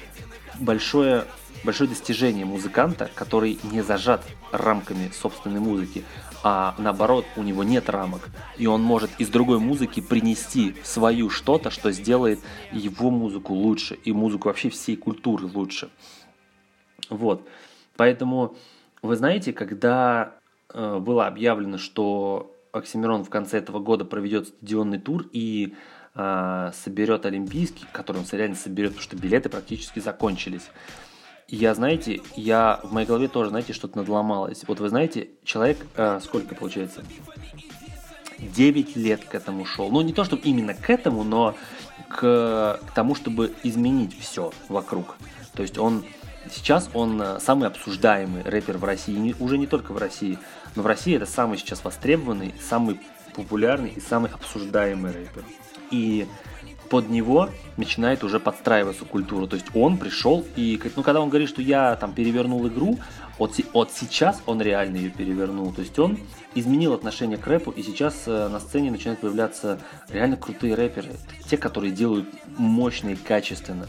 большое, 0.61 1.25
большое 1.65 1.89
достижение 1.89 2.45
музыканта, 2.45 3.11
который 3.15 3.59
не 3.65 3.83
зажат 3.83 4.23
рамками 4.53 5.11
собственной 5.11 5.61
музыки, 5.61 6.05
а 6.43 6.75
наоборот, 6.77 7.25
у 7.37 7.43
него 7.43 7.65
нет 7.65 7.89
рамок, 7.89 8.29
и 8.59 8.67
он 8.67 8.83
может 8.83 9.11
из 9.19 9.31
другой 9.31 9.61
музыки 9.61 10.01
принести 10.01 10.77
свою 10.85 11.31
что-то, 11.31 11.71
что 11.71 11.91
сделает 11.91 12.39
его 12.71 13.11
музыку 13.11 13.55
лучше, 13.55 13.95
и 13.95 14.13
музыку 14.13 14.49
вообще 14.49 14.69
всей 14.69 14.97
культуры 14.97 15.47
лучше. 15.47 15.89
Вот. 17.09 17.49
Поэтому, 17.97 18.57
вы 19.01 19.17
знаете, 19.17 19.55
когда 19.55 20.35
было 20.75 21.27
объявлено, 21.27 21.79
что 21.79 22.55
Оксимирон 22.75 23.25
в 23.25 23.31
конце 23.31 23.59
этого 23.59 23.79
года 23.79 24.05
проведет 24.05 24.49
стадионный 24.49 24.99
тур 24.99 25.27
и 25.33 25.75
э, 26.15 26.71
соберет 26.75 27.25
Олимпийский, 27.25 27.87
который 27.93 28.19
он 28.19 28.25
реально 28.33 28.57
соберет, 28.57 28.91
потому 28.91 29.03
что 29.03 29.17
билеты 29.17 29.49
практически 29.49 30.01
закончились. 30.01 30.69
Я, 31.47 31.75
знаете, 31.75 32.21
я 32.35 32.81
в 32.83 32.93
моей 32.93 33.07
голове 33.07 33.29
тоже, 33.29 33.51
знаете, 33.51 33.73
что-то 33.75 33.99
надломалось. 33.99 34.65
Вот 34.67 34.81
вы 34.81 34.89
знаете, 34.89 35.29
человек, 35.45 35.79
э, 35.97 36.19
сколько 36.21 36.57
получается? 36.57 37.05
9 38.39 38.97
лет 38.97 39.25
к 39.25 39.35
этому 39.37 39.65
шел. 39.65 39.91
Ну, 39.91 40.01
не 40.01 40.13
то, 40.13 40.25
чтобы 40.25 40.43
именно 40.43 40.75
к 40.75 40.91
этому, 40.91 41.23
но 41.23 41.55
к, 42.09 42.81
к 42.85 42.91
тому, 42.93 43.15
чтобы 43.15 43.55
изменить 43.63 44.19
все 44.19 44.53
вокруг. 44.69 45.17
То 45.55 45.63
есть 45.63 45.79
он 45.79 46.05
сейчас 46.51 46.91
он 46.95 47.21
э, 47.21 47.41
самый 47.41 47.69
обсуждаемый 47.69 48.43
рэпер 48.43 48.79
в 48.79 48.85
России, 48.85 49.17
не, 49.17 49.35
уже 49.39 49.59
не 49.59 49.67
только 49.67 49.93
в 49.93 49.99
России, 49.99 50.39
но 50.75 50.83
в 50.83 50.87
России 50.87 51.17
это 51.17 51.27
самый 51.27 51.59
сейчас 51.59 51.85
востребованный, 51.85 52.55
самый 52.61 53.01
популярный 53.35 53.91
и 53.91 54.01
самый 54.01 54.31
обсуждаемый 54.31 55.13
рэпер. 55.13 55.45
И 55.91 56.27
под 56.91 57.09
него 57.09 57.49
начинает 57.77 58.23
уже 58.25 58.39
подстраиваться 58.39 59.05
культура. 59.05 59.47
То 59.47 59.57
есть 59.57 59.67
он 59.75 59.97
пришел 59.97 60.45
и, 60.57 60.81
ну, 60.97 61.03
когда 61.03 61.21
он 61.21 61.29
говорит, 61.29 61.49
что 61.49 61.63
я 61.63 61.97
там 61.97 62.13
перевернул 62.13 62.67
игру, 62.69 62.99
от, 63.39 63.53
от 63.73 63.91
сейчас 63.93 64.41
он 64.47 64.61
реально 64.61 64.99
ее 64.99 65.11
перевернул. 65.11 65.73
То 65.73 65.81
есть 65.81 65.99
он 65.99 66.19
изменил 66.55 66.93
отношение 66.93 67.37
к 67.37 67.47
рэпу, 67.47 67.71
и 67.71 67.83
сейчас 67.83 68.25
э, 68.27 68.49
на 68.49 68.61
сцене 68.61 68.91
начинают 68.91 69.21
появляться 69.21 69.81
реально 70.09 70.37
крутые 70.37 70.75
рэперы. 70.75 71.13
Те, 71.49 71.57
которые 71.57 71.93
делают 71.93 72.29
мощно 72.57 73.11
и 73.11 73.17
качественно. 73.17 73.89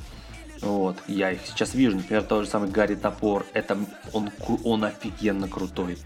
Вот, 0.62 0.97
я 1.08 1.32
их 1.32 1.41
сейчас 1.45 1.74
вижу, 1.74 1.97
например, 1.97 2.24
тот 2.24 2.45
же 2.45 2.49
самый 2.49 2.70
Гарри 2.70 2.95
Топор, 2.95 3.45
это 3.53 3.78
он, 4.14 4.32
он 4.64 4.84
офигенно 4.84 5.47
крутой. 5.47 5.97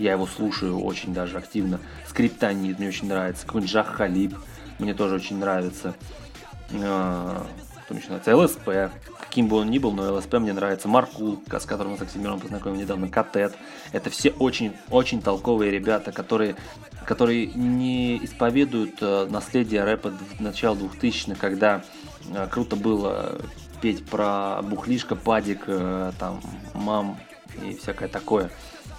Я 0.00 0.12
его 0.12 0.26
слушаю 0.26 0.80
очень 0.80 1.12
даже 1.12 1.36
активно. 1.36 1.78
Скриптонит 2.08 2.78
мне 2.78 2.88
очень 2.88 3.06
нравится. 3.06 3.44
Какой-нибудь 3.44 3.70
Жах 3.70 3.86
Халиб 3.88 4.34
мне 4.78 4.94
тоже 4.94 5.16
очень 5.16 5.36
нравится. 5.36 5.94
А, 6.72 7.46
кто 7.84 7.94
мне 7.94 8.02
еще 8.02 8.08
нравится? 8.08 8.36
ЛСП. 8.36 8.94
Каким 9.20 9.48
бы 9.48 9.56
он 9.56 9.70
ни 9.70 9.78
был, 9.78 9.92
но 9.92 10.14
ЛСП 10.14 10.34
мне 10.34 10.54
нравится. 10.54 10.88
Маркул, 10.88 11.42
с 11.46 11.66
которым 11.66 11.92
мы 11.92 11.98
с 11.98 12.00
Оксимиром 12.02 12.40
познакомились 12.40 12.84
недавно. 12.84 13.08
Катет. 13.08 13.54
Это 13.92 14.08
все 14.08 14.30
очень, 14.30 14.72
очень 14.88 15.20
толковые 15.20 15.70
ребята, 15.70 16.12
которые, 16.12 16.56
которые 17.04 17.48
не 17.48 18.24
исповедуют 18.24 18.94
э, 19.02 19.26
наследие 19.28 19.84
рэпа 19.84 20.14
начала 20.38 20.76
2000-х, 20.76 21.38
когда 21.38 21.84
э, 22.34 22.48
круто 22.50 22.74
было 22.74 23.38
петь 23.80 24.04
про 24.04 24.60
бухлишка, 24.62 25.16
падик, 25.16 25.64
э, 25.66 26.12
там, 26.18 26.40
мам 26.74 27.18
и 27.62 27.74
всякое 27.74 28.08
такое. 28.08 28.50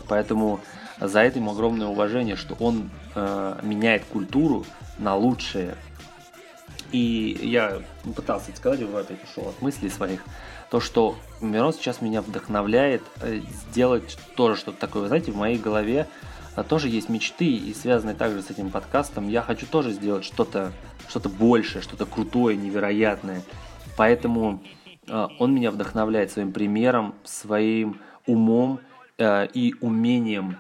Поэтому 0.07 0.59
за 0.99 1.21
это 1.21 1.39
ему 1.39 1.51
огромное 1.51 1.87
уважение, 1.87 2.35
что 2.35 2.55
он 2.55 2.89
э, 3.15 3.59
меняет 3.63 4.03
культуру 4.05 4.65
на 4.99 5.15
лучшее. 5.15 5.75
И 6.91 7.39
я 7.41 7.81
пытался 8.15 8.55
сказать, 8.55 8.81
его 8.81 8.97
опять 8.97 9.23
ушел 9.23 9.49
от 9.49 9.61
мыслей 9.61 9.89
своих, 9.89 10.23
то, 10.69 10.79
что 10.79 11.15
Мирон 11.39 11.73
сейчас 11.73 12.01
меня 12.01 12.21
вдохновляет 12.21 13.01
э, 13.21 13.41
сделать 13.71 14.17
тоже 14.35 14.57
что-то 14.59 14.79
такое. 14.79 15.03
Вы 15.03 15.07
знаете, 15.07 15.31
в 15.31 15.37
моей 15.37 15.57
голове 15.57 16.07
э, 16.55 16.63
тоже 16.63 16.89
есть 16.89 17.09
мечты, 17.09 17.45
и 17.45 17.73
связанные 17.73 18.15
также 18.15 18.41
с 18.41 18.49
этим 18.49 18.69
подкастом, 18.69 19.29
я 19.29 19.41
хочу 19.41 19.65
тоже 19.65 19.91
сделать 19.91 20.23
что-то 20.23 20.71
что-то 21.07 21.27
большее, 21.27 21.81
что-то 21.81 22.05
крутое, 22.05 22.55
невероятное. 22.55 23.41
Поэтому 24.01 24.63
э, 25.07 25.27
он 25.37 25.53
меня 25.53 25.69
вдохновляет 25.69 26.31
своим 26.31 26.51
примером, 26.53 27.13
своим 27.23 27.99
умом 28.25 28.79
э, 29.19 29.45
и 29.53 29.75
умением 29.79 30.57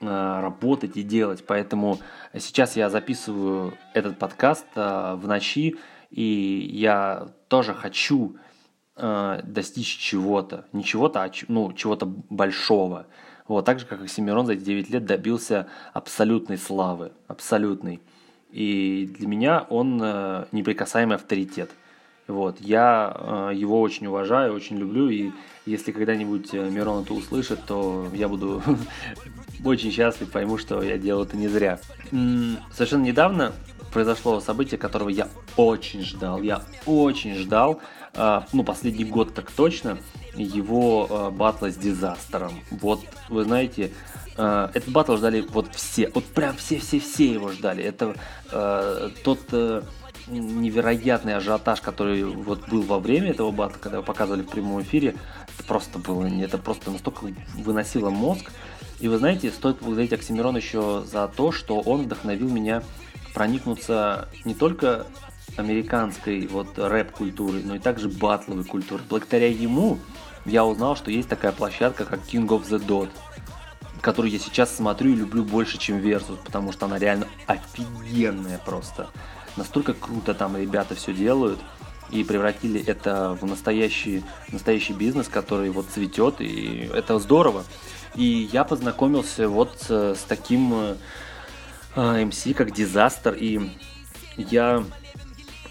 э, 0.00 0.06
работать 0.06 0.96
и 0.96 1.02
делать. 1.02 1.44
Поэтому 1.44 1.98
сейчас 2.38 2.76
я 2.76 2.88
записываю 2.90 3.74
этот 3.94 4.16
подкаст 4.20 4.66
в 4.76 5.22
ночи, 5.24 5.74
и 6.10 6.70
я 6.72 7.26
тоже 7.48 7.74
хочу 7.74 8.36
достичь 8.96 9.98
чего-то. 9.98 10.66
Не 10.72 10.84
чего-то, 10.84 11.24
а 11.24 11.30
ну, 11.48 11.72
чего-то 11.72 12.06
большого. 12.06 13.08
Вот, 13.48 13.64
так 13.64 13.80
же, 13.80 13.86
как 13.86 14.04
и 14.04 14.06
Семирон 14.06 14.46
за 14.46 14.52
эти 14.52 14.62
9 14.62 14.90
лет 14.90 15.04
добился 15.04 15.66
абсолютной 15.92 16.58
славы. 16.58 17.10
Абсолютной. 17.26 18.00
И 18.52 19.12
для 19.18 19.26
меня 19.26 19.66
он 19.68 19.96
неприкасаемый 20.52 21.16
авторитет– 21.16 21.70
вот, 22.26 22.58
я 22.60 23.14
э, 23.14 23.50
его 23.54 23.80
очень 23.80 24.06
уважаю, 24.06 24.54
очень 24.54 24.78
люблю, 24.78 25.10
и 25.10 25.30
если 25.66 25.92
когда-нибудь 25.92 26.54
э, 26.54 26.70
Мирон 26.70 27.02
это 27.02 27.12
услышит, 27.12 27.60
то 27.66 28.08
я 28.14 28.28
буду 28.28 28.62
очень 29.64 29.92
счастлив, 29.92 30.30
пойму, 30.30 30.56
что 30.56 30.82
я 30.82 30.96
делал 30.96 31.24
это 31.24 31.36
не 31.36 31.48
зря. 31.48 31.78
Совершенно 32.72 33.04
недавно 33.04 33.52
произошло 33.92 34.40
событие, 34.40 34.78
которого 34.78 35.10
я 35.10 35.28
очень 35.56 36.02
ждал, 36.02 36.40
я 36.40 36.62
очень 36.86 37.34
ждал, 37.34 37.80
э, 38.14 38.40
ну, 38.54 38.64
последний 38.64 39.04
год 39.04 39.34
так 39.34 39.50
точно, 39.50 39.98
его 40.34 41.30
батла 41.30 41.70
с 41.70 41.76
Дизастером. 41.76 42.52
Вот, 42.70 43.00
вы 43.28 43.44
знаете, 43.44 43.92
этот 44.32 44.88
батл 44.88 45.16
ждали 45.16 45.42
вот 45.42 45.72
все, 45.74 46.10
вот 46.12 46.24
прям 46.24 46.56
все-все-все 46.56 47.34
его 47.34 47.52
ждали. 47.52 47.84
Это 47.84 48.16
тот 49.22 49.38
невероятный 50.26 51.34
ажиотаж, 51.34 51.80
который 51.80 52.24
вот 52.24 52.68
был 52.68 52.82
во 52.82 52.98
время 52.98 53.30
этого 53.30 53.50
батла, 53.50 53.78
когда 53.78 53.98
его 53.98 54.04
показывали 54.04 54.42
в 54.42 54.48
прямом 54.48 54.82
эфире, 54.82 55.14
это 55.54 55.66
просто 55.66 55.98
было, 55.98 56.26
это 56.26 56.58
просто 56.58 56.90
настолько 56.90 57.26
выносило 57.54 58.10
мозг. 58.10 58.50
И 59.00 59.08
вы 59.08 59.18
знаете, 59.18 59.50
стоит 59.50 59.80
благодарить 59.80 60.12
Оксимирон 60.12 60.56
еще 60.56 61.04
за 61.06 61.28
то, 61.28 61.52
что 61.52 61.80
он 61.80 62.02
вдохновил 62.02 62.48
меня 62.48 62.82
проникнуться 63.34 64.28
не 64.44 64.54
только 64.54 65.06
американской 65.56 66.46
вот 66.46 66.78
рэп-культурой, 66.78 67.62
но 67.64 67.76
и 67.76 67.78
также 67.78 68.08
батловой 68.08 68.64
культурой. 68.64 69.04
Благодаря 69.08 69.48
ему 69.48 69.98
я 70.46 70.64
узнал, 70.64 70.96
что 70.96 71.10
есть 71.10 71.28
такая 71.28 71.52
площадка, 71.52 72.04
как 72.04 72.20
King 72.20 72.46
of 72.48 72.68
the 72.68 72.84
Dot, 72.84 73.10
которую 74.00 74.32
я 74.32 74.38
сейчас 74.38 74.74
смотрю 74.74 75.12
и 75.12 75.16
люблю 75.16 75.44
больше, 75.44 75.78
чем 75.78 75.98
Versus, 75.98 76.38
потому 76.44 76.72
что 76.72 76.86
она 76.86 76.98
реально 76.98 77.26
офигенная 77.46 78.58
просто 78.58 79.08
настолько 79.56 79.94
круто 79.94 80.34
там 80.34 80.56
ребята 80.56 80.94
все 80.94 81.12
делают 81.12 81.60
и 82.10 82.22
превратили 82.22 82.84
это 82.84 83.36
в 83.40 83.46
настоящий, 83.46 84.22
настоящий 84.52 84.92
бизнес, 84.92 85.28
который 85.28 85.70
вот 85.70 85.86
цветет, 85.88 86.40
и 86.40 86.90
это 86.94 87.18
здорово. 87.18 87.64
И 88.14 88.48
я 88.52 88.64
познакомился 88.64 89.48
вот 89.48 89.76
с, 89.80 90.14
с 90.14 90.22
таким 90.28 90.72
э, 90.74 90.96
MC, 91.96 92.54
как 92.54 92.68
Disaster, 92.68 93.36
и 93.36 93.70
я, 94.36 94.84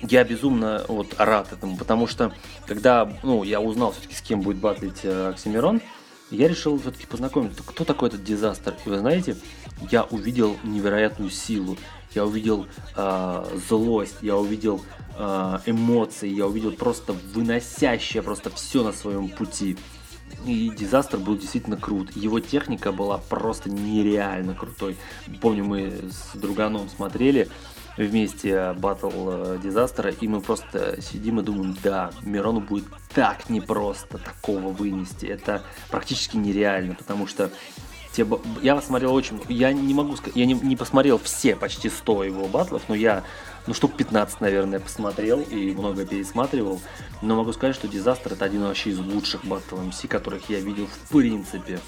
я 0.02 0.24
безумно 0.24 0.84
вот 0.88 1.16
рад 1.18 1.54
этому, 1.54 1.78
потому 1.78 2.08
что 2.08 2.34
когда 2.66 3.10
ну, 3.24 3.44
я 3.44 3.62
узнал 3.62 3.92
все-таки, 3.92 4.16
с 4.16 4.22
кем 4.22 4.42
будет 4.42 4.58
батлить 4.58 5.02
э, 5.04 5.30
Оксимирон, 5.30 5.82
я 6.32 6.48
решил 6.48 6.80
все-таки 6.80 7.06
познакомиться, 7.06 7.62
кто 7.64 7.86
такой 7.86 8.10
этот 8.10 8.24
Дизастер. 8.24 8.76
И 8.86 8.90
вы 8.90 8.98
знаете, 8.98 9.38
я 9.92 10.04
увидел 10.04 10.58
невероятную 10.64 11.30
силу 11.30 11.78
я 12.16 12.26
увидел 12.26 12.68
э, 12.96 13.46
злость, 13.68 14.18
я 14.22 14.38
увидел 14.38 14.82
э, 15.18 15.60
эмоции, 15.66 16.30
я 16.30 16.48
увидел 16.48 16.72
просто 16.72 17.14
выносящее 17.34 18.24
просто 18.24 18.50
все 18.50 18.84
на 18.84 18.92
своем 18.92 19.30
пути. 19.30 19.78
И 20.46 20.70
Дизастер 20.70 21.20
был 21.20 21.38
действительно 21.38 21.78
крут. 21.78 22.16
Его 22.16 22.40
техника 22.40 22.92
была 22.92 23.18
просто 23.18 23.70
нереально 23.70 24.56
крутой. 24.56 24.98
Помню, 25.42 25.64
мы 25.64 25.94
с 26.10 26.36
друганом 26.36 26.90
смотрели 26.90 27.50
вместе 27.98 28.74
батл 28.74 29.58
Дизастера, 29.62 30.10
и 30.10 30.28
мы 30.28 30.42
просто 30.42 31.00
сидим 31.02 31.40
и 31.40 31.44
думаем, 31.44 31.78
да, 31.84 32.12
Мирону 32.24 32.60
будет 32.60 32.86
так 33.14 33.50
непросто 33.50 34.18
такого 34.18 34.70
вынести. 34.70 35.28
Это 35.28 35.62
практически 35.90 36.36
нереально, 36.36 36.96
потому 36.96 37.28
что 37.28 37.52
те, 38.14 38.26
я 38.62 38.80
смотрел 38.82 39.14
очень, 39.14 39.42
я 39.50 39.74
не 39.74 39.94
могу 39.94 40.16
сказать, 40.16 40.36
я 40.36 40.46
не, 40.46 40.54
не 40.54 40.76
посмотрел 40.76 41.18
все 41.18 41.56
почти 41.56 41.90
100 41.90 42.24
его 42.26 42.48
батлов, 42.48 42.84
но 42.88 42.96
я, 42.96 43.24
ну 43.68 43.74
штук 43.74 43.98
15, 43.98 44.40
наверное, 44.40 44.80
посмотрел 44.80 45.42
и 45.42 45.72
много 45.72 46.06
пересматривал, 46.06 46.80
но 47.22 47.36
могу 47.36 47.52
сказать, 47.54 47.76
что 47.76 47.88
Дизастер 47.88 48.34
это 48.34 48.46
один 48.46 48.64
вообще 48.64 48.92
из 48.92 49.00
лучших 49.00 49.44
батл 49.46 49.78
МС, 49.78 50.02
которых 50.08 50.50
я 50.50 50.60
видел 50.60 50.88
в 50.88 51.10
принципе. 51.10 51.80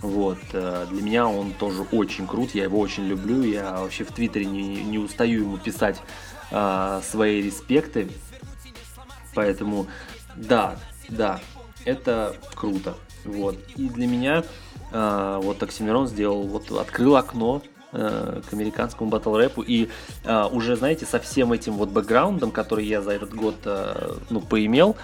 Вот, 0.00 0.38
э, 0.52 0.86
для 0.90 1.02
меня 1.02 1.26
он 1.26 1.52
тоже 1.52 1.82
очень 1.90 2.26
крут, 2.26 2.54
я 2.54 2.64
его 2.64 2.78
очень 2.78 3.06
люблю, 3.06 3.42
я 3.42 3.80
вообще 3.80 4.04
в 4.04 4.12
Твиттере 4.12 4.44
не, 4.44 4.82
не 4.82 4.98
устаю 4.98 5.42
ему 5.42 5.58
писать 5.58 6.00
а, 6.52 7.02
свои 7.02 7.42
респекты, 7.42 8.08
поэтому 9.34 9.88
да, 10.36 10.78
да, 11.08 11.40
это 11.84 12.36
круто. 12.54 12.96
Вот. 13.24 13.58
И 13.76 13.88
для 13.88 14.06
меня 14.06 14.44
вот 14.90 15.62
Оксимирон 15.62 16.08
сделал, 16.08 16.42
вот 16.42 16.70
открыл 16.72 17.16
окно 17.16 17.62
э, 17.92 18.40
к 18.48 18.52
американскому 18.52 19.10
батл 19.10 19.34
рэпу 19.34 19.62
и 19.62 19.88
э, 20.24 20.44
уже, 20.50 20.76
знаете, 20.76 21.06
со 21.06 21.18
всем 21.18 21.52
этим 21.52 21.74
вот 21.74 21.90
бэкграундом, 21.90 22.50
который 22.50 22.86
я 22.86 23.02
за 23.02 23.12
этот 23.12 23.34
год, 23.34 23.56
э, 23.64 24.16
ну, 24.30 24.40
поимел, 24.40 24.96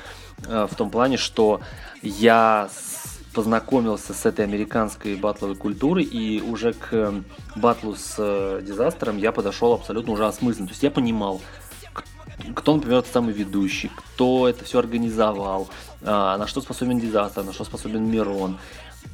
э, 0.46 0.66
в 0.70 0.74
том 0.74 0.90
плане, 0.90 1.16
что 1.16 1.60
я 2.02 2.68
с, 2.72 3.18
познакомился 3.34 4.14
с 4.14 4.26
этой 4.26 4.44
американской 4.44 5.16
батловой 5.16 5.56
культурой 5.56 6.04
и 6.04 6.40
уже 6.40 6.72
к 6.72 7.14
батлу 7.56 7.96
с 7.96 8.14
э, 8.18 8.62
Дизастером 8.62 9.18
я 9.18 9.32
подошел 9.32 9.72
абсолютно 9.72 10.12
уже 10.12 10.26
осмысленно. 10.26 10.68
То 10.68 10.72
есть 10.72 10.82
я 10.82 10.90
понимал, 10.90 11.40
кто, 12.54 12.74
например, 12.74 13.04
самый 13.10 13.32
ведущий, 13.32 13.90
кто 13.94 14.48
это 14.48 14.64
все 14.64 14.78
организовал, 14.78 15.68
а, 16.02 16.36
на 16.36 16.46
что 16.46 16.60
способен 16.60 16.98
Дизастер, 16.98 17.44
на 17.44 17.52
что 17.52 17.64
способен 17.64 18.10
Мирон. 18.10 18.58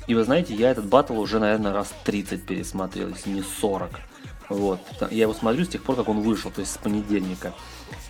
И 0.07 0.15
вы 0.15 0.25
знаете, 0.25 0.55
я 0.55 0.71
этот 0.71 0.87
батл 0.87 1.19
уже, 1.19 1.39
наверное, 1.39 1.73
раз 1.73 1.93
30 2.05 2.45
пересмотрел, 2.45 3.09
если 3.09 3.31
не 3.31 3.43
40. 3.43 3.91
Вот. 4.49 4.81
Я 5.11 5.23
его 5.23 5.35
смотрю 5.35 5.65
с 5.65 5.69
тех 5.69 5.83
пор, 5.83 5.97
как 5.97 6.09
он 6.09 6.21
вышел, 6.21 6.51
то 6.51 6.61
есть 6.61 6.73
с 6.73 6.79
понедельника. 6.79 7.53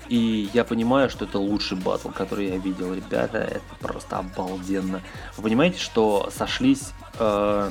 И 0.08 0.48
я 0.54 0.64
понимаю, 0.64 1.10
что 1.10 1.24
это 1.24 1.38
лучший 1.38 1.76
батл, 1.76 2.08
который 2.08 2.48
я 2.48 2.56
видел. 2.56 2.94
Ребята, 2.94 3.38
это 3.38 3.62
просто 3.80 4.18
обалденно. 4.18 5.02
Вы 5.36 5.42
понимаете, 5.44 5.78
что 5.78 6.30
сошлись 6.34 6.92
э, 7.18 7.70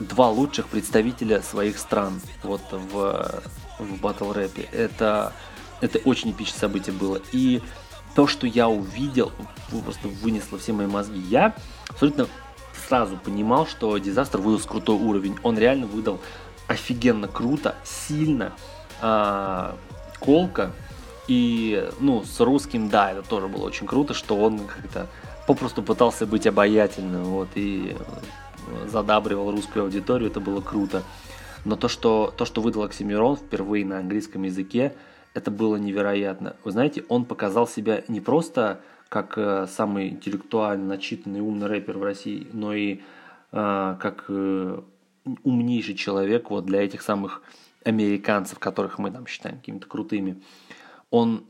два 0.00 0.28
лучших 0.30 0.68
представителя 0.68 1.42
своих 1.42 1.78
стран 1.78 2.20
вот 2.42 2.62
в, 2.70 3.42
в 3.78 4.00
батл 4.00 4.32
рэпе. 4.32 4.62
Это 4.72 5.32
это 5.80 5.98
очень 5.98 6.30
эпичное 6.30 6.60
событие 6.60 6.94
было. 6.94 7.20
И 7.32 7.62
то, 8.14 8.26
что 8.26 8.46
я 8.46 8.68
увидел, 8.68 9.32
просто 9.84 10.08
вынесло 10.08 10.58
все 10.58 10.72
мои 10.72 10.86
мозги. 10.86 11.20
Я 11.20 11.54
абсолютно 11.88 12.28
сразу 12.88 13.16
понимал, 13.16 13.66
что 13.66 13.96
Дизастер 13.98 14.40
выдал 14.40 14.60
крутой 14.66 14.96
уровень. 14.96 15.36
Он 15.42 15.58
реально 15.58 15.86
выдал 15.86 16.20
офигенно 16.66 17.28
круто, 17.28 17.74
сильно, 17.84 18.52
а, 19.00 19.76
колко. 20.20 20.72
И, 21.28 21.88
ну, 22.00 22.24
с 22.24 22.40
русским, 22.40 22.88
да, 22.88 23.12
это 23.12 23.22
тоже 23.22 23.48
было 23.48 23.66
очень 23.66 23.86
круто, 23.86 24.14
что 24.14 24.36
он 24.36 24.60
как-то 24.60 25.08
попросту 25.46 25.82
пытался 25.82 26.26
быть 26.26 26.46
обаятельным, 26.46 27.24
вот, 27.24 27.48
и 27.54 27.96
задабривал 28.86 29.50
русскую 29.50 29.84
аудиторию, 29.84 30.30
это 30.30 30.40
было 30.40 30.60
круто. 30.60 31.02
Но 31.64 31.76
то, 31.76 31.88
что, 31.88 32.32
то, 32.36 32.44
что 32.44 32.60
выдал 32.60 32.82
Оксимирон 32.82 33.36
впервые 33.36 33.84
на 33.84 33.98
английском 33.98 34.42
языке, 34.42 34.94
это 35.34 35.50
было 35.50 35.76
невероятно. 35.76 36.56
Вы 36.64 36.70
знаете, 36.70 37.04
он 37.08 37.24
показал 37.24 37.66
себя 37.66 38.02
не 38.08 38.20
просто 38.20 38.80
как 39.08 39.38
э, 39.38 39.66
самый 39.68 40.08
интеллектуально 40.08 40.86
начитанный 40.86 41.40
умный 41.40 41.66
рэпер 41.66 41.98
в 41.98 42.02
России, 42.02 42.46
но 42.52 42.74
и 42.74 43.00
э, 43.52 43.96
как 44.00 44.24
э, 44.28 44.80
умнейший 45.42 45.94
человек 45.94 46.50
вот 46.50 46.66
для 46.66 46.82
этих 46.82 47.02
самых 47.02 47.42
американцев, 47.84 48.58
которых 48.58 48.98
мы 48.98 49.10
там 49.10 49.26
считаем 49.26 49.58
какими-то 49.58 49.86
крутыми. 49.86 50.42
Он 51.10 51.44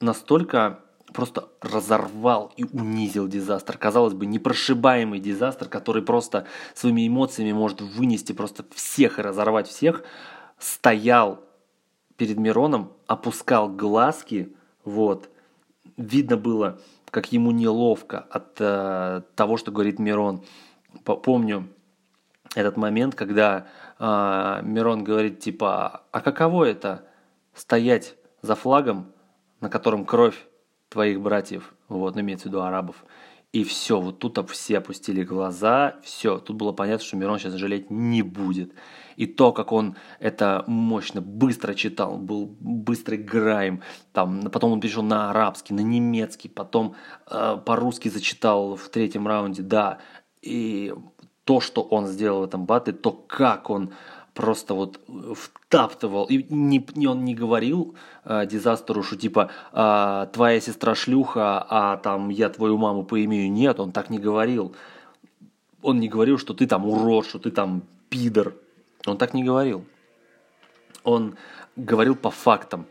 настолько 0.00 0.80
просто 1.12 1.48
разорвал 1.60 2.52
и 2.56 2.64
унизил 2.64 3.28
дизастер. 3.28 3.78
Казалось 3.78 4.14
бы, 4.14 4.26
непрошибаемый 4.26 5.20
дизастер, 5.20 5.68
который 5.68 6.02
просто 6.02 6.46
своими 6.74 7.08
эмоциями 7.08 7.52
может 7.52 7.80
вынести 7.80 8.32
просто 8.32 8.64
всех 8.74 9.18
и 9.18 9.22
разорвать 9.22 9.68
всех, 9.68 10.02
стоял 10.58 11.42
перед 12.16 12.36
Мироном, 12.36 12.92
опускал 13.06 13.68
глазки, 13.68 14.54
вот. 14.84 15.30
Видно 15.96 16.36
было, 16.36 16.80
как 17.10 17.32
ему 17.32 17.50
неловко 17.50 18.20
от 18.30 18.56
э, 18.60 19.22
того, 19.34 19.56
что 19.56 19.70
говорит 19.70 19.98
Мирон. 19.98 20.44
Помню 21.04 21.68
этот 22.54 22.76
момент, 22.76 23.14
когда 23.14 23.66
э, 23.98 24.60
Мирон 24.62 25.04
говорит 25.04 25.40
типа, 25.40 26.02
а 26.10 26.20
каково 26.20 26.64
это 26.64 27.04
стоять 27.54 28.16
за 28.42 28.54
флагом, 28.54 29.12
на 29.60 29.68
котором 29.68 30.04
кровь 30.04 30.46
твоих 30.88 31.20
братьев, 31.20 31.74
вот, 31.88 32.14
ну, 32.14 32.20
имеется 32.20 32.44
в 32.44 32.46
виду 32.48 32.62
арабов. 32.62 33.04
И 33.52 33.64
все, 33.64 33.98
вот 33.98 34.18
тут 34.18 34.38
все 34.50 34.76
опустили 34.76 35.24
глаза, 35.24 35.96
все, 36.02 36.38
тут 36.38 36.56
было 36.56 36.72
понятно, 36.72 37.06
что 37.06 37.16
Мирон 37.16 37.38
сейчас 37.38 37.54
жалеть 37.54 37.90
не 37.90 38.20
будет. 38.20 38.74
И 39.16 39.26
то, 39.26 39.52
как 39.52 39.72
он 39.72 39.96
это 40.20 40.64
мощно, 40.66 41.22
быстро 41.22 41.72
читал, 41.72 42.18
был 42.18 42.54
быстрый 42.60 43.16
граем, 43.16 43.82
там, 44.12 44.42
потом 44.52 44.72
он 44.72 44.80
перешел 44.80 45.02
на 45.02 45.30
арабский, 45.30 45.72
на 45.72 45.80
немецкий, 45.80 46.50
потом 46.50 46.94
э, 47.26 47.56
по-русски 47.64 48.10
зачитал 48.10 48.76
в 48.76 48.90
третьем 48.90 49.26
раунде, 49.26 49.62
да. 49.62 49.98
И 50.42 50.92
то, 51.44 51.60
что 51.60 51.80
он 51.80 52.06
сделал 52.06 52.40
в 52.40 52.44
этом 52.44 52.66
батле, 52.66 52.92
то, 52.92 53.12
как 53.12 53.70
он 53.70 53.94
просто 54.38 54.74
вот 54.74 55.00
втаптывал. 55.34 56.26
И 56.26 56.46
не, 56.48 56.86
не 56.94 57.08
он 57.08 57.24
не 57.24 57.34
говорил 57.34 57.96
э, 58.24 58.46
дизастеру, 58.46 59.02
что 59.02 59.16
типа 59.16 59.50
э, 59.72 60.26
твоя 60.32 60.60
сестра 60.60 60.94
шлюха, 60.94 61.66
а 61.68 61.96
там 61.96 62.28
я 62.28 62.48
твою 62.48 62.78
маму 62.78 63.02
поимею. 63.02 63.50
Нет, 63.50 63.80
он 63.80 63.90
так 63.90 64.10
не 64.10 64.20
говорил. 64.20 64.76
Он 65.82 65.98
не 65.98 66.08
говорил, 66.08 66.38
что 66.38 66.54
ты 66.54 66.68
там 66.68 66.86
урод, 66.86 67.26
что 67.26 67.40
ты 67.40 67.50
там 67.50 67.82
пидор. 68.10 68.54
Он 69.06 69.18
так 69.18 69.34
не 69.34 69.42
говорил. 69.42 69.84
Он 71.02 71.34
говорил 71.74 72.14
по 72.14 72.30
фактам. 72.30 72.86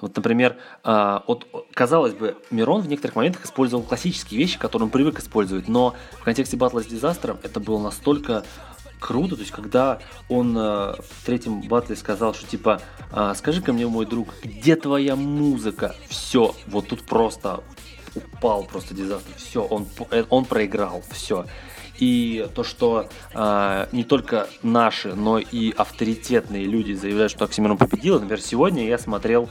Вот, 0.00 0.16
например, 0.16 0.56
э, 0.82 1.20
вот, 1.28 1.46
казалось 1.72 2.14
бы, 2.14 2.36
Мирон 2.50 2.80
в 2.80 2.88
некоторых 2.88 3.14
моментах 3.14 3.44
использовал 3.44 3.84
классические 3.84 4.40
вещи, 4.40 4.58
которые 4.58 4.86
он 4.86 4.90
привык 4.90 5.20
использовать, 5.20 5.68
но 5.68 5.94
в 6.18 6.24
контексте 6.24 6.56
батла 6.56 6.82
с 6.82 6.86
дизастером 6.86 7.38
это 7.44 7.60
было 7.60 7.80
настолько 7.80 8.42
круто, 9.00 9.34
то 9.34 9.40
есть 9.40 9.52
когда 9.52 9.98
он 10.28 10.56
э, 10.56 10.60
в 10.60 11.26
третьем 11.26 11.62
батле 11.62 11.96
сказал, 11.96 12.34
что 12.34 12.46
типа, 12.46 12.80
э, 13.12 13.32
скажи-ка 13.36 13.72
мне, 13.72 13.86
мой 13.88 14.06
друг, 14.06 14.34
где 14.44 14.76
твоя 14.76 15.16
музыка? 15.16 15.96
Все, 16.08 16.54
вот 16.68 16.88
тут 16.88 17.02
просто 17.02 17.64
упал 18.14 18.64
просто 18.64 18.94
дизастер, 18.94 19.34
все, 19.36 19.62
он, 19.62 19.86
э, 20.10 20.24
он 20.28 20.44
проиграл, 20.44 21.02
все. 21.10 21.46
И 21.98 22.48
то, 22.54 22.64
что 22.64 23.08
э, 23.34 23.86
не 23.92 24.04
только 24.04 24.48
наши, 24.62 25.14
но 25.14 25.38
и 25.38 25.72
авторитетные 25.72 26.64
люди 26.64 26.94
заявляют, 26.94 27.30
что 27.30 27.44
Оксимирон 27.44 27.76
победил. 27.76 28.14
Например, 28.14 28.40
сегодня 28.40 28.86
я 28.86 28.96
смотрел 28.96 29.50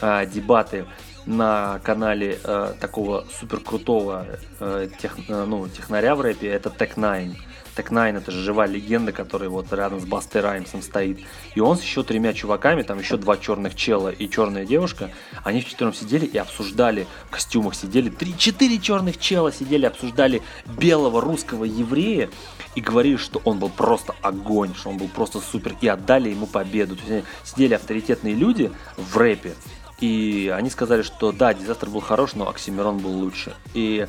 э, 0.00 0.26
дебаты 0.26 0.84
на 1.24 1.80
канале 1.84 2.38
э, 2.42 2.74
такого 2.80 3.26
супер 3.38 3.60
крутого 3.60 4.26
э, 4.60 4.88
тех, 5.00 5.16
э, 5.28 5.44
ну, 5.44 5.68
технаря 5.68 6.14
в 6.14 6.20
рэпе, 6.20 6.48
это 6.48 6.68
Tech9. 6.68 7.36
Тек 7.78 7.92
Найн 7.92 8.16
это 8.16 8.32
же 8.32 8.42
живая 8.42 8.66
легенда, 8.66 9.12
который 9.12 9.48
вот 9.48 9.72
рядом 9.72 10.00
с 10.00 10.04
Бастой 10.04 10.40
Раймсом 10.40 10.82
стоит. 10.82 11.20
И 11.54 11.60
он 11.60 11.78
с 11.78 11.82
еще 11.82 12.02
тремя 12.02 12.32
чуваками, 12.32 12.82
там 12.82 12.98
еще 12.98 13.16
два 13.16 13.36
черных 13.36 13.76
чела 13.76 14.08
и 14.08 14.28
черная 14.28 14.66
девушка, 14.66 15.12
они 15.44 15.60
вчетвером 15.60 15.94
сидели 15.94 16.26
и 16.26 16.36
обсуждали, 16.38 17.06
в 17.28 17.30
костюмах 17.30 17.76
сидели, 17.76 18.10
три-четыре 18.10 18.80
черных 18.80 19.18
чела 19.18 19.52
сидели, 19.52 19.86
обсуждали 19.86 20.42
белого 20.66 21.20
русского 21.20 21.62
еврея 21.62 22.30
и 22.74 22.80
говорили, 22.80 23.14
что 23.14 23.40
он 23.44 23.60
был 23.60 23.68
просто 23.68 24.12
огонь, 24.22 24.74
что 24.74 24.90
он 24.90 24.96
был 24.96 25.06
просто 25.06 25.38
супер, 25.38 25.76
и 25.80 25.86
отдали 25.86 26.30
ему 26.30 26.48
победу. 26.48 26.96
То 26.96 27.02
есть 27.06 27.26
сидели 27.44 27.74
авторитетные 27.74 28.34
люди 28.34 28.72
в 28.96 29.16
рэпе, 29.16 29.54
и 30.00 30.52
они 30.52 30.68
сказали, 30.70 31.02
что 31.02 31.30
да, 31.30 31.54
Дизастер 31.54 31.90
был 31.90 32.00
хорош, 32.00 32.34
но 32.34 32.48
Оксимирон 32.48 32.98
был 32.98 33.12
лучше. 33.12 33.54
И 33.74 34.08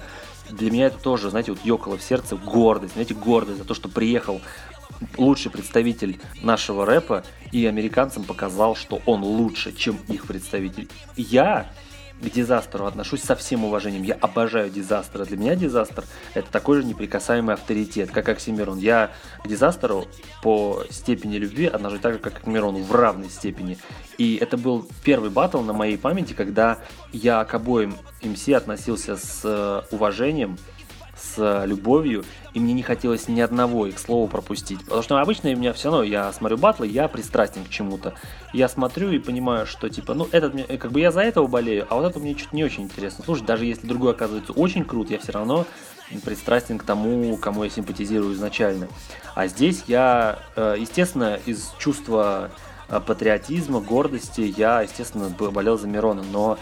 для 0.52 0.72
меня 0.72 0.88
это 0.88 0.98
тоже, 0.98 1.30
знаете, 1.30 1.52
вот 1.52 1.64
ёкало 1.64 1.98
в 1.98 2.04
сердце 2.04 2.36
гордость, 2.36 2.94
знаете, 2.94 3.14
гордость 3.14 3.60
за 3.60 3.66
то, 3.66 3.74
что 3.74 3.90
приехал 3.90 4.42
лучший 5.18 5.52
представитель 5.52 6.20
нашего 6.42 6.86
рэпа 6.86 7.24
и 7.52 7.66
американцам 7.66 8.24
показал, 8.24 8.76
что 8.76 9.02
он 9.06 9.24
лучше, 9.24 9.72
чем 9.72 9.98
их 10.08 10.26
представитель. 10.26 10.90
Я 11.16 11.72
к 12.22 12.30
дизастеру 12.30 12.86
отношусь 12.86 13.24
со 13.24 13.36
всем 13.36 13.66
уважением. 13.66 14.04
Я 14.04 14.16
обожаю 14.16 14.70
дизастера. 14.70 15.26
Для 15.26 15.38
меня 15.38 15.56
дизастер 15.56 16.04
это 16.34 16.52
такой 16.52 16.82
же 16.82 16.86
неприкасаемый 16.86 17.56
авторитет, 17.56 18.12
как 18.12 18.30
Оксимирон. 18.30 18.78
Я 18.78 19.12
к 19.44 19.48
дизастеру 19.48 20.06
по 20.42 20.84
степени 20.90 21.38
любви 21.38 21.66
отношусь 21.66 22.02
так 22.02 22.14
же, 22.14 22.20
как 22.20 22.42
к 22.42 22.48
Мирону, 22.48 22.80
в 22.80 22.92
равной 22.94 23.30
степени. 23.30 23.78
И 24.18 24.36
это 24.36 24.58
был 24.58 24.88
первый 25.04 25.30
батл 25.30 25.62
на 25.62 25.74
моей 25.74 25.98
памяти, 25.98 26.34
когда 26.34 26.80
я 27.12 27.44
к 27.46 27.54
обоим 27.54 27.96
МС 28.22 28.50
относился 28.50 29.16
с 29.16 29.42
э, 29.44 29.82
уважением, 29.92 30.58
с 31.22 31.66
любовью, 31.66 32.24
и 32.54 32.60
мне 32.60 32.74
не 32.74 32.84
хотелось 32.84 33.28
ни 33.28 33.40
одного 33.42 33.88
их 33.88 34.00
слова 34.00 34.28
пропустить. 34.28 34.84
Потому 34.84 35.02
что 35.02 35.20
обычно 35.20 35.50
у 35.52 35.56
меня 35.56 35.74
все 35.74 35.90
равно, 35.90 36.04
я 36.04 36.32
смотрю 36.34 36.58
батлы, 36.58 36.88
я 36.88 37.08
пристрастен 37.08 37.64
к 37.66 37.70
чему-то. 37.70 38.14
Я 38.54 38.68
смотрю 38.70 39.12
и 39.12 39.20
понимаю, 39.20 39.66
что 39.66 39.90
типа, 39.90 40.14
ну, 40.14 40.28
этот 40.32 40.54
мне, 40.54 40.64
как 40.64 40.92
бы 40.92 41.00
я 41.00 41.12
за 41.12 41.22
этого 41.22 41.48
болею, 41.48 41.86
а 41.90 41.96
вот 41.96 42.10
это 42.10 42.20
мне 42.20 42.38
что-то 42.38 42.56
не 42.56 42.64
очень 42.64 42.84
интересно. 42.84 43.24
Слушай, 43.24 43.46
даже 43.46 43.66
если 43.66 43.88
другой 43.88 44.12
оказывается 44.12 44.54
очень 44.54 44.86
крут, 44.86 45.12
я 45.12 45.20
все 45.20 45.32
равно 45.32 45.66
пристрастен 46.24 46.80
к 46.80 46.84
тому, 46.84 47.38
кому 47.38 47.64
я 47.64 47.70
симпатизирую 47.70 48.34
изначально. 48.34 48.88
А 49.36 49.48
здесь 49.48 49.84
я, 49.88 50.40
э, 50.56 50.76
естественно, 50.80 51.40
из 51.46 51.72
чувства 51.78 52.50
э, 52.88 53.00
патриотизма, 53.00 53.80
гордости, 53.80 54.42
я, 54.58 54.82
естественно, 54.82 55.30
болел 55.30 55.78
за 55.78 55.88
Мирона, 55.88 56.24
но 56.32 56.58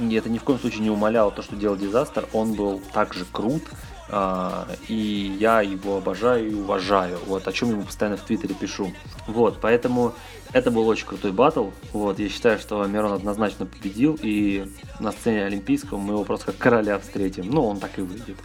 это 0.00 0.30
ни 0.30 0.38
в 0.38 0.44
коем 0.44 0.58
случае 0.58 0.82
не 0.82 0.90
умаляло 0.90 1.30
то, 1.30 1.42
что 1.42 1.56
делал 1.56 1.76
Дизастер. 1.76 2.26
Он 2.32 2.54
был 2.54 2.80
также 2.92 3.24
крут, 3.24 3.62
и 4.08 5.36
я 5.38 5.62
его 5.62 5.96
обожаю 5.98 6.50
и 6.50 6.54
уважаю, 6.54 7.18
вот, 7.26 7.46
о 7.46 7.52
чем 7.52 7.70
ему 7.70 7.82
постоянно 7.84 8.16
в 8.16 8.22
Твиттере 8.22 8.54
пишу. 8.54 8.92
Вот, 9.26 9.58
поэтому 9.60 10.14
это 10.52 10.70
был 10.70 10.86
очень 10.88 11.06
крутой 11.06 11.32
батл, 11.32 11.70
вот, 11.92 12.18
я 12.18 12.28
считаю, 12.28 12.58
что 12.58 12.84
Мирон 12.84 13.12
однозначно 13.12 13.64
победил, 13.64 14.18
и 14.20 14.70
на 15.00 15.12
сцене 15.12 15.44
Олимпийского 15.44 15.98
мы 15.98 16.14
его 16.14 16.24
просто 16.24 16.46
как 16.46 16.58
короля 16.58 16.98
встретим, 16.98 17.48
ну, 17.48 17.64
он 17.66 17.78
так 17.80 17.98
и 17.98 18.02
выйдет. 18.02 18.36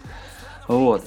Вот, 0.67 1.05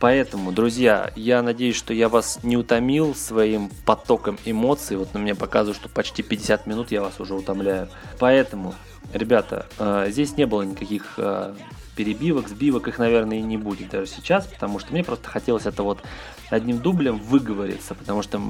Поэтому, 0.00 0.50
друзья, 0.50 1.12
я 1.14 1.42
надеюсь, 1.42 1.76
что 1.76 1.92
я 1.92 2.08
вас 2.08 2.40
не 2.42 2.56
утомил 2.56 3.14
своим 3.14 3.70
потоком 3.84 4.38
эмоций. 4.46 4.96
Вот 4.96 5.12
на 5.12 5.18
меня 5.18 5.34
показывают, 5.34 5.76
что 5.76 5.90
почти 5.90 6.22
50 6.22 6.66
минут 6.66 6.90
я 6.90 7.02
вас 7.02 7.20
уже 7.20 7.34
утомляю. 7.34 7.90
Поэтому, 8.18 8.74
ребята, 9.12 9.66
э, 9.78 10.06
здесь 10.08 10.38
не 10.38 10.46
было 10.46 10.62
никаких 10.62 11.04
э, 11.18 11.54
перебивок, 11.96 12.48
сбивок, 12.48 12.88
их, 12.88 12.98
наверное, 12.98 13.40
и 13.40 13.42
не 13.42 13.58
будет 13.58 13.90
даже 13.90 14.06
сейчас, 14.06 14.46
потому 14.46 14.78
что 14.78 14.90
мне 14.92 15.04
просто 15.04 15.28
хотелось 15.28 15.66
это 15.66 15.82
вот 15.82 16.02
одним 16.48 16.78
дублем 16.78 17.18
выговориться, 17.18 17.94
потому 17.94 18.22
что, 18.22 18.40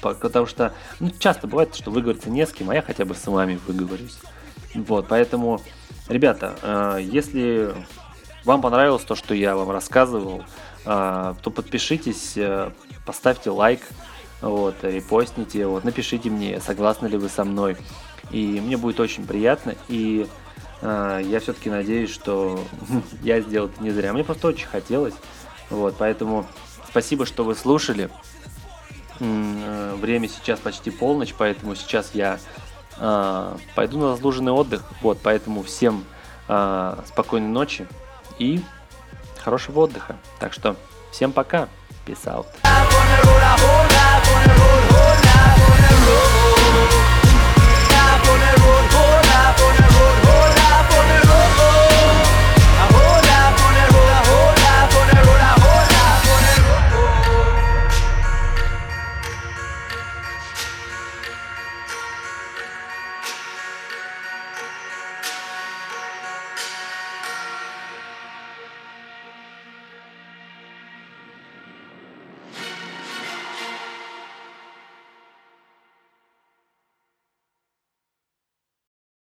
потому 0.00 0.46
что 0.46 0.72
ну, 1.00 1.10
часто 1.18 1.48
бывает, 1.48 1.74
что 1.74 1.90
выговориться 1.90 2.30
не 2.30 2.46
с 2.46 2.52
кем, 2.52 2.70
а 2.70 2.76
я 2.76 2.82
хотя 2.82 3.04
бы 3.04 3.16
с 3.16 3.26
вами 3.26 3.58
выговорюсь. 3.66 4.18
Вот, 4.72 5.08
поэтому, 5.08 5.60
ребята, 6.08 6.54
э, 6.62 7.00
если 7.02 7.74
вам 8.44 8.60
понравилось 8.60 9.02
то, 9.02 9.16
что 9.16 9.34
я 9.34 9.56
вам 9.56 9.72
рассказывал, 9.72 10.44
то 10.86 11.50
подпишитесь, 11.50 12.36
э, 12.36 12.70
поставьте 13.04 13.50
лайк, 13.50 13.80
вот, 14.40 14.76
репостните, 14.82 15.66
вот, 15.66 15.84
напишите 15.84 16.30
мне, 16.30 16.60
согласны 16.60 17.08
ли 17.08 17.18
вы 17.18 17.28
со 17.28 17.44
мной. 17.44 17.76
И 18.30 18.60
мне 18.60 18.76
будет 18.76 19.00
очень 19.00 19.26
приятно. 19.26 19.74
И 19.88 20.26
а, 20.82 21.18
я 21.18 21.40
все-таки 21.40 21.70
надеюсь, 21.70 22.10
что 22.10 22.60
я 23.22 23.40
сделал 23.40 23.68
это 23.68 23.82
не 23.82 23.90
зря. 23.90 24.12
Мне 24.12 24.24
просто 24.24 24.48
очень 24.48 24.66
хотелось. 24.66 25.14
Вот, 25.70 25.96
поэтому 25.98 26.46
спасибо, 26.88 27.26
что 27.26 27.44
вы 27.44 27.54
слушали. 27.54 28.10
Э, 29.18 29.94
время 30.00 30.28
сейчас 30.28 30.60
почти 30.60 30.90
полночь, 30.90 31.34
поэтому 31.36 31.74
сейчас 31.74 32.10
я 32.14 32.38
э, 32.98 33.56
пойду 33.74 33.98
на 33.98 34.14
заслуженный 34.14 34.52
отдых. 34.52 34.84
Вот, 35.02 35.18
поэтому 35.22 35.62
всем 35.62 36.04
э, 36.48 36.96
спокойной 37.06 37.48
ночи 37.48 37.88
и 38.38 38.60
хорошего 39.46 39.82
отдыха. 39.82 40.16
Так 40.40 40.52
что 40.52 40.74
всем 41.12 41.30
пока. 41.30 41.68
Peace 42.04 42.26
out. 42.26 42.46